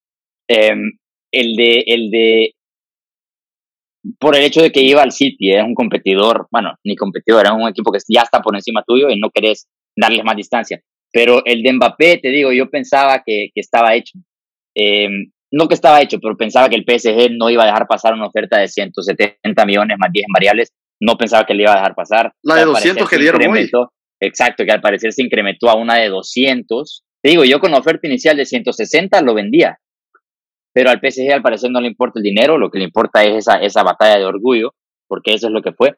Eh, 0.47 0.75
el 1.31 1.55
de, 1.55 1.83
el 1.85 2.09
de, 2.09 2.55
por 4.19 4.35
el 4.35 4.43
hecho 4.43 4.61
de 4.61 4.71
que 4.71 4.81
iba 4.81 5.01
al 5.01 5.11
City, 5.11 5.53
es 5.53 5.63
un 5.63 5.75
competidor, 5.75 6.47
bueno, 6.51 6.73
ni 6.83 6.95
competidor, 6.95 7.45
era 7.45 7.53
un 7.53 7.67
equipo 7.67 7.91
que 7.91 7.99
ya 8.07 8.21
está 8.21 8.41
por 8.41 8.55
encima 8.55 8.83
tuyo 8.85 9.09
y 9.09 9.19
no 9.19 9.29
querés 9.29 9.67
darles 9.95 10.23
más 10.23 10.35
distancia. 10.35 10.81
Pero 11.11 11.43
el 11.45 11.63
de 11.63 11.73
Mbappé, 11.73 12.17
te 12.17 12.29
digo, 12.29 12.51
yo 12.51 12.69
pensaba 12.69 13.23
que, 13.25 13.49
que 13.53 13.61
estaba 13.61 13.95
hecho. 13.95 14.19
Eh, 14.75 15.09
no 15.51 15.67
que 15.67 15.73
estaba 15.73 16.01
hecho, 16.01 16.19
pero 16.19 16.37
pensaba 16.37 16.69
que 16.69 16.75
el 16.75 16.85
PSG 16.87 17.31
no 17.37 17.49
iba 17.49 17.63
a 17.63 17.65
dejar 17.65 17.87
pasar 17.87 18.13
una 18.13 18.27
oferta 18.27 18.59
de 18.59 18.67
170 18.67 19.65
millones 19.65 19.97
más 19.99 20.11
10 20.11 20.25
en 20.27 20.33
variables. 20.33 20.73
No 21.01 21.17
pensaba 21.17 21.45
que 21.45 21.53
le 21.53 21.63
iba 21.63 21.73
a 21.73 21.77
dejar 21.77 21.95
pasar. 21.95 22.33
La 22.43 22.55
de 22.55 22.65
200 22.65 23.09
que 23.09 23.17
dieron 23.17 23.41
hoy. 23.51 23.69
Exacto, 24.21 24.65
que 24.65 24.71
al 24.71 24.81
parecer 24.81 25.13
se 25.13 25.23
incrementó 25.23 25.69
a 25.69 25.75
una 25.75 25.95
de 25.95 26.09
200. 26.09 27.03
Te 27.23 27.29
digo, 27.29 27.45
yo 27.45 27.59
con 27.59 27.71
la 27.71 27.77
oferta 27.77 28.07
inicial 28.07 28.37
de 28.37 28.45
160 28.45 29.21
lo 29.21 29.33
vendía. 29.33 29.77
Pero 30.73 30.89
al 30.89 30.99
PSG 30.99 31.31
al 31.31 31.41
parecer 31.41 31.71
no 31.71 31.81
le 31.81 31.87
importa 31.87 32.19
el 32.19 32.23
dinero, 32.23 32.57
lo 32.57 32.69
que 32.69 32.79
le 32.79 32.85
importa 32.85 33.23
es 33.23 33.35
esa, 33.35 33.55
esa 33.55 33.83
batalla 33.83 34.17
de 34.19 34.25
orgullo, 34.25 34.73
porque 35.07 35.33
eso 35.33 35.47
es 35.47 35.53
lo 35.53 35.61
que 35.61 35.73
fue. 35.73 35.95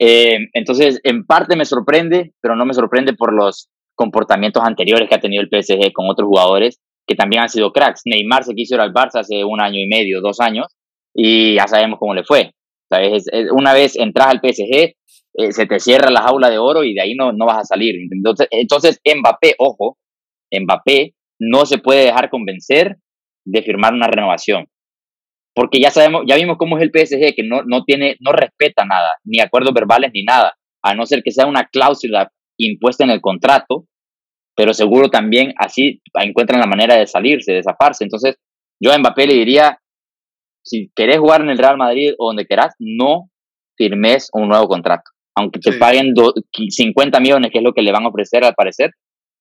Eh, 0.00 0.48
entonces, 0.52 1.00
en 1.04 1.24
parte 1.24 1.56
me 1.56 1.64
sorprende, 1.64 2.32
pero 2.40 2.56
no 2.56 2.64
me 2.64 2.74
sorprende 2.74 3.14
por 3.14 3.32
los 3.32 3.68
comportamientos 3.94 4.62
anteriores 4.62 5.08
que 5.08 5.14
ha 5.14 5.20
tenido 5.20 5.42
el 5.42 5.48
PSG 5.48 5.92
con 5.92 6.08
otros 6.08 6.28
jugadores 6.28 6.80
que 7.08 7.16
también 7.16 7.42
han 7.42 7.48
sido 7.48 7.72
cracks. 7.72 8.02
Neymar 8.04 8.44
se 8.44 8.54
quiso 8.54 8.74
ir 8.74 8.80
al 8.80 8.92
Barça 8.92 9.20
hace 9.20 9.42
un 9.42 9.60
año 9.60 9.80
y 9.80 9.88
medio, 9.88 10.20
dos 10.20 10.40
años, 10.40 10.66
y 11.14 11.56
ya 11.56 11.66
sabemos 11.66 11.98
cómo 11.98 12.14
le 12.14 12.22
fue. 12.22 12.52
¿Sabes? 12.90 13.24
Una 13.52 13.72
vez 13.72 13.96
entras 13.96 14.28
al 14.28 14.40
PSG, 14.40 14.94
eh, 15.34 15.52
se 15.52 15.66
te 15.66 15.80
cierra 15.80 16.10
la 16.10 16.22
jaula 16.22 16.48
de 16.50 16.58
oro 16.58 16.84
y 16.84 16.94
de 16.94 17.00
ahí 17.00 17.14
no, 17.14 17.32
no 17.32 17.46
vas 17.46 17.58
a 17.58 17.64
salir. 17.64 17.96
Entonces, 18.10 18.48
entonces, 18.50 19.00
Mbappé, 19.04 19.54
ojo, 19.58 19.98
Mbappé 20.52 21.14
no 21.40 21.66
se 21.66 21.78
puede 21.78 22.06
dejar 22.06 22.30
convencer 22.30 22.96
de 23.50 23.62
firmar 23.62 23.94
una 23.94 24.06
renovación. 24.06 24.66
Porque 25.54 25.80
ya 25.80 25.90
sabemos, 25.90 26.22
ya 26.26 26.36
vimos 26.36 26.56
cómo 26.56 26.78
es 26.78 26.84
el 26.84 26.90
PSG, 26.90 27.34
que 27.34 27.42
no, 27.42 27.62
no 27.64 27.84
tiene, 27.84 28.16
no 28.20 28.32
respeta 28.32 28.84
nada, 28.84 29.16
ni 29.24 29.40
acuerdos 29.40 29.74
verbales 29.74 30.10
ni 30.14 30.22
nada, 30.22 30.54
a 30.84 30.94
no 30.94 31.06
ser 31.06 31.22
que 31.22 31.32
sea 31.32 31.46
una 31.46 31.66
cláusula 31.66 32.30
impuesta 32.58 33.04
en 33.04 33.10
el 33.10 33.20
contrato, 33.20 33.86
pero 34.56 34.74
seguro 34.74 35.08
también 35.08 35.54
así 35.56 36.00
encuentran 36.14 36.60
la 36.60 36.66
manera 36.66 36.96
de 36.96 37.06
salirse, 37.06 37.52
de 37.52 37.62
zafarse. 37.62 38.04
Entonces, 38.04 38.36
yo 38.80 38.92
a 38.92 38.98
Mbappé 38.98 39.26
le 39.26 39.34
diría, 39.34 39.78
si 40.64 40.90
querés 40.94 41.18
jugar 41.18 41.40
en 41.40 41.50
el 41.50 41.58
Real 41.58 41.76
Madrid 41.76 42.12
o 42.18 42.28
donde 42.28 42.46
querás, 42.46 42.74
no 42.78 43.30
firmes 43.76 44.28
un 44.32 44.48
nuevo 44.48 44.68
contrato. 44.68 45.10
Aunque 45.36 45.60
te 45.60 45.72
sí. 45.72 45.78
paguen 45.78 46.12
50 46.52 47.20
millones, 47.20 47.50
que 47.52 47.58
es 47.58 47.64
lo 47.64 47.72
que 47.72 47.82
le 47.82 47.92
van 47.92 48.04
a 48.04 48.08
ofrecer 48.08 48.44
al 48.44 48.54
parecer, 48.54 48.90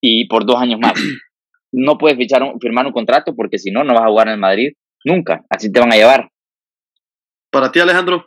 y 0.02 0.28
por 0.28 0.46
dos 0.46 0.58
años 0.58 0.80
más. 0.80 0.94
No 1.72 1.98
puedes 1.98 2.18
fichar 2.18 2.44
un, 2.44 2.60
firmar 2.60 2.86
un 2.86 2.94
contrato 2.94 3.36
porque 3.36 3.58
si 3.58 3.72
no, 3.72 3.84
no 3.84 3.94
vas 3.94 4.04
a 4.04 4.10
jugar 4.10 4.28
en 4.28 4.34
el 4.36 4.40
Madrid 4.40 4.74
nunca. 5.04 5.46
Así 5.50 5.72
te 5.72 5.80
van 5.80 5.94
a 5.94 5.96
llevar. 5.96 6.30
Para 7.52 7.72
ti, 7.72 7.80
Alejandro. 7.80 8.26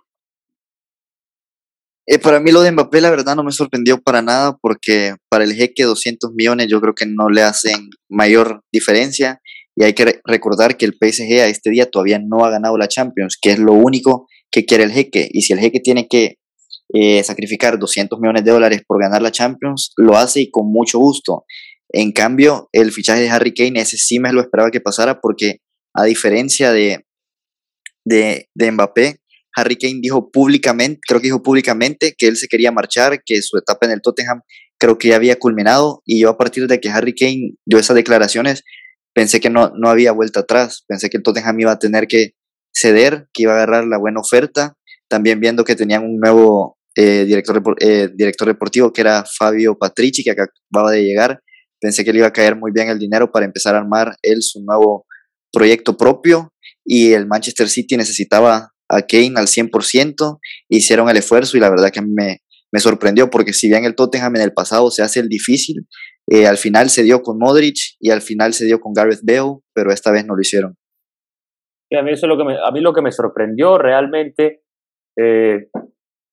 Eh, 2.06 2.18
para 2.18 2.40
mí 2.40 2.50
lo 2.50 2.62
de 2.62 2.72
Mbappé 2.72 3.00
la 3.00 3.10
verdad 3.10 3.36
no 3.36 3.44
me 3.44 3.52
sorprendió 3.52 4.00
para 4.02 4.20
nada 4.20 4.56
porque 4.60 5.14
para 5.28 5.44
el 5.44 5.54
jeque 5.54 5.84
200 5.84 6.32
millones 6.34 6.66
yo 6.68 6.80
creo 6.80 6.94
que 6.94 7.06
no 7.06 7.28
le 7.28 7.42
hacen 7.42 7.88
mayor 8.08 8.62
diferencia 8.72 9.40
y 9.76 9.84
hay 9.84 9.92
que 9.92 10.06
re 10.06 10.20
recordar 10.24 10.76
que 10.76 10.86
el 10.86 10.94
PSG 10.94 11.40
a 11.40 11.46
este 11.46 11.70
día 11.70 11.88
todavía 11.88 12.18
no 12.18 12.44
ha 12.44 12.50
ganado 12.50 12.76
la 12.76 12.88
Champions, 12.88 13.38
que 13.40 13.52
es 13.52 13.58
lo 13.60 13.74
único 13.74 14.26
que 14.50 14.64
quiere 14.64 14.84
el 14.84 14.90
jeque 14.90 15.28
y 15.30 15.42
si 15.42 15.52
el 15.52 15.60
jeque 15.60 15.78
tiene 15.78 16.08
que 16.08 16.38
eh, 16.92 17.22
sacrificar 17.22 17.78
200 17.78 18.18
millones 18.18 18.44
de 18.44 18.50
dólares 18.50 18.82
por 18.84 19.00
ganar 19.00 19.22
la 19.22 19.30
Champions, 19.30 19.92
lo 19.96 20.16
hace 20.16 20.40
y 20.40 20.50
con 20.50 20.66
mucho 20.72 20.98
gusto. 20.98 21.44
En 21.92 22.12
cambio, 22.12 22.68
el 22.72 22.92
fichaje 22.92 23.22
de 23.22 23.30
Harry 23.30 23.52
Kane, 23.52 23.80
ese 23.80 23.96
sí 23.96 24.18
me 24.18 24.32
lo 24.32 24.40
esperaba 24.40 24.70
que 24.70 24.80
pasara 24.80 25.20
porque 25.20 25.58
a 25.94 26.04
diferencia 26.04 26.72
de, 26.72 27.04
de, 28.04 28.48
Mbappé, 28.56 29.16
Harry 29.56 29.76
Kane 29.76 29.98
dijo 30.00 30.30
públicamente, 30.30 31.00
creo 31.06 31.20
que 31.20 31.26
dijo 31.26 31.42
públicamente 31.42 32.14
que 32.16 32.28
él 32.28 32.36
se 32.36 32.46
quería 32.46 32.70
marchar, 32.70 33.20
que 33.24 33.42
su 33.42 33.58
etapa 33.58 33.86
en 33.86 33.92
el 33.92 34.00
Tottenham 34.02 34.42
creo 34.78 34.98
que 34.98 35.08
ya 35.08 35.16
había 35.16 35.36
culminado 35.36 36.02
y 36.06 36.20
yo 36.20 36.30
a 36.30 36.38
partir 36.38 36.66
de 36.68 36.80
que 36.80 36.88
Harry 36.90 37.14
Kane 37.14 37.54
dio 37.66 37.78
esas 37.78 37.96
declaraciones 37.96 38.62
pensé 39.14 39.40
que 39.40 39.50
no, 39.50 39.72
no 39.74 39.88
había 39.88 40.12
vuelta 40.12 40.40
atrás, 40.40 40.84
pensé 40.86 41.10
que 41.10 41.16
el 41.16 41.22
Tottenham 41.22 41.58
iba 41.60 41.72
a 41.72 41.78
tener 41.78 42.06
que 42.06 42.32
ceder, 42.72 43.28
que 43.32 43.42
iba 43.42 43.52
a 43.52 43.56
agarrar 43.56 43.84
la 43.86 43.98
buena 43.98 44.20
oferta, 44.20 44.74
también 45.08 45.40
viendo 45.40 45.64
que 45.64 45.76
tenían 45.76 46.04
un 46.04 46.18
nuevo 46.18 46.78
eh, 46.96 47.24
director, 47.26 47.62
eh, 47.80 48.08
director 48.14 48.48
deportivo 48.48 48.92
que 48.92 49.00
era 49.00 49.24
Fabio 49.38 49.76
Patrici, 49.76 50.22
que 50.22 50.30
acababa 50.30 50.92
de 50.92 51.02
llegar, 51.02 51.40
pensé 51.80 52.04
que 52.04 52.12
le 52.12 52.18
iba 52.18 52.28
a 52.28 52.32
caer 52.32 52.56
muy 52.56 52.72
bien 52.72 52.88
el 52.88 52.98
dinero 52.98 53.30
para 53.32 53.46
empezar 53.46 53.74
a 53.74 53.78
armar 53.78 54.16
él 54.22 54.42
su 54.42 54.62
nuevo 54.62 55.06
proyecto 55.52 55.96
propio 55.96 56.52
y 56.84 57.12
el 57.12 57.26
Manchester 57.26 57.68
City 57.68 57.96
necesitaba 57.96 58.70
a 58.88 59.02
Kane 59.02 59.34
al 59.36 59.46
100%, 59.46 60.38
hicieron 60.68 61.08
el 61.08 61.16
esfuerzo 61.16 61.56
y 61.56 61.60
la 61.60 61.70
verdad 61.70 61.90
que 61.90 62.02
me, 62.02 62.38
me 62.72 62.80
sorprendió 62.80 63.30
porque 63.30 63.52
si 63.52 63.68
bien 63.68 63.84
el 63.84 63.94
Tottenham 63.94 64.36
en 64.36 64.42
el 64.42 64.52
pasado 64.52 64.90
se 64.90 65.02
hace 65.02 65.20
el 65.20 65.28
difícil, 65.28 65.86
eh, 66.28 66.46
al 66.46 66.56
final 66.56 66.90
se 66.90 67.02
dio 67.02 67.22
con 67.22 67.38
Modric 67.38 67.76
y 67.98 68.10
al 68.10 68.20
final 68.20 68.52
se 68.52 68.64
dio 68.64 68.80
con 68.80 68.92
Gareth 68.92 69.20
Bale, 69.22 69.58
pero 69.74 69.92
esta 69.92 70.10
vez 70.10 70.26
no 70.26 70.34
lo 70.34 70.40
hicieron. 70.40 70.76
A, 71.92 72.02
mí 72.02 72.12
eso 72.12 72.26
es 72.26 72.28
lo 72.28 72.38
que 72.38 72.44
me, 72.44 72.54
a 72.56 72.70
mí 72.70 72.80
lo 72.80 72.92
que 72.92 73.02
me 73.02 73.10
sorprendió 73.10 73.78
realmente 73.78 74.62
eh, 75.18 75.68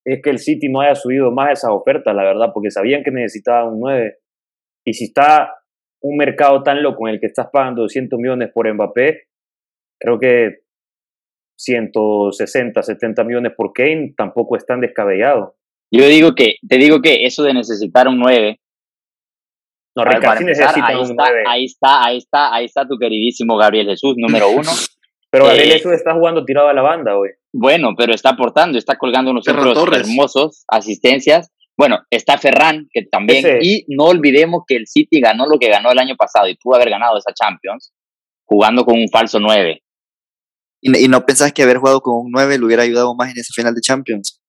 es 0.06 0.22
que 0.22 0.30
el 0.30 0.38
City 0.38 0.70
no 0.70 0.82
haya 0.82 0.96
subido 0.96 1.32
más 1.32 1.52
esa 1.52 1.74
oferta, 1.74 2.14
la 2.14 2.24
verdad, 2.24 2.52
porque 2.54 2.70
sabían 2.70 3.04
que 3.04 3.12
necesitaban 3.12 3.74
un 3.74 3.80
9. 3.80 4.18
Y 4.88 4.94
si 4.94 5.04
está 5.04 5.54
un 6.02 6.16
mercado 6.16 6.64
tan 6.64 6.82
loco 6.82 7.08
en 7.08 7.16
el 7.16 7.20
que 7.20 7.26
estás 7.26 7.48
pagando 7.52 7.82
200 7.82 8.18
millones 8.18 8.52
por 8.54 8.74
Mbappé, 8.74 9.28
creo 10.00 10.18
que 10.18 10.60
160, 11.60 12.82
70 12.82 13.24
millones 13.26 13.52
por 13.58 13.74
Kane 13.74 14.14
tampoco 14.16 14.56
es 14.56 14.66
tan 14.66 14.80
descabellado. 14.80 15.58
Yo 15.92 16.08
digo 16.08 16.36
que, 16.36 16.56
te 16.66 16.78
digo 16.78 17.02
que 17.02 17.26
eso 17.26 17.44
de 17.44 17.54
necesitar 17.54 18.08
un 18.08 18.18
9. 18.18 18.62
No, 19.98 20.06
Ricardo 20.06 20.38
sí 20.38 20.46
necesita 20.46 20.88
ahí 20.88 20.96
un 20.96 21.02
está, 21.02 21.24
9. 21.32 21.44
Ahí 21.50 21.66
está, 21.66 22.06
ahí 22.06 22.18
está, 22.20 22.54
ahí 22.54 22.66
está 22.66 22.88
tu 22.88 22.98
queridísimo 22.98 23.58
Gabriel 23.58 23.88
Jesús, 23.88 24.16
número 24.16 24.50
uno. 24.50 24.72
Pero 25.30 25.48
Gabriel 25.48 25.70
Eh, 25.70 25.74
Jesús 25.74 25.92
está 25.92 26.14
jugando 26.14 26.46
tirado 26.46 26.70
a 26.70 26.74
la 26.74 26.82
banda 26.82 27.18
hoy. 27.18 27.32
Bueno, 27.52 27.90
pero 27.98 28.14
está 28.14 28.30
aportando, 28.30 28.78
está 28.78 28.98
colgando 28.98 29.32
unos 29.32 29.46
otros 29.50 29.92
hermosos 29.92 30.64
asistencias. 30.70 31.52
Bueno, 31.78 32.00
está 32.10 32.38
Ferran, 32.38 32.88
que 32.92 33.04
también. 33.04 33.46
Ese. 33.46 33.60
Y 33.62 33.86
no 33.96 34.06
olvidemos 34.06 34.64
que 34.68 34.76
el 34.78 34.88
City 34.88 35.22
ganó 35.22 35.46
lo 35.46 35.60
que 35.60 35.70
ganó 35.70 35.92
el 35.92 36.00
año 36.00 36.16
pasado 36.16 36.48
y 36.48 36.56
pudo 36.58 36.76
haber 36.76 36.90
ganado 36.90 37.18
esa 37.18 37.34
Champions 37.34 37.94
jugando 38.46 38.84
con 38.84 38.96
un 39.00 39.08
falso 39.10 39.40
9. 39.40 39.84
¿Y, 40.82 41.06
y 41.06 41.08
no 41.08 41.26
pensás 41.26 41.52
que 41.54 41.64
haber 41.64 41.78
jugado 41.78 42.02
con 42.02 42.16
un 42.26 42.32
9 42.32 42.58
le 42.58 42.66
hubiera 42.66 42.84
ayudado 42.84 43.14
más 43.16 43.30
en 43.32 43.40
esa 43.40 43.52
final 43.54 43.74
de 43.76 43.82
Champions? 43.82 44.42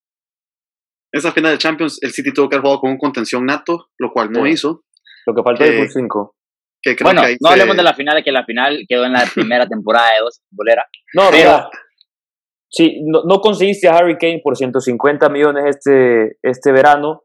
Esa 1.13 1.33
final 1.33 1.53
de 1.53 1.59
Champions, 1.59 1.99
el 2.03 2.13
City 2.13 2.33
tuvo 2.33 2.49
que 2.49 2.57
haber 2.57 2.63
jugado 2.63 2.81
con 2.81 2.91
un 2.91 2.99
contención 2.99 3.45
nato, 3.47 3.89
lo 3.99 4.13
cual 4.13 4.31
no 4.31 4.45
Sí. 4.45 4.53
hizo. 4.53 4.85
Lo 5.27 5.35
que 5.35 5.43
faltó 5.43 5.65
Eh, 5.65 5.73
fue 5.73 5.83
un 5.83 5.91
5. 5.91 6.35
Que 6.81 6.95
creo 6.95 7.07
Bueno, 7.07 7.23
que 7.23 7.37
no 7.41 7.49
se- 7.49 7.53
hablemos 7.55 7.77
de 7.77 7.83
la 7.83 7.95
final, 7.95 8.23
que 8.23 8.31
la 8.33 8.45
final 8.45 8.85
quedó 8.89 9.05
en 9.05 9.13
la 9.13 9.25
primera 9.35 9.67
temporada 9.67 10.13
de 10.15 10.21
dos 10.21 10.41
bolera. 10.51 10.85
No, 11.15 11.29
Pero- 11.31 11.69
si 12.71 13.03
no, 13.05 13.23
no 13.25 13.41
conseguiste 13.41 13.89
a 13.89 13.97
Harry 13.97 14.17
Kane 14.19 14.41
por 14.43 14.57
150 14.57 15.29
millones 15.29 15.65
este, 15.77 16.37
este 16.43 16.73
verano, 16.73 17.23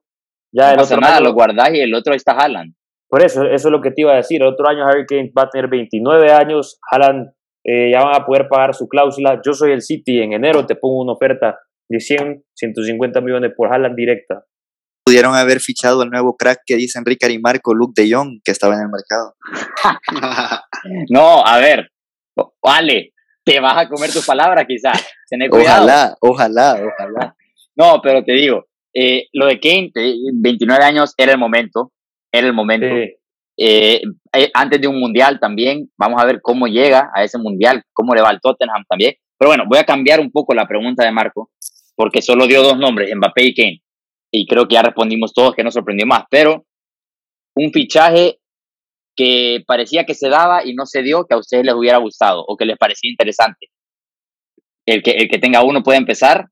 ya 0.55 0.67
No 0.67 0.71
el 0.71 0.77
pasa 0.77 0.95
otro 0.95 1.01
nada, 1.01 1.15
año- 1.17 1.25
lo 1.25 1.33
guardás 1.33 1.73
y 1.73 1.79
el 1.81 1.93
otro 1.95 2.13
ahí 2.13 2.17
está 2.17 2.33
Haaland. 2.33 2.73
Por 3.09 3.21
eso, 3.23 3.43
eso 3.43 3.67
es 3.67 3.71
lo 3.71 3.81
que 3.81 3.91
te 3.91 4.01
iba 4.01 4.13
a 4.13 4.17
decir. 4.17 4.41
El 4.41 4.47
otro 4.47 4.67
año 4.67 4.85
Harry 4.87 5.05
Kane 5.05 5.31
va 5.37 5.43
a 5.43 5.49
tener 5.49 5.69
29 5.69 6.31
años, 6.31 6.79
Haaland 6.89 7.29
eh, 7.65 7.91
ya 7.91 8.03
van 8.03 8.15
a 8.21 8.25
poder 8.25 8.47
pagar 8.49 8.73
su 8.73 8.87
cláusula. 8.87 9.39
Yo 9.45 9.53
soy 9.53 9.71
el 9.71 9.81
City, 9.81 10.21
en 10.21 10.33
enero 10.33 10.65
te 10.65 10.75
pongo 10.75 11.01
una 11.01 11.13
oferta 11.13 11.59
de 11.89 11.99
100, 11.99 12.43
150 12.55 13.21
millones 13.21 13.51
por 13.55 13.71
Haaland 13.71 13.95
directa. 13.95 14.45
Pudieron 15.05 15.35
haber 15.35 15.59
fichado 15.59 16.01
el 16.03 16.09
nuevo 16.09 16.35
crack 16.37 16.61
que 16.65 16.75
dicen 16.75 17.03
Ricardo 17.05 17.33
y 17.35 17.39
Marco, 17.39 17.73
Luke 17.75 18.01
de 18.01 18.09
Jong, 18.11 18.39
que 18.43 18.51
estaba 18.51 18.73
en 18.75 18.81
el 18.83 18.89
mercado. 18.89 19.33
no, 21.09 21.45
a 21.45 21.57
ver, 21.59 21.89
vale, 22.63 23.12
te 23.43 23.59
vas 23.59 23.77
a 23.77 23.89
comer 23.89 24.11
tus 24.11 24.25
palabras 24.25 24.65
quizás. 24.67 25.05
Ojalá, 25.51 26.15
ojalá, 26.21 26.73
ojalá. 26.73 27.35
No, 27.75 27.99
pero 28.01 28.23
te 28.23 28.33
digo, 28.33 28.65
eh, 28.93 29.27
lo 29.33 29.47
de 29.47 29.59
Kane, 29.59 29.91
29 30.33 30.83
años 30.83 31.13
era 31.17 31.31
el 31.31 31.37
momento, 31.37 31.91
era 32.31 32.47
el 32.47 32.53
momento. 32.53 32.85
Eh, 33.57 34.01
eh, 34.35 34.51
antes 34.53 34.81
de 34.81 34.87
un 34.87 34.99
mundial 34.99 35.39
también, 35.39 35.89
vamos 35.97 36.21
a 36.21 36.25
ver 36.25 36.39
cómo 36.41 36.67
llega 36.67 37.11
a 37.13 37.23
ese 37.23 37.37
mundial, 37.37 37.83
cómo 37.93 38.13
le 38.13 38.21
va 38.21 38.29
al 38.29 38.41
Tottenham 38.41 38.83
también. 38.87 39.15
Pero 39.37 39.49
bueno, 39.49 39.63
voy 39.67 39.79
a 39.79 39.83
cambiar 39.83 40.19
un 40.19 40.31
poco 40.31 40.53
la 40.53 40.67
pregunta 40.67 41.03
de 41.03 41.11
Marco, 41.11 41.51
porque 41.95 42.21
solo 42.21 42.47
dio 42.47 42.63
dos 42.63 42.77
nombres, 42.77 43.13
Mbappé 43.15 43.43
y 43.43 43.53
Kane. 43.53 43.83
Y 44.31 44.47
creo 44.47 44.67
que 44.67 44.75
ya 44.75 44.81
respondimos 44.81 45.33
todos 45.33 45.53
que 45.53 45.63
nos 45.63 45.73
sorprendió 45.73 46.07
más, 46.07 46.23
pero 46.29 46.65
un 47.55 47.71
fichaje 47.71 48.39
que 49.15 49.63
parecía 49.67 50.05
que 50.05 50.15
se 50.15 50.29
daba 50.29 50.65
y 50.65 50.73
no 50.73 50.85
se 50.85 51.01
dio, 51.01 51.25
que 51.25 51.35
a 51.35 51.37
ustedes 51.37 51.65
les 51.65 51.75
hubiera 51.75 51.97
gustado 51.97 52.43
o 52.47 52.57
que 52.57 52.65
les 52.65 52.77
parecía 52.77 53.09
interesante. 53.09 53.67
El 54.85 55.01
que, 55.01 55.11
el 55.11 55.29
que 55.29 55.37
tenga 55.37 55.63
uno 55.63 55.83
puede 55.83 55.97
empezar. 55.97 56.47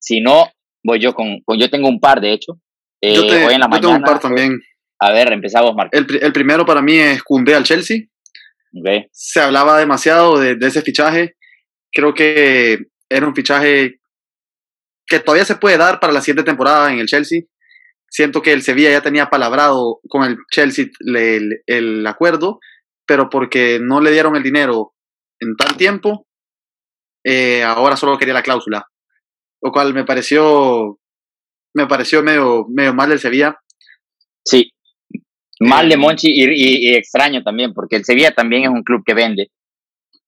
Si 0.00 0.20
no, 0.20 0.50
voy 0.84 1.00
yo 1.00 1.14
con, 1.14 1.42
yo 1.58 1.70
tengo 1.70 1.88
un 1.88 2.00
par 2.00 2.20
de 2.20 2.32
hecho. 2.32 2.54
Eh, 3.00 3.14
yo, 3.14 3.50
en 3.50 3.60
la 3.60 3.68
mañana, 3.68 3.80
tengo 3.80 3.94
un 3.94 4.02
par 4.02 4.20
también. 4.20 4.58
A 4.98 5.12
ver, 5.12 5.32
empezamos, 5.32 5.74
Marco. 5.74 5.96
El, 5.96 6.06
el 6.22 6.32
primero 6.32 6.66
para 6.66 6.82
mí 6.82 6.94
es 6.94 7.22
Cundé 7.22 7.54
al 7.54 7.64
Chelsea. 7.64 7.98
Se 9.12 9.40
hablaba 9.40 9.78
demasiado 9.78 10.38
de, 10.38 10.56
de, 10.56 10.66
ese 10.66 10.82
fichaje. 10.82 11.36
Creo 11.90 12.14
que 12.14 12.78
era 13.08 13.26
un 13.26 13.34
fichaje 13.34 14.00
que 15.06 15.18
todavía 15.18 15.44
se 15.44 15.56
puede 15.56 15.76
dar 15.76 15.98
para 15.98 16.12
la 16.12 16.20
siguiente 16.20 16.44
temporada 16.44 16.92
en 16.92 16.98
el 16.98 17.06
Chelsea. 17.06 17.40
Siento 18.10 18.42
que 18.42 18.52
el 18.52 18.62
Sevilla 18.62 18.90
ya 18.90 19.02
tenía 19.02 19.30
palabrado 19.30 20.00
con 20.08 20.24
el 20.24 20.36
Chelsea 20.50 20.86
el, 21.00 21.62
el 21.66 22.06
acuerdo, 22.06 22.58
pero 23.06 23.30
porque 23.30 23.78
no 23.80 24.00
le 24.00 24.10
dieron 24.10 24.36
el 24.36 24.42
dinero 24.42 24.94
en 25.38 25.56
tal 25.56 25.76
tiempo, 25.76 26.26
eh, 27.24 27.62
ahora 27.62 27.96
solo 27.96 28.18
quería 28.18 28.34
la 28.34 28.42
cláusula. 28.42 28.86
Lo 29.62 29.70
cual 29.70 29.94
me 29.94 30.04
pareció, 30.04 30.98
me 31.74 31.86
pareció 31.86 32.22
medio, 32.22 32.66
medio 32.68 32.94
mal 32.94 33.10
del 33.10 33.20
Sevilla. 33.20 33.56
Sí, 34.44 34.72
Mal 35.60 35.90
de 35.90 35.94
eh, 35.94 35.98
Monchi 35.98 36.28
y, 36.32 36.94
extraño 36.94 37.42
también, 37.42 37.74
porque 37.74 37.96
el 37.96 38.04
Sevilla 38.04 38.30
también 38.30 38.62
es 38.64 38.70
un 38.70 38.82
club 38.82 39.02
que 39.04 39.14
vende. 39.14 39.48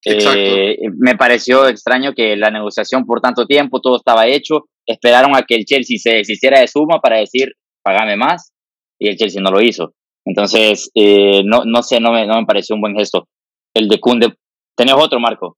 Eh, 0.05 0.77
me 0.99 1.17
pareció 1.17 1.69
extraño 1.69 2.13
que 2.13 2.37
la 2.37 2.51
negociación 2.51 3.07
por 3.07 3.21
tanto 3.21 3.47
tiempo, 3.47 3.81
todo 3.81 3.97
estaba 3.97 4.27
hecho, 4.27 4.67
esperaron 4.87 5.35
a 5.35 5.43
que 5.43 5.55
el 5.55 5.65
Chelsea 5.65 5.97
se 5.99 6.17
deshiciera 6.17 6.61
de 6.61 6.69
suma 6.69 7.01
para 7.01 7.17
decir, 7.17 7.53
pagame 7.83 8.17
más, 8.17 8.53
y 8.99 9.09
el 9.09 9.17
Chelsea 9.17 9.43
no 9.43 9.51
lo 9.51 9.61
hizo. 9.61 9.95
Entonces, 10.25 10.91
eh, 10.95 11.43
no, 11.45 11.65
no 11.65 11.83
sé, 11.83 12.01
no 12.01 12.13
me, 12.13 12.27
no 12.27 12.41
me 12.41 12.47
pareció 12.47 12.75
un 12.75 12.81
buen 12.81 12.97
gesto. 12.97 13.29
El 13.75 13.89
de 13.89 13.99
Kunde. 13.99 14.35
¿Tenés 14.77 14.95
otro, 14.97 15.19
Marco? 15.19 15.57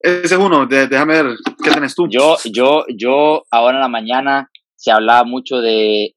Ese 0.00 0.34
es 0.34 0.40
uno, 0.40 0.66
déjame 0.66 1.22
ver, 1.22 1.36
¿qué 1.62 1.70
tenés 1.70 1.94
tú? 1.94 2.06
Yo, 2.08 2.36
yo, 2.44 2.84
yo, 2.96 3.42
ahora 3.50 3.78
en 3.78 3.82
la 3.82 3.88
mañana 3.88 4.48
se 4.76 4.92
hablaba 4.92 5.24
mucho 5.24 5.60
de 5.60 6.14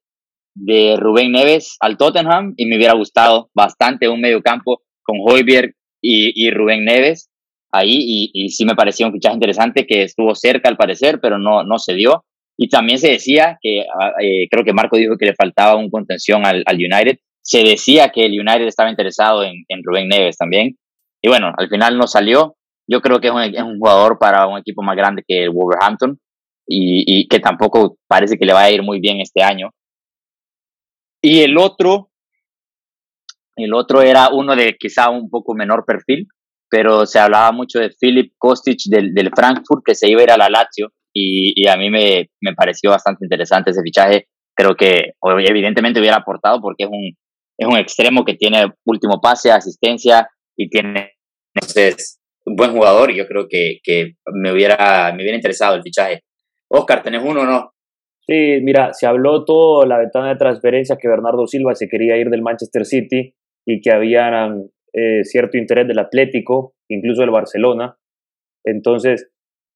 de 0.53 0.95
Rubén 0.97 1.31
Neves 1.31 1.77
al 1.79 1.97
Tottenham 1.97 2.53
y 2.57 2.65
me 2.65 2.77
hubiera 2.77 2.93
gustado 2.93 3.49
bastante 3.53 4.09
un 4.09 4.21
mediocampo 4.21 4.81
con 5.03 5.17
Hoiberg 5.21 5.73
y, 6.01 6.45
y 6.45 6.51
Rubén 6.51 6.85
Neves 6.85 7.29
ahí 7.71 7.93
y, 7.93 8.31
y, 8.33 8.49
sí 8.49 8.65
me 8.65 8.75
parecía 8.75 9.07
un 9.07 9.13
fichaje 9.13 9.35
interesante 9.35 9.87
que 9.87 10.03
estuvo 10.03 10.35
cerca 10.35 10.67
al 10.67 10.75
parecer, 10.75 11.19
pero 11.21 11.37
no, 11.37 11.63
no 11.63 11.79
se 11.79 11.93
dio. 11.93 12.25
Y 12.61 12.69
también 12.69 12.99
se 12.99 13.09
decía 13.09 13.57
que, 13.59 13.87
ah, 13.99 14.11
eh, 14.21 14.47
creo 14.47 14.63
que 14.63 14.71
Marco 14.71 14.95
dijo 14.95 15.17
que 15.17 15.25
le 15.25 15.33
faltaba 15.33 15.77
un 15.77 15.89
contención 15.89 16.45
al, 16.45 16.61
al, 16.67 16.75
United, 16.75 17.17
se 17.41 17.63
decía 17.63 18.09
que 18.09 18.23
el 18.23 18.39
United 18.39 18.67
estaba 18.67 18.91
interesado 18.91 19.43
en, 19.43 19.65
en, 19.67 19.81
Rubén 19.83 20.07
Neves 20.07 20.37
también. 20.37 20.77
Y 21.23 21.27
bueno, 21.27 21.51
al 21.57 21.69
final 21.69 21.97
no 21.97 22.05
salió. 22.05 22.55
Yo 22.87 23.01
creo 23.01 23.19
que 23.19 23.29
es 23.29 23.33
un, 23.33 23.41
es 23.41 23.63
un 23.63 23.79
jugador 23.79 24.19
para 24.19 24.45
un 24.45 24.59
equipo 24.59 24.83
más 24.83 24.95
grande 24.95 25.23
que 25.27 25.45
el 25.45 25.49
Wolverhampton 25.49 26.19
y, 26.67 27.03
y 27.07 27.27
que 27.27 27.39
tampoco 27.39 27.97
parece 28.07 28.37
que 28.37 28.45
le 28.45 28.53
va 28.53 28.61
a 28.61 28.71
ir 28.71 28.83
muy 28.83 28.99
bien 28.99 29.21
este 29.21 29.41
año. 29.41 29.71
Y 31.19 31.39
el 31.39 31.57
otro, 31.57 32.11
el 33.55 33.73
otro 33.73 34.03
era 34.03 34.29
uno 34.29 34.55
de 34.55 34.75
quizá 34.79 35.09
un 35.09 35.31
poco 35.31 35.55
menor 35.55 35.83
perfil, 35.83 36.27
pero 36.69 37.07
se 37.07 37.17
hablaba 37.17 37.51
mucho 37.51 37.79
de 37.79 37.89
Philip 37.89 38.33
Kostic 38.37 38.81
del, 38.85 39.15
del 39.15 39.31
Frankfurt 39.35 39.81
que 39.83 39.95
se 39.95 40.07
iba 40.07 40.21
a 40.21 40.25
ir 40.25 40.31
a 40.31 40.37
la 40.37 40.49
Lazio 40.49 40.91
y, 41.13 41.67
a 41.67 41.75
mí 41.77 41.89
me, 41.89 42.29
me, 42.41 42.53
pareció 42.53 42.89
bastante 42.89 43.25
interesante 43.25 43.71
ese 43.71 43.81
fichaje. 43.81 44.27
Creo 44.55 44.75
que 44.75 45.13
evidentemente 45.47 45.99
hubiera 45.99 46.17
aportado 46.17 46.61
porque 46.61 46.83
es 46.83 46.89
un, 46.89 47.13
es 47.57 47.67
un 47.67 47.77
extremo 47.77 48.23
que 48.23 48.35
tiene 48.35 48.71
último 48.85 49.19
pase, 49.21 49.51
asistencia 49.51 50.29
y 50.55 50.69
tiene 50.69 51.11
entonces, 51.53 52.19
un 52.45 52.55
buen 52.55 52.71
jugador 52.71 53.11
y 53.11 53.17
yo 53.17 53.27
creo 53.27 53.47
que, 53.49 53.79
que 53.83 54.13
me, 54.33 54.51
hubiera, 54.51 55.11
me 55.13 55.21
hubiera 55.21 55.35
interesado 55.35 55.75
el 55.75 55.83
fichaje. 55.83 56.21
Oscar, 56.69 57.03
¿tenés 57.03 57.21
uno 57.23 57.41
o 57.41 57.45
no? 57.45 57.73
Sí, 58.21 58.59
mira, 58.61 58.93
se 58.93 59.07
habló 59.07 59.43
todo 59.45 59.85
la 59.85 59.97
ventana 59.97 60.29
de 60.29 60.37
transferencia 60.37 60.97
que 60.97 61.07
Bernardo 61.07 61.45
Silva 61.47 61.75
se 61.75 61.89
quería 61.89 62.17
ir 62.17 62.29
del 62.29 62.41
Manchester 62.41 62.85
City 62.85 63.35
y 63.65 63.81
que 63.81 63.91
había 63.91 64.47
eh, 64.93 65.23
cierto 65.23 65.57
interés 65.57 65.87
del 65.87 65.99
Atlético, 65.99 66.75
incluso 66.87 67.21
del 67.21 67.31
Barcelona. 67.31 67.97
Entonces, 68.63 69.30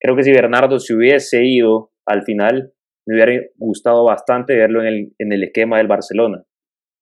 creo 0.05 0.15
que 0.15 0.23
si 0.23 0.31
Bernardo 0.31 0.77
se 0.77 0.93
hubiese 0.93 1.43
ido 1.43 1.91
al 2.05 2.21
final, 2.21 2.71
me 3.07 3.15
hubiera 3.15 3.43
gustado 3.57 4.05
bastante 4.05 4.55
verlo 4.55 4.81
en 4.81 4.87
el, 4.87 5.15
en 5.17 5.33
el 5.33 5.43
esquema 5.45 5.79
del 5.79 5.87
Barcelona. 5.87 6.43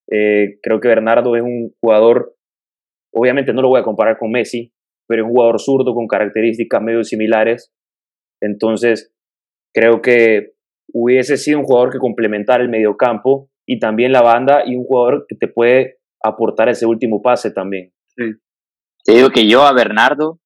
Eh, 0.09 0.57
creo 0.61 0.79
que 0.79 0.87
Bernardo 0.87 1.35
es 1.35 1.41
un 1.41 1.73
jugador, 1.81 2.37
obviamente 3.13 3.51
no 3.51 3.61
lo 3.61 3.67
voy 3.67 3.81
a 3.81 3.83
comparar 3.83 4.17
con 4.17 4.31
Messi, 4.31 4.71
pero 5.05 5.23
es 5.23 5.27
un 5.27 5.33
jugador 5.33 5.59
zurdo 5.59 5.93
con 5.93 6.07
características 6.07 6.81
medio 6.81 7.03
similares. 7.03 7.73
Entonces, 8.41 9.13
creo 9.73 10.01
que 10.01 10.53
hubiese 10.93 11.35
sido 11.35 11.59
un 11.59 11.65
jugador 11.65 11.91
que 11.91 11.99
complementara 11.99 12.63
el 12.63 12.69
mediocampo 12.69 13.49
y 13.67 13.79
también 13.79 14.13
la 14.13 14.21
banda 14.21 14.63
y 14.65 14.77
un 14.77 14.85
jugador 14.85 15.25
que 15.27 15.35
te 15.35 15.49
puede 15.49 15.97
aportar 16.23 16.69
ese 16.69 16.85
último 16.85 17.21
pase 17.21 17.51
también. 17.51 17.91
Te 18.15 19.11
digo 19.11 19.29
que 19.29 19.45
yo 19.45 19.63
a 19.63 19.73
Bernardo 19.73 20.39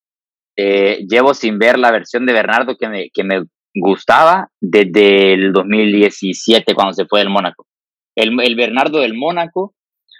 eh, 0.58 1.05
llevo 1.08 1.34
sin 1.34 1.60
ver 1.60 1.78
la 1.78 1.91
versión 1.91 2.26
de 2.26 2.34
Bernardo 2.34 2.76
que 2.78 2.89
me, 2.89 3.10
que 3.14 3.24
me 3.24 3.43
gustaba 3.76 4.49
desde 4.60 5.34
el 5.34 5.53
2017 5.53 6.74
cuando 6.74 6.93
se 6.93 7.05
fue 7.05 7.20
del 7.20 7.30
Mónaco. 7.30 7.68
El, 8.16 8.36
el 8.41 8.55
Bernardo 8.55 8.99
del 8.99 9.14
Mónaco 9.14 9.76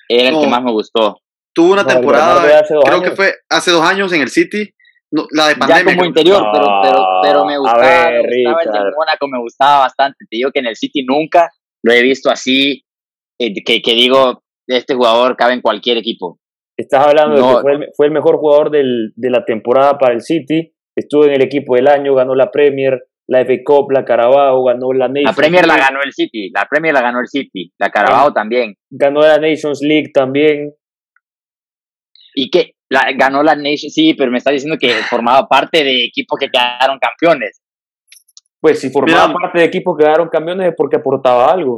era 0.08 0.30
el 0.30 0.40
que 0.40 0.48
más 0.48 0.64
me 0.64 0.72
gustó. 0.72 1.20
Tuvo 1.54 1.74
una 1.74 1.86
temporada, 1.86 2.64
creo 2.86 3.02
que 3.02 3.12
fue 3.12 3.34
hace 3.50 3.72
dos 3.72 3.84
años 3.84 4.14
en 4.14 4.22
el 4.22 4.30
City, 4.30 4.70
la 5.32 5.48
de 5.48 5.56
pandemia. 5.56 5.84
Ya 5.84 5.96
como 5.96 6.06
interior, 6.06 6.44
pero, 6.54 6.68
pero, 6.84 7.06
pero 7.24 7.46
me 7.46 7.58
gustaba, 7.58 8.12
me 8.12 8.22
gustaba 8.22 8.62
el 8.62 8.84
de 8.86 8.92
Mónaco, 8.96 9.28
me 9.28 9.40
gustaba 9.40 9.80
bastante. 9.80 10.18
Te 10.30 10.38
digo 10.38 10.52
que 10.52 10.60
en 10.60 10.68
el 10.68 10.76
City 10.76 11.04
nunca 11.04 11.50
lo 11.82 11.94
he 11.94 12.04
visto 12.04 12.30
así, 12.30 12.86
eh, 13.40 13.54
que, 13.66 13.82
que 13.82 13.94
digo, 13.96 14.44
este 14.68 14.94
jugador 14.94 15.36
cabe 15.36 15.54
en 15.54 15.62
cualquier 15.62 15.98
equipo. 15.98 16.40
Estás 16.78 17.08
hablando 17.08 17.36
de 17.36 17.42
que 17.42 17.62
fue 17.62 17.74
el, 17.74 17.88
fue 17.96 18.06
el 18.06 18.12
mejor 18.12 18.38
jugador 18.38 18.70
del, 18.70 19.12
de 19.16 19.30
la 19.32 19.44
temporada 19.44 19.98
para 19.98 20.14
el 20.14 20.22
City, 20.22 20.74
estuvo 20.96 21.26
en 21.26 21.32
el 21.32 21.42
equipo 21.42 21.76
del 21.76 21.88
año, 21.88 22.14
ganó 22.14 22.36
la 22.36 22.52
Premier, 22.52 23.02
la 23.28 23.44
FA 23.44 23.56
Cup, 23.66 23.92
la 23.92 24.06
Carabao, 24.06 24.64
ganó 24.64 24.94
la 24.94 25.08
Nations 25.08 25.26
La 25.26 25.34
Premier 25.34 25.68
la 25.68 25.78
ganó 25.78 26.00
el 26.04 26.14
City, 26.14 26.52
la 26.54 26.66
Premier 26.70 26.94
la 26.94 27.02
ganó 27.02 27.20
el 27.20 27.28
City, 27.28 27.74
la 27.80 27.90
Carabao 27.90 28.32
también. 28.32 28.76
Ganó 28.90 29.22
la 29.22 29.38
Nations 29.38 29.82
League 29.82 30.12
también. 30.14 30.74
¿Y 32.36 32.52
qué? 32.52 32.76
La, 32.90 33.12
ganó 33.18 33.44
la 33.44 33.56
Nation, 33.56 33.90
sí, 33.90 34.14
pero 34.14 34.32
me 34.32 34.38
está 34.38 34.52
diciendo 34.52 34.78
que 34.80 34.90
formaba 35.10 35.48
parte 35.48 35.84
de 35.84 36.06
equipos 36.06 36.40
que 36.40 36.48
quedaron 36.48 37.00
campeones. 37.00 37.62
Pues 38.62 38.80
si 38.80 38.90
formaba 38.90 39.34
parte 39.34 39.60
de 39.60 39.66
equipos 39.66 39.98
que 39.98 40.06
quedaron 40.06 40.30
campeones 40.30 40.70
es 40.70 40.76
porque 40.76 40.98
aportaba 40.98 41.52
algo. 41.52 41.78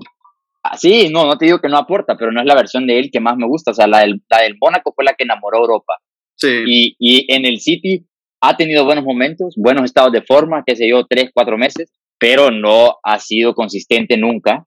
Ah, 0.71 0.77
sí, 0.77 1.09
no, 1.09 1.25
no 1.25 1.35
te 1.35 1.45
digo 1.45 1.59
que 1.59 1.67
no 1.67 1.77
aporta, 1.77 2.15
pero 2.15 2.31
no 2.31 2.41
es 2.41 2.45
la 2.45 2.53
versión 2.53 2.85
de 2.85 2.99
él 2.99 3.09
que 3.11 3.19
más 3.19 3.35
me 3.37 3.47
gusta. 3.47 3.71
O 3.71 3.73
sea, 3.73 3.87
la 3.87 4.01
del, 4.01 4.21
la 4.29 4.41
del 4.43 4.55
Mónaco 4.61 4.93
fue 4.93 5.03
la 5.03 5.13
que 5.13 5.23
enamoró 5.23 5.57
a 5.57 5.61
Europa. 5.61 5.95
Sí. 6.35 6.63
Y, 6.67 6.95
y 6.99 7.33
en 7.33 7.45
el 7.45 7.59
City 7.59 8.05
ha 8.41 8.55
tenido 8.55 8.85
buenos 8.85 9.03
momentos, 9.03 9.55
buenos 9.57 9.85
estados 9.85 10.11
de 10.11 10.21
forma, 10.21 10.63
que 10.65 10.75
se 10.75 10.85
dio 10.85 11.05
tres, 11.09 11.31
cuatro 11.33 11.57
meses, 11.57 11.91
pero 12.19 12.51
no 12.51 12.97
ha 13.03 13.17
sido 13.17 13.55
consistente 13.55 14.15
nunca. 14.15 14.65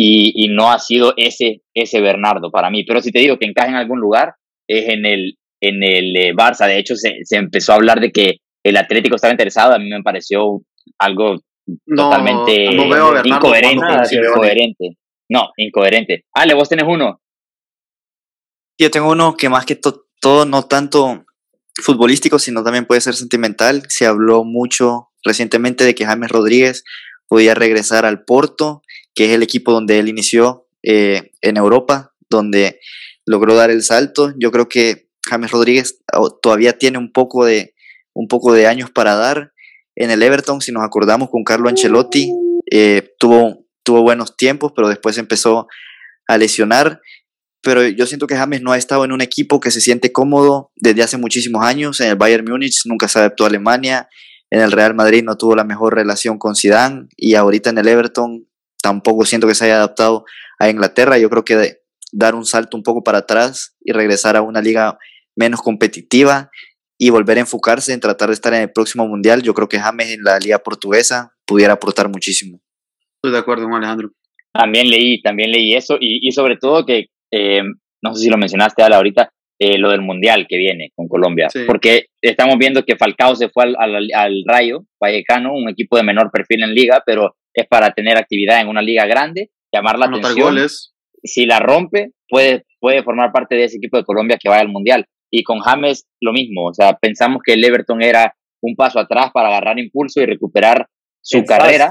Y, 0.00 0.44
y 0.44 0.48
no 0.48 0.70
ha 0.70 0.78
sido 0.78 1.12
ese, 1.16 1.62
ese 1.74 2.00
Bernardo 2.00 2.50
para 2.52 2.70
mí. 2.70 2.84
Pero 2.84 3.02
si 3.02 3.10
te 3.10 3.18
digo 3.18 3.36
que 3.36 3.46
encaja 3.46 3.68
en 3.68 3.74
algún 3.74 4.00
lugar, 4.00 4.34
es 4.68 4.88
en 4.88 5.04
el, 5.04 5.34
en 5.60 5.82
el 5.82 6.16
eh, 6.16 6.32
Barça. 6.34 6.66
De 6.66 6.78
hecho, 6.78 6.94
se, 6.94 7.16
se, 7.24 7.36
empezó 7.36 7.72
a 7.72 7.76
hablar 7.76 8.00
de 8.00 8.12
que 8.12 8.36
el 8.64 8.76
Atlético 8.76 9.16
estaba 9.16 9.32
interesado. 9.32 9.74
A 9.74 9.78
mí 9.78 9.88
me 9.90 10.02
pareció 10.02 10.62
algo 10.98 11.40
totalmente 11.84 12.64
incoherente. 13.24 14.16
incoherente. 14.16 14.96
No, 15.28 15.50
incoherente. 15.56 16.24
Ale, 16.32 16.54
vos 16.54 16.68
tenés 16.68 16.86
uno. 16.88 17.20
Yo 18.78 18.90
tengo 18.90 19.10
uno 19.10 19.36
que 19.36 19.48
más 19.48 19.66
que 19.66 19.76
todo, 19.76 20.44
no 20.46 20.64
tanto 20.64 21.24
futbolístico, 21.74 22.38
sino 22.38 22.62
también 22.62 22.86
puede 22.86 23.00
ser 23.00 23.14
sentimental. 23.14 23.82
Se 23.88 24.06
habló 24.06 24.44
mucho 24.44 25.08
recientemente 25.24 25.84
de 25.84 25.94
que 25.94 26.06
James 26.06 26.30
Rodríguez 26.30 26.84
podía 27.28 27.54
regresar 27.54 28.06
al 28.06 28.24
Porto, 28.24 28.82
que 29.14 29.26
es 29.26 29.30
el 29.32 29.42
equipo 29.42 29.72
donde 29.72 29.98
él 29.98 30.08
inició 30.08 30.66
eh, 30.82 31.32
en 31.42 31.56
Europa, 31.56 32.14
donde 32.30 32.80
logró 33.26 33.54
dar 33.54 33.70
el 33.70 33.82
salto. 33.82 34.32
Yo 34.38 34.50
creo 34.50 34.68
que 34.68 35.08
James 35.28 35.50
Rodríguez 35.50 36.00
todavía 36.40 36.78
tiene 36.78 36.98
un 36.98 37.12
poco 37.12 37.44
de, 37.44 37.74
un 38.14 38.28
poco 38.28 38.52
de 38.52 38.66
años 38.66 38.90
para 38.90 39.14
dar. 39.14 39.52
En 39.94 40.10
el 40.10 40.22
Everton, 40.22 40.60
si 40.60 40.72
nos 40.72 40.84
acordamos 40.84 41.28
con 41.30 41.44
Carlo 41.44 41.68
Ancelotti, 41.68 42.32
eh, 42.70 43.14
tuvo, 43.18 43.66
tuvo 43.88 44.02
buenos 44.02 44.36
tiempos, 44.36 44.72
pero 44.76 44.86
después 44.86 45.16
empezó 45.16 45.66
a 46.26 46.36
lesionar. 46.36 47.00
Pero 47.62 47.88
yo 47.88 48.06
siento 48.06 48.26
que 48.26 48.36
James 48.36 48.60
no 48.60 48.72
ha 48.72 48.76
estado 48.76 49.02
en 49.06 49.12
un 49.12 49.22
equipo 49.22 49.60
que 49.60 49.70
se 49.70 49.80
siente 49.80 50.12
cómodo 50.12 50.72
desde 50.76 51.02
hace 51.02 51.16
muchísimos 51.16 51.64
años. 51.64 51.98
En 52.02 52.10
el 52.10 52.16
Bayern 52.16 52.44
Múnich 52.44 52.82
nunca 52.84 53.08
se 53.08 53.18
adaptó 53.18 53.44
a 53.44 53.46
Alemania. 53.46 54.06
En 54.50 54.60
el 54.60 54.72
Real 54.72 54.94
Madrid 54.94 55.24
no 55.24 55.38
tuvo 55.38 55.56
la 55.56 55.64
mejor 55.64 55.94
relación 55.94 56.38
con 56.38 56.54
Zidane. 56.54 57.06
Y 57.16 57.34
ahorita 57.34 57.70
en 57.70 57.78
el 57.78 57.88
Everton 57.88 58.46
tampoco 58.82 59.24
siento 59.24 59.48
que 59.48 59.54
se 59.54 59.64
haya 59.64 59.76
adaptado 59.76 60.26
a 60.58 60.68
Inglaterra. 60.68 61.16
Yo 61.16 61.30
creo 61.30 61.46
que 61.46 61.78
dar 62.12 62.34
un 62.34 62.44
salto 62.44 62.76
un 62.76 62.82
poco 62.82 63.02
para 63.02 63.18
atrás 63.18 63.74
y 63.80 63.92
regresar 63.92 64.36
a 64.36 64.42
una 64.42 64.60
liga 64.60 64.98
menos 65.34 65.62
competitiva 65.62 66.50
y 66.98 67.08
volver 67.08 67.38
a 67.38 67.40
enfocarse 67.40 67.94
en 67.94 68.00
tratar 68.00 68.28
de 68.28 68.34
estar 68.34 68.52
en 68.52 68.60
el 68.60 68.70
próximo 68.70 69.08
mundial. 69.08 69.40
Yo 69.40 69.54
creo 69.54 69.68
que 69.68 69.80
James 69.80 70.10
en 70.10 70.24
la 70.24 70.38
liga 70.38 70.58
portuguesa 70.58 71.32
pudiera 71.46 71.72
aportar 71.72 72.10
muchísimo. 72.10 72.60
Estoy 73.18 73.32
de 73.32 73.38
acuerdo 73.38 73.64
con 73.64 73.74
Alejandro. 73.74 74.10
También 74.52 74.88
leí, 74.88 75.20
también 75.22 75.50
leí 75.50 75.74
eso 75.74 75.96
y, 76.00 76.26
y 76.26 76.32
sobre 76.32 76.56
todo 76.56 76.86
que, 76.86 77.06
eh, 77.32 77.62
no 78.02 78.14
sé 78.14 78.24
si 78.24 78.30
lo 78.30 78.38
mencionaste 78.38 78.82
ahorita, 78.82 79.30
eh, 79.60 79.76
lo 79.76 79.90
del 79.90 80.02
mundial 80.02 80.46
que 80.48 80.56
viene 80.56 80.92
con 80.94 81.08
Colombia, 81.08 81.48
porque 81.66 82.06
estamos 82.22 82.56
viendo 82.58 82.84
que 82.84 82.96
Falcao 82.96 83.34
se 83.34 83.48
fue 83.48 83.64
al, 83.64 83.76
al, 83.76 84.08
al, 84.14 84.44
Rayo 84.46 84.84
Vallecano, 85.00 85.52
un 85.52 85.68
equipo 85.68 85.96
de 85.96 86.04
menor 86.04 86.30
perfil 86.30 86.62
en 86.62 86.74
liga, 86.74 87.02
pero 87.04 87.34
es 87.52 87.66
para 87.66 87.90
tener 87.92 88.16
actividad 88.16 88.60
en 88.60 88.68
una 88.68 88.82
liga 88.82 89.04
grande, 89.06 89.50
llamar 89.72 89.98
la 89.98 90.06
Anotar 90.06 90.26
atención. 90.30 90.54
goles. 90.54 90.94
Si 91.24 91.44
la 91.44 91.58
rompe, 91.58 92.12
puede, 92.28 92.66
puede 92.78 93.02
formar 93.02 93.32
parte 93.32 93.56
de 93.56 93.64
ese 93.64 93.78
equipo 93.78 93.96
de 93.96 94.04
Colombia 94.04 94.38
que 94.40 94.48
vaya 94.48 94.60
al 94.62 94.68
mundial. 94.68 95.06
Y 95.30 95.42
con 95.42 95.58
James 95.58 96.06
lo 96.20 96.32
mismo, 96.32 96.66
o 96.68 96.72
sea, 96.74 96.96
pensamos 96.96 97.42
que 97.44 97.54
el 97.54 97.64
Everton 97.64 98.00
era 98.00 98.34
un 98.62 98.76
paso 98.76 99.00
atrás 99.00 99.30
para 99.34 99.48
agarrar 99.48 99.80
impulso 99.80 100.20
y 100.20 100.26
recuperar 100.26 100.86
su 101.20 101.38
Pensaste. 101.38 101.62
carrera. 101.64 101.90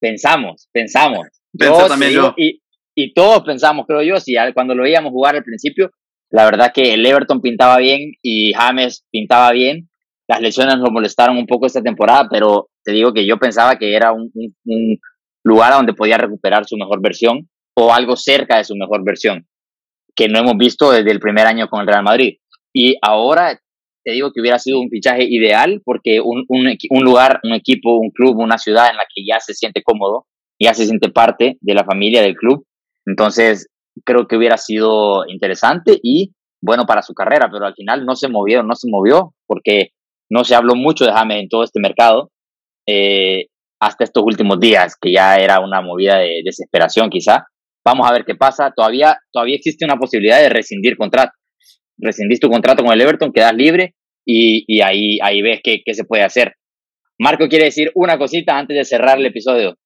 Pensamos, 0.00 0.68
pensamos. 0.72 1.26
Pensé 1.56 1.80
Yo, 1.80 1.88
también 1.88 2.10
sí, 2.12 2.16
yo. 2.16 2.34
Y, 2.36 2.62
y 2.94 3.12
todos 3.14 3.42
pensamos, 3.42 3.86
creo 3.86 4.02
yo, 4.02 4.20
si 4.20 4.34
cuando 4.54 4.74
lo 4.74 4.82
veíamos 4.82 5.12
jugar 5.12 5.36
al 5.36 5.44
principio, 5.44 5.90
la 6.30 6.44
verdad 6.44 6.72
que 6.72 6.94
el 6.94 7.04
Everton 7.06 7.40
pintaba 7.40 7.78
bien 7.78 8.12
y 8.22 8.52
James 8.52 9.04
pintaba 9.10 9.52
bien. 9.52 9.88
Las 10.28 10.40
lesiones 10.40 10.76
nos 10.78 10.90
molestaron 10.90 11.36
un 11.38 11.46
poco 11.46 11.66
esta 11.66 11.82
temporada, 11.82 12.28
pero 12.30 12.68
te 12.84 12.92
digo 12.92 13.12
que 13.14 13.26
yo 13.26 13.38
pensaba 13.38 13.76
que 13.78 13.94
era 13.94 14.12
un, 14.12 14.30
un- 14.34 14.54
un 14.66 14.98
lugar 15.44 15.72
donde 15.72 15.94
podía 15.94 16.18
recuperar 16.18 16.66
su 16.66 16.76
mejor 16.76 17.00
versión 17.00 17.48
o 17.74 17.94
algo 17.94 18.14
cerca 18.16 18.58
de 18.58 18.64
su 18.64 18.74
mejor 18.76 19.04
versión, 19.04 19.46
que 20.14 20.28
no 20.28 20.40
hemos 20.40 20.56
visto 20.58 20.90
desde 20.90 21.10
el 21.12 21.20
primer 21.20 21.46
año 21.46 21.68
con 21.68 21.80
el 21.80 21.86
Real 21.86 22.02
Madrid. 22.02 22.38
Y 22.74 22.96
ahora 23.00 23.58
te 24.08 24.14
digo 24.14 24.32
que 24.32 24.40
hubiera 24.40 24.58
sido 24.58 24.80
un 24.80 24.88
fichaje 24.88 25.26
ideal 25.28 25.82
porque 25.84 26.22
un, 26.22 26.46
un, 26.48 26.66
un 26.88 27.04
lugar, 27.04 27.40
un 27.42 27.52
equipo, 27.52 27.98
un 27.98 28.10
club, 28.10 28.38
una 28.38 28.56
ciudad 28.56 28.88
en 28.88 28.96
la 28.96 29.02
que 29.02 29.22
ya 29.22 29.38
se 29.38 29.52
siente 29.52 29.82
cómodo, 29.82 30.24
ya 30.58 30.72
se 30.72 30.86
siente 30.86 31.10
parte 31.10 31.58
de 31.60 31.74
la 31.74 31.84
familia 31.84 32.22
del 32.22 32.34
club. 32.34 32.64
Entonces, 33.04 33.68
creo 34.06 34.26
que 34.26 34.36
hubiera 34.38 34.56
sido 34.56 35.26
interesante 35.28 35.98
y 36.02 36.32
bueno 36.62 36.86
para 36.86 37.02
su 37.02 37.12
carrera, 37.12 37.50
pero 37.52 37.66
al 37.66 37.74
final 37.74 38.06
no 38.06 38.16
se 38.16 38.30
movió, 38.30 38.62
no 38.62 38.74
se 38.76 38.88
movió 38.90 39.34
porque 39.46 39.90
no 40.30 40.42
se 40.42 40.54
habló 40.54 40.74
mucho 40.74 41.04
de 41.04 41.12
James 41.12 41.42
en 41.42 41.48
todo 41.50 41.62
este 41.64 41.78
mercado 41.78 42.30
eh, 42.86 43.48
hasta 43.78 44.04
estos 44.04 44.22
últimos 44.24 44.58
días, 44.58 44.96
que 44.98 45.12
ya 45.12 45.36
era 45.36 45.60
una 45.60 45.82
movida 45.82 46.16
de 46.16 46.40
desesperación 46.42 47.10
quizá. 47.10 47.44
Vamos 47.84 48.08
a 48.08 48.12
ver 48.14 48.24
qué 48.24 48.36
pasa. 48.36 48.72
Todavía, 48.74 49.18
todavía 49.30 49.56
existe 49.56 49.84
una 49.84 49.98
posibilidad 49.98 50.40
de 50.40 50.48
rescindir 50.48 50.96
contrato. 50.96 51.32
Rescindís 51.98 52.40
tu 52.40 52.48
contrato 52.48 52.82
con 52.82 52.94
el 52.94 53.00
Everton, 53.02 53.32
quedas 53.32 53.54
libre 53.54 53.96
y, 54.30 54.64
y 54.66 54.82
ahí, 54.82 55.18
ahí 55.22 55.40
ves 55.40 55.60
qué, 55.64 55.80
qué 55.84 55.94
se 55.94 56.04
puede 56.04 56.22
hacer. 56.22 56.54
Marco 57.18 57.48
quiere 57.48 57.64
decir 57.64 57.90
una 57.94 58.18
cosita 58.18 58.58
antes 58.58 58.76
de 58.76 58.84
cerrar 58.84 59.18
el 59.18 59.26
episodio. 59.26 59.76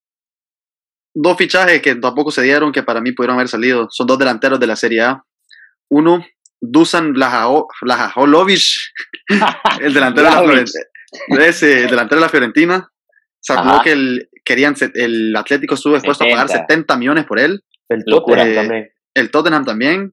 Dos 1.14 1.36
fichajes 1.36 1.80
que 1.80 1.94
tampoco 1.94 2.30
se 2.30 2.42
dieron, 2.42 2.72
que 2.72 2.82
para 2.82 3.00
mí 3.00 3.12
pudieron 3.12 3.36
haber 3.36 3.48
salido. 3.48 3.86
Son 3.90 4.06
dos 4.06 4.18
delanteros 4.18 4.58
de 4.58 4.66
la 4.66 4.76
Serie 4.76 5.02
A. 5.02 5.22
Uno, 5.90 6.24
Dusan 6.60 7.12
Blahajolovic, 7.12 8.62
el 9.80 9.94
delantero, 9.94 10.28
de 10.28 10.34
la, 10.34 10.40
Vlahovic. 10.42 10.66
Floren- 11.28 11.42
ese, 11.48 11.82
el 11.84 11.88
delantero 11.90 12.20
de 12.20 12.26
la 12.26 12.30
Fiorentina. 12.30 12.88
Se 13.40 13.54
que 13.84 13.92
el, 13.92 14.28
querían, 14.44 14.74
el 14.94 15.36
Atlético 15.36 15.74
estuvo 15.74 15.94
dispuesto 15.94 16.24
a 16.24 16.28
pagar 16.28 16.48
70. 16.48 16.66
70 16.68 16.96
millones 16.96 17.24
por 17.26 17.38
él. 17.40 17.62
El. 17.88 18.04
Tottenham 18.04 18.48
Eh, 18.48 18.54
también. 18.54 18.90
El 19.14 19.30
Tottenham 19.30 19.64
también. 19.64 20.12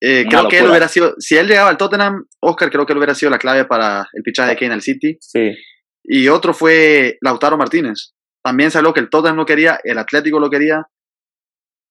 Eh, 0.00 0.26
creo 0.28 0.48
que 0.48 0.58
él 0.60 0.68
hubiera 0.68 0.86
sido, 0.88 1.14
si 1.18 1.36
él 1.36 1.48
llegaba 1.48 1.70
al 1.70 1.76
Tottenham, 1.76 2.24
Oscar 2.40 2.70
creo 2.70 2.86
que 2.86 2.92
él 2.92 2.98
hubiera 2.98 3.14
sido 3.14 3.30
la 3.30 3.38
clave 3.38 3.64
para 3.64 4.06
el 4.12 4.22
fichaje 4.24 4.50
de 4.50 4.56
Kane 4.56 4.74
al 4.74 4.82
City. 4.82 5.16
Sí. 5.20 5.56
Y 6.04 6.28
otro 6.28 6.54
fue 6.54 7.18
Lautaro 7.20 7.58
Martínez. 7.58 8.12
También 8.42 8.70
se 8.70 8.78
habló 8.78 8.94
que 8.94 9.00
el 9.00 9.10
Tottenham 9.10 9.36
lo 9.36 9.44
quería, 9.46 9.80
el 9.82 9.98
Atlético 9.98 10.38
lo 10.38 10.48
quería. 10.50 10.86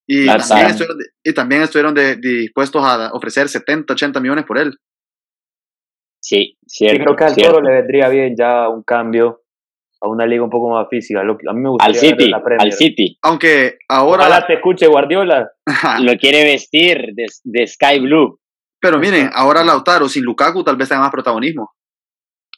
Y 0.09 0.25
también, 0.25 0.67
estuvieron, 0.67 0.97
y 1.21 1.33
también 1.33 1.61
estuvieron 1.63 1.93
de- 1.93 2.15
dispuestos 2.15 2.81
a 2.83 3.11
ofrecer 3.11 3.49
70, 3.49 3.91
80 3.93 4.19
millones 4.21 4.45
por 4.45 4.57
él. 4.57 4.77
Sí, 6.21 6.57
Sí, 6.65 6.85
cierto. 6.85 7.03
creo 7.03 7.15
que 7.17 7.23
al 7.25 7.33
cierto. 7.35 7.53
Toro 7.55 7.67
le 7.69 7.75
vendría 7.75 8.09
bien 8.09 8.33
ya 8.37 8.69
un 8.69 8.83
cambio 8.83 9.43
a 10.01 10.07
una 10.07 10.25
liga 10.25 10.43
un 10.43 10.49
poco 10.49 10.69
más 10.69 10.87
física. 10.89 11.23
Lo 11.23 11.37
que- 11.37 11.49
a 11.49 11.53
mí 11.53 11.61
me 11.61 11.69
gustaría 11.69 11.99
Al 11.99 12.07
City, 12.09 12.29
la 12.29 12.43
Premier. 12.43 12.61
al 12.67 12.71
City. 12.73 13.17
Aunque 13.23 13.77
ahora, 13.89 14.27
Ojalá 14.27 14.45
te 14.47 14.53
escuche 14.55 14.87
Guardiola. 14.87 15.49
Lo 16.01 16.15
quiere 16.17 16.43
vestir 16.43 17.09
de, 17.13 17.25
de 17.43 17.67
Sky 17.67 17.99
Blue. 17.99 18.39
pero 18.79 18.99
miren, 18.99 19.29
ahora 19.33 19.63
Lautaro 19.63 20.07
sin 20.07 20.23
Lukaku 20.23 20.63
tal 20.63 20.75
vez 20.77 20.87
tenga 20.89 21.01
más 21.01 21.11
protagonismo. 21.11 21.71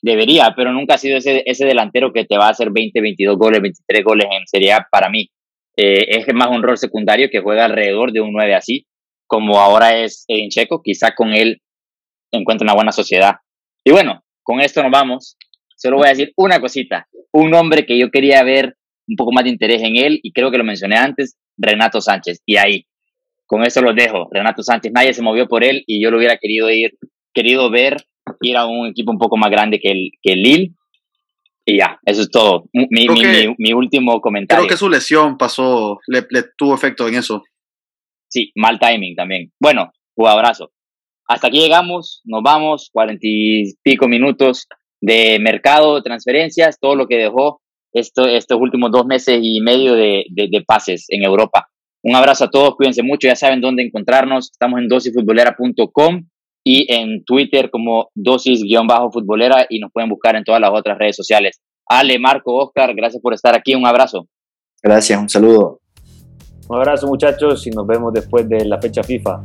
Debería, 0.01 0.53
pero 0.55 0.71
nunca 0.71 0.93
ha 0.95 0.97
sido 0.97 1.17
ese, 1.17 1.43
ese 1.45 1.65
delantero 1.65 2.13
que 2.13 2.23
te 2.25 2.37
va 2.37 2.47
a 2.47 2.51
hacer 2.51 2.69
20, 2.71 3.01
22 3.01 3.37
goles, 3.37 3.61
23 3.61 4.03
goles 4.03 4.27
en 4.31 4.47
Serie 4.47 4.71
A 4.73 4.87
para 4.89 5.09
mí. 5.09 5.29
Eh, 5.77 6.19
es 6.19 6.33
más 6.33 6.47
un 6.49 6.63
rol 6.63 6.77
secundario 6.77 7.29
que 7.29 7.41
juega 7.41 7.65
alrededor 7.65 8.11
de 8.13 8.21
un 8.21 8.31
9 8.31 8.55
así, 8.55 8.85
como 9.27 9.59
ahora 9.59 9.97
es 9.97 10.23
en 10.27 10.49
Checo. 10.49 10.81
Quizá 10.81 11.13
con 11.15 11.33
él 11.33 11.61
encuentre 12.31 12.63
una 12.65 12.73
buena 12.75 12.91
sociedad. 12.93 13.35
Y 13.83 13.91
bueno, 13.91 14.21
con 14.43 14.61
esto 14.61 14.81
nos 14.83 14.91
vamos. 14.91 15.37
Solo 15.79 15.97
voy 15.97 16.07
a 16.07 16.09
decir 16.09 16.33
una 16.35 16.59
cosita. 16.59 17.07
Un 17.31 17.49
nombre 17.51 17.85
que 17.85 17.97
yo 17.97 18.11
quería 18.11 18.43
ver 18.43 18.75
un 19.07 19.15
poco 19.15 19.31
más 19.31 19.43
de 19.45 19.49
interés 19.51 19.81
en 19.81 19.95
él, 19.95 20.19
y 20.21 20.31
creo 20.33 20.51
que 20.51 20.57
lo 20.57 20.63
mencioné 20.63 20.97
antes, 20.97 21.37
Renato 21.57 21.99
Sánchez. 22.01 22.41
Y 22.45 22.57
ahí, 22.57 22.85
con 23.47 23.63
eso 23.65 23.81
los 23.81 23.95
dejo. 23.95 24.27
Renato 24.31 24.61
Sánchez, 24.61 24.91
nadie 24.93 25.13
se 25.13 25.21
movió 25.23 25.47
por 25.47 25.63
él 25.63 25.83
y 25.87 26.03
yo 26.03 26.11
lo 26.11 26.17
hubiera 26.17 26.37
querido 26.37 26.69
ir, 26.69 26.91
querido 27.33 27.69
ver 27.71 27.97
ir 28.41 28.57
a 28.57 28.65
un 28.67 28.87
equipo 28.87 29.11
un 29.11 29.17
poco 29.17 29.37
más 29.37 29.49
grande 29.49 29.79
que 29.79 29.89
el, 29.91 30.11
que 30.21 30.33
el 30.33 30.41
Lille. 30.43 30.71
Y 31.65 31.77
ya, 31.77 31.99
eso 32.05 32.21
es 32.21 32.29
todo. 32.29 32.65
Mi, 32.73 32.87
Creo 33.07 33.13
mi, 33.13 33.21
que- 33.21 33.47
mi- 33.47 33.55
mi 33.57 33.73
último 33.73 34.19
comentario. 34.21 34.63
Creo 34.63 34.69
que 34.69 34.77
su 34.77 34.89
lesión 34.89 35.37
pasó, 35.37 35.99
le, 36.07 36.25
le 36.29 36.43
tuvo 36.57 36.75
efecto 36.75 37.07
en 37.07 37.15
eso. 37.15 37.43
Sí, 38.27 38.51
mal 38.55 38.79
timing 38.79 39.15
también. 39.15 39.51
Bueno, 39.59 39.91
jugadorazo. 40.15 40.71
Hasta 41.27 41.47
aquí 41.47 41.59
llegamos, 41.59 42.21
nos 42.25 42.41
vamos, 42.43 42.89
cuarenta 42.91 43.21
y 43.23 43.73
pico 43.83 44.07
minutos 44.07 44.67
de 45.01 45.39
mercado, 45.39 46.01
transferencias, 46.03 46.79
todo 46.79 46.95
lo 46.95 47.07
que 47.07 47.17
dejó 47.17 47.61
esto, 47.93 48.25
estos 48.25 48.59
últimos 48.59 48.91
dos 48.91 49.05
meses 49.05 49.39
y 49.41 49.61
medio 49.61 49.95
de, 49.95 50.25
de, 50.29 50.47
de 50.49 50.61
pases 50.61 51.05
en 51.09 51.23
Europa. 51.23 51.67
Un 52.03 52.15
abrazo 52.15 52.45
a 52.45 52.49
todos, 52.49 52.75
cuídense 52.75 53.03
mucho, 53.03 53.27
ya 53.27 53.35
saben 53.35 53.61
dónde 53.61 53.83
encontrarnos. 53.83 54.51
Estamos 54.51 54.79
en 54.79 54.87
dosisfutbolera.com 54.87 56.23
y 56.63 56.93
en 56.93 57.23
Twitter 57.23 57.69
como 57.69 58.09
dosis-futbolera 58.15 59.65
y 59.69 59.79
nos 59.79 59.91
pueden 59.91 60.09
buscar 60.09 60.35
en 60.35 60.43
todas 60.43 60.61
las 60.61 60.71
otras 60.71 60.97
redes 60.97 61.15
sociales. 61.15 61.59
Ale, 61.87 62.19
Marco, 62.19 62.55
Oscar, 62.55 62.93
gracias 62.95 63.21
por 63.21 63.33
estar 63.33 63.55
aquí, 63.55 63.75
un 63.75 63.85
abrazo. 63.85 64.27
Gracias, 64.81 65.19
un 65.19 65.29
saludo. 65.29 65.81
Un 66.67 66.77
abrazo 66.77 67.07
muchachos 67.07 67.65
y 67.65 67.71
nos 67.71 67.87
vemos 67.87 68.13
después 68.13 68.47
de 68.47 68.63
la 68.65 68.79
fecha 68.79 69.03
FIFA. 69.03 69.43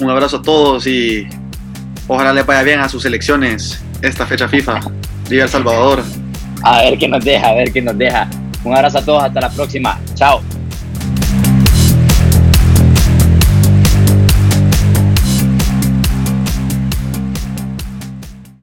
Un 0.00 0.10
abrazo 0.10 0.36
a 0.36 0.42
todos 0.42 0.86
y 0.86 1.26
ojalá 2.06 2.32
le 2.32 2.42
vaya 2.42 2.62
bien 2.62 2.80
a 2.80 2.88
sus 2.88 3.04
elecciones 3.04 3.82
esta 4.02 4.26
fecha 4.26 4.48
FIFA. 4.48 4.80
Viva 5.28 5.44
El 5.44 5.48
Salvador. 5.48 6.02
A 6.62 6.82
ver 6.82 6.98
qué 6.98 7.08
nos 7.08 7.24
deja, 7.24 7.48
a 7.48 7.54
ver 7.54 7.72
qué 7.72 7.82
nos 7.82 7.96
deja. 7.96 8.28
Un 8.64 8.74
abrazo 8.74 8.98
a 8.98 9.04
todos, 9.04 9.24
hasta 9.24 9.40
la 9.40 9.50
próxima. 9.50 9.98
Chao. 10.14 10.42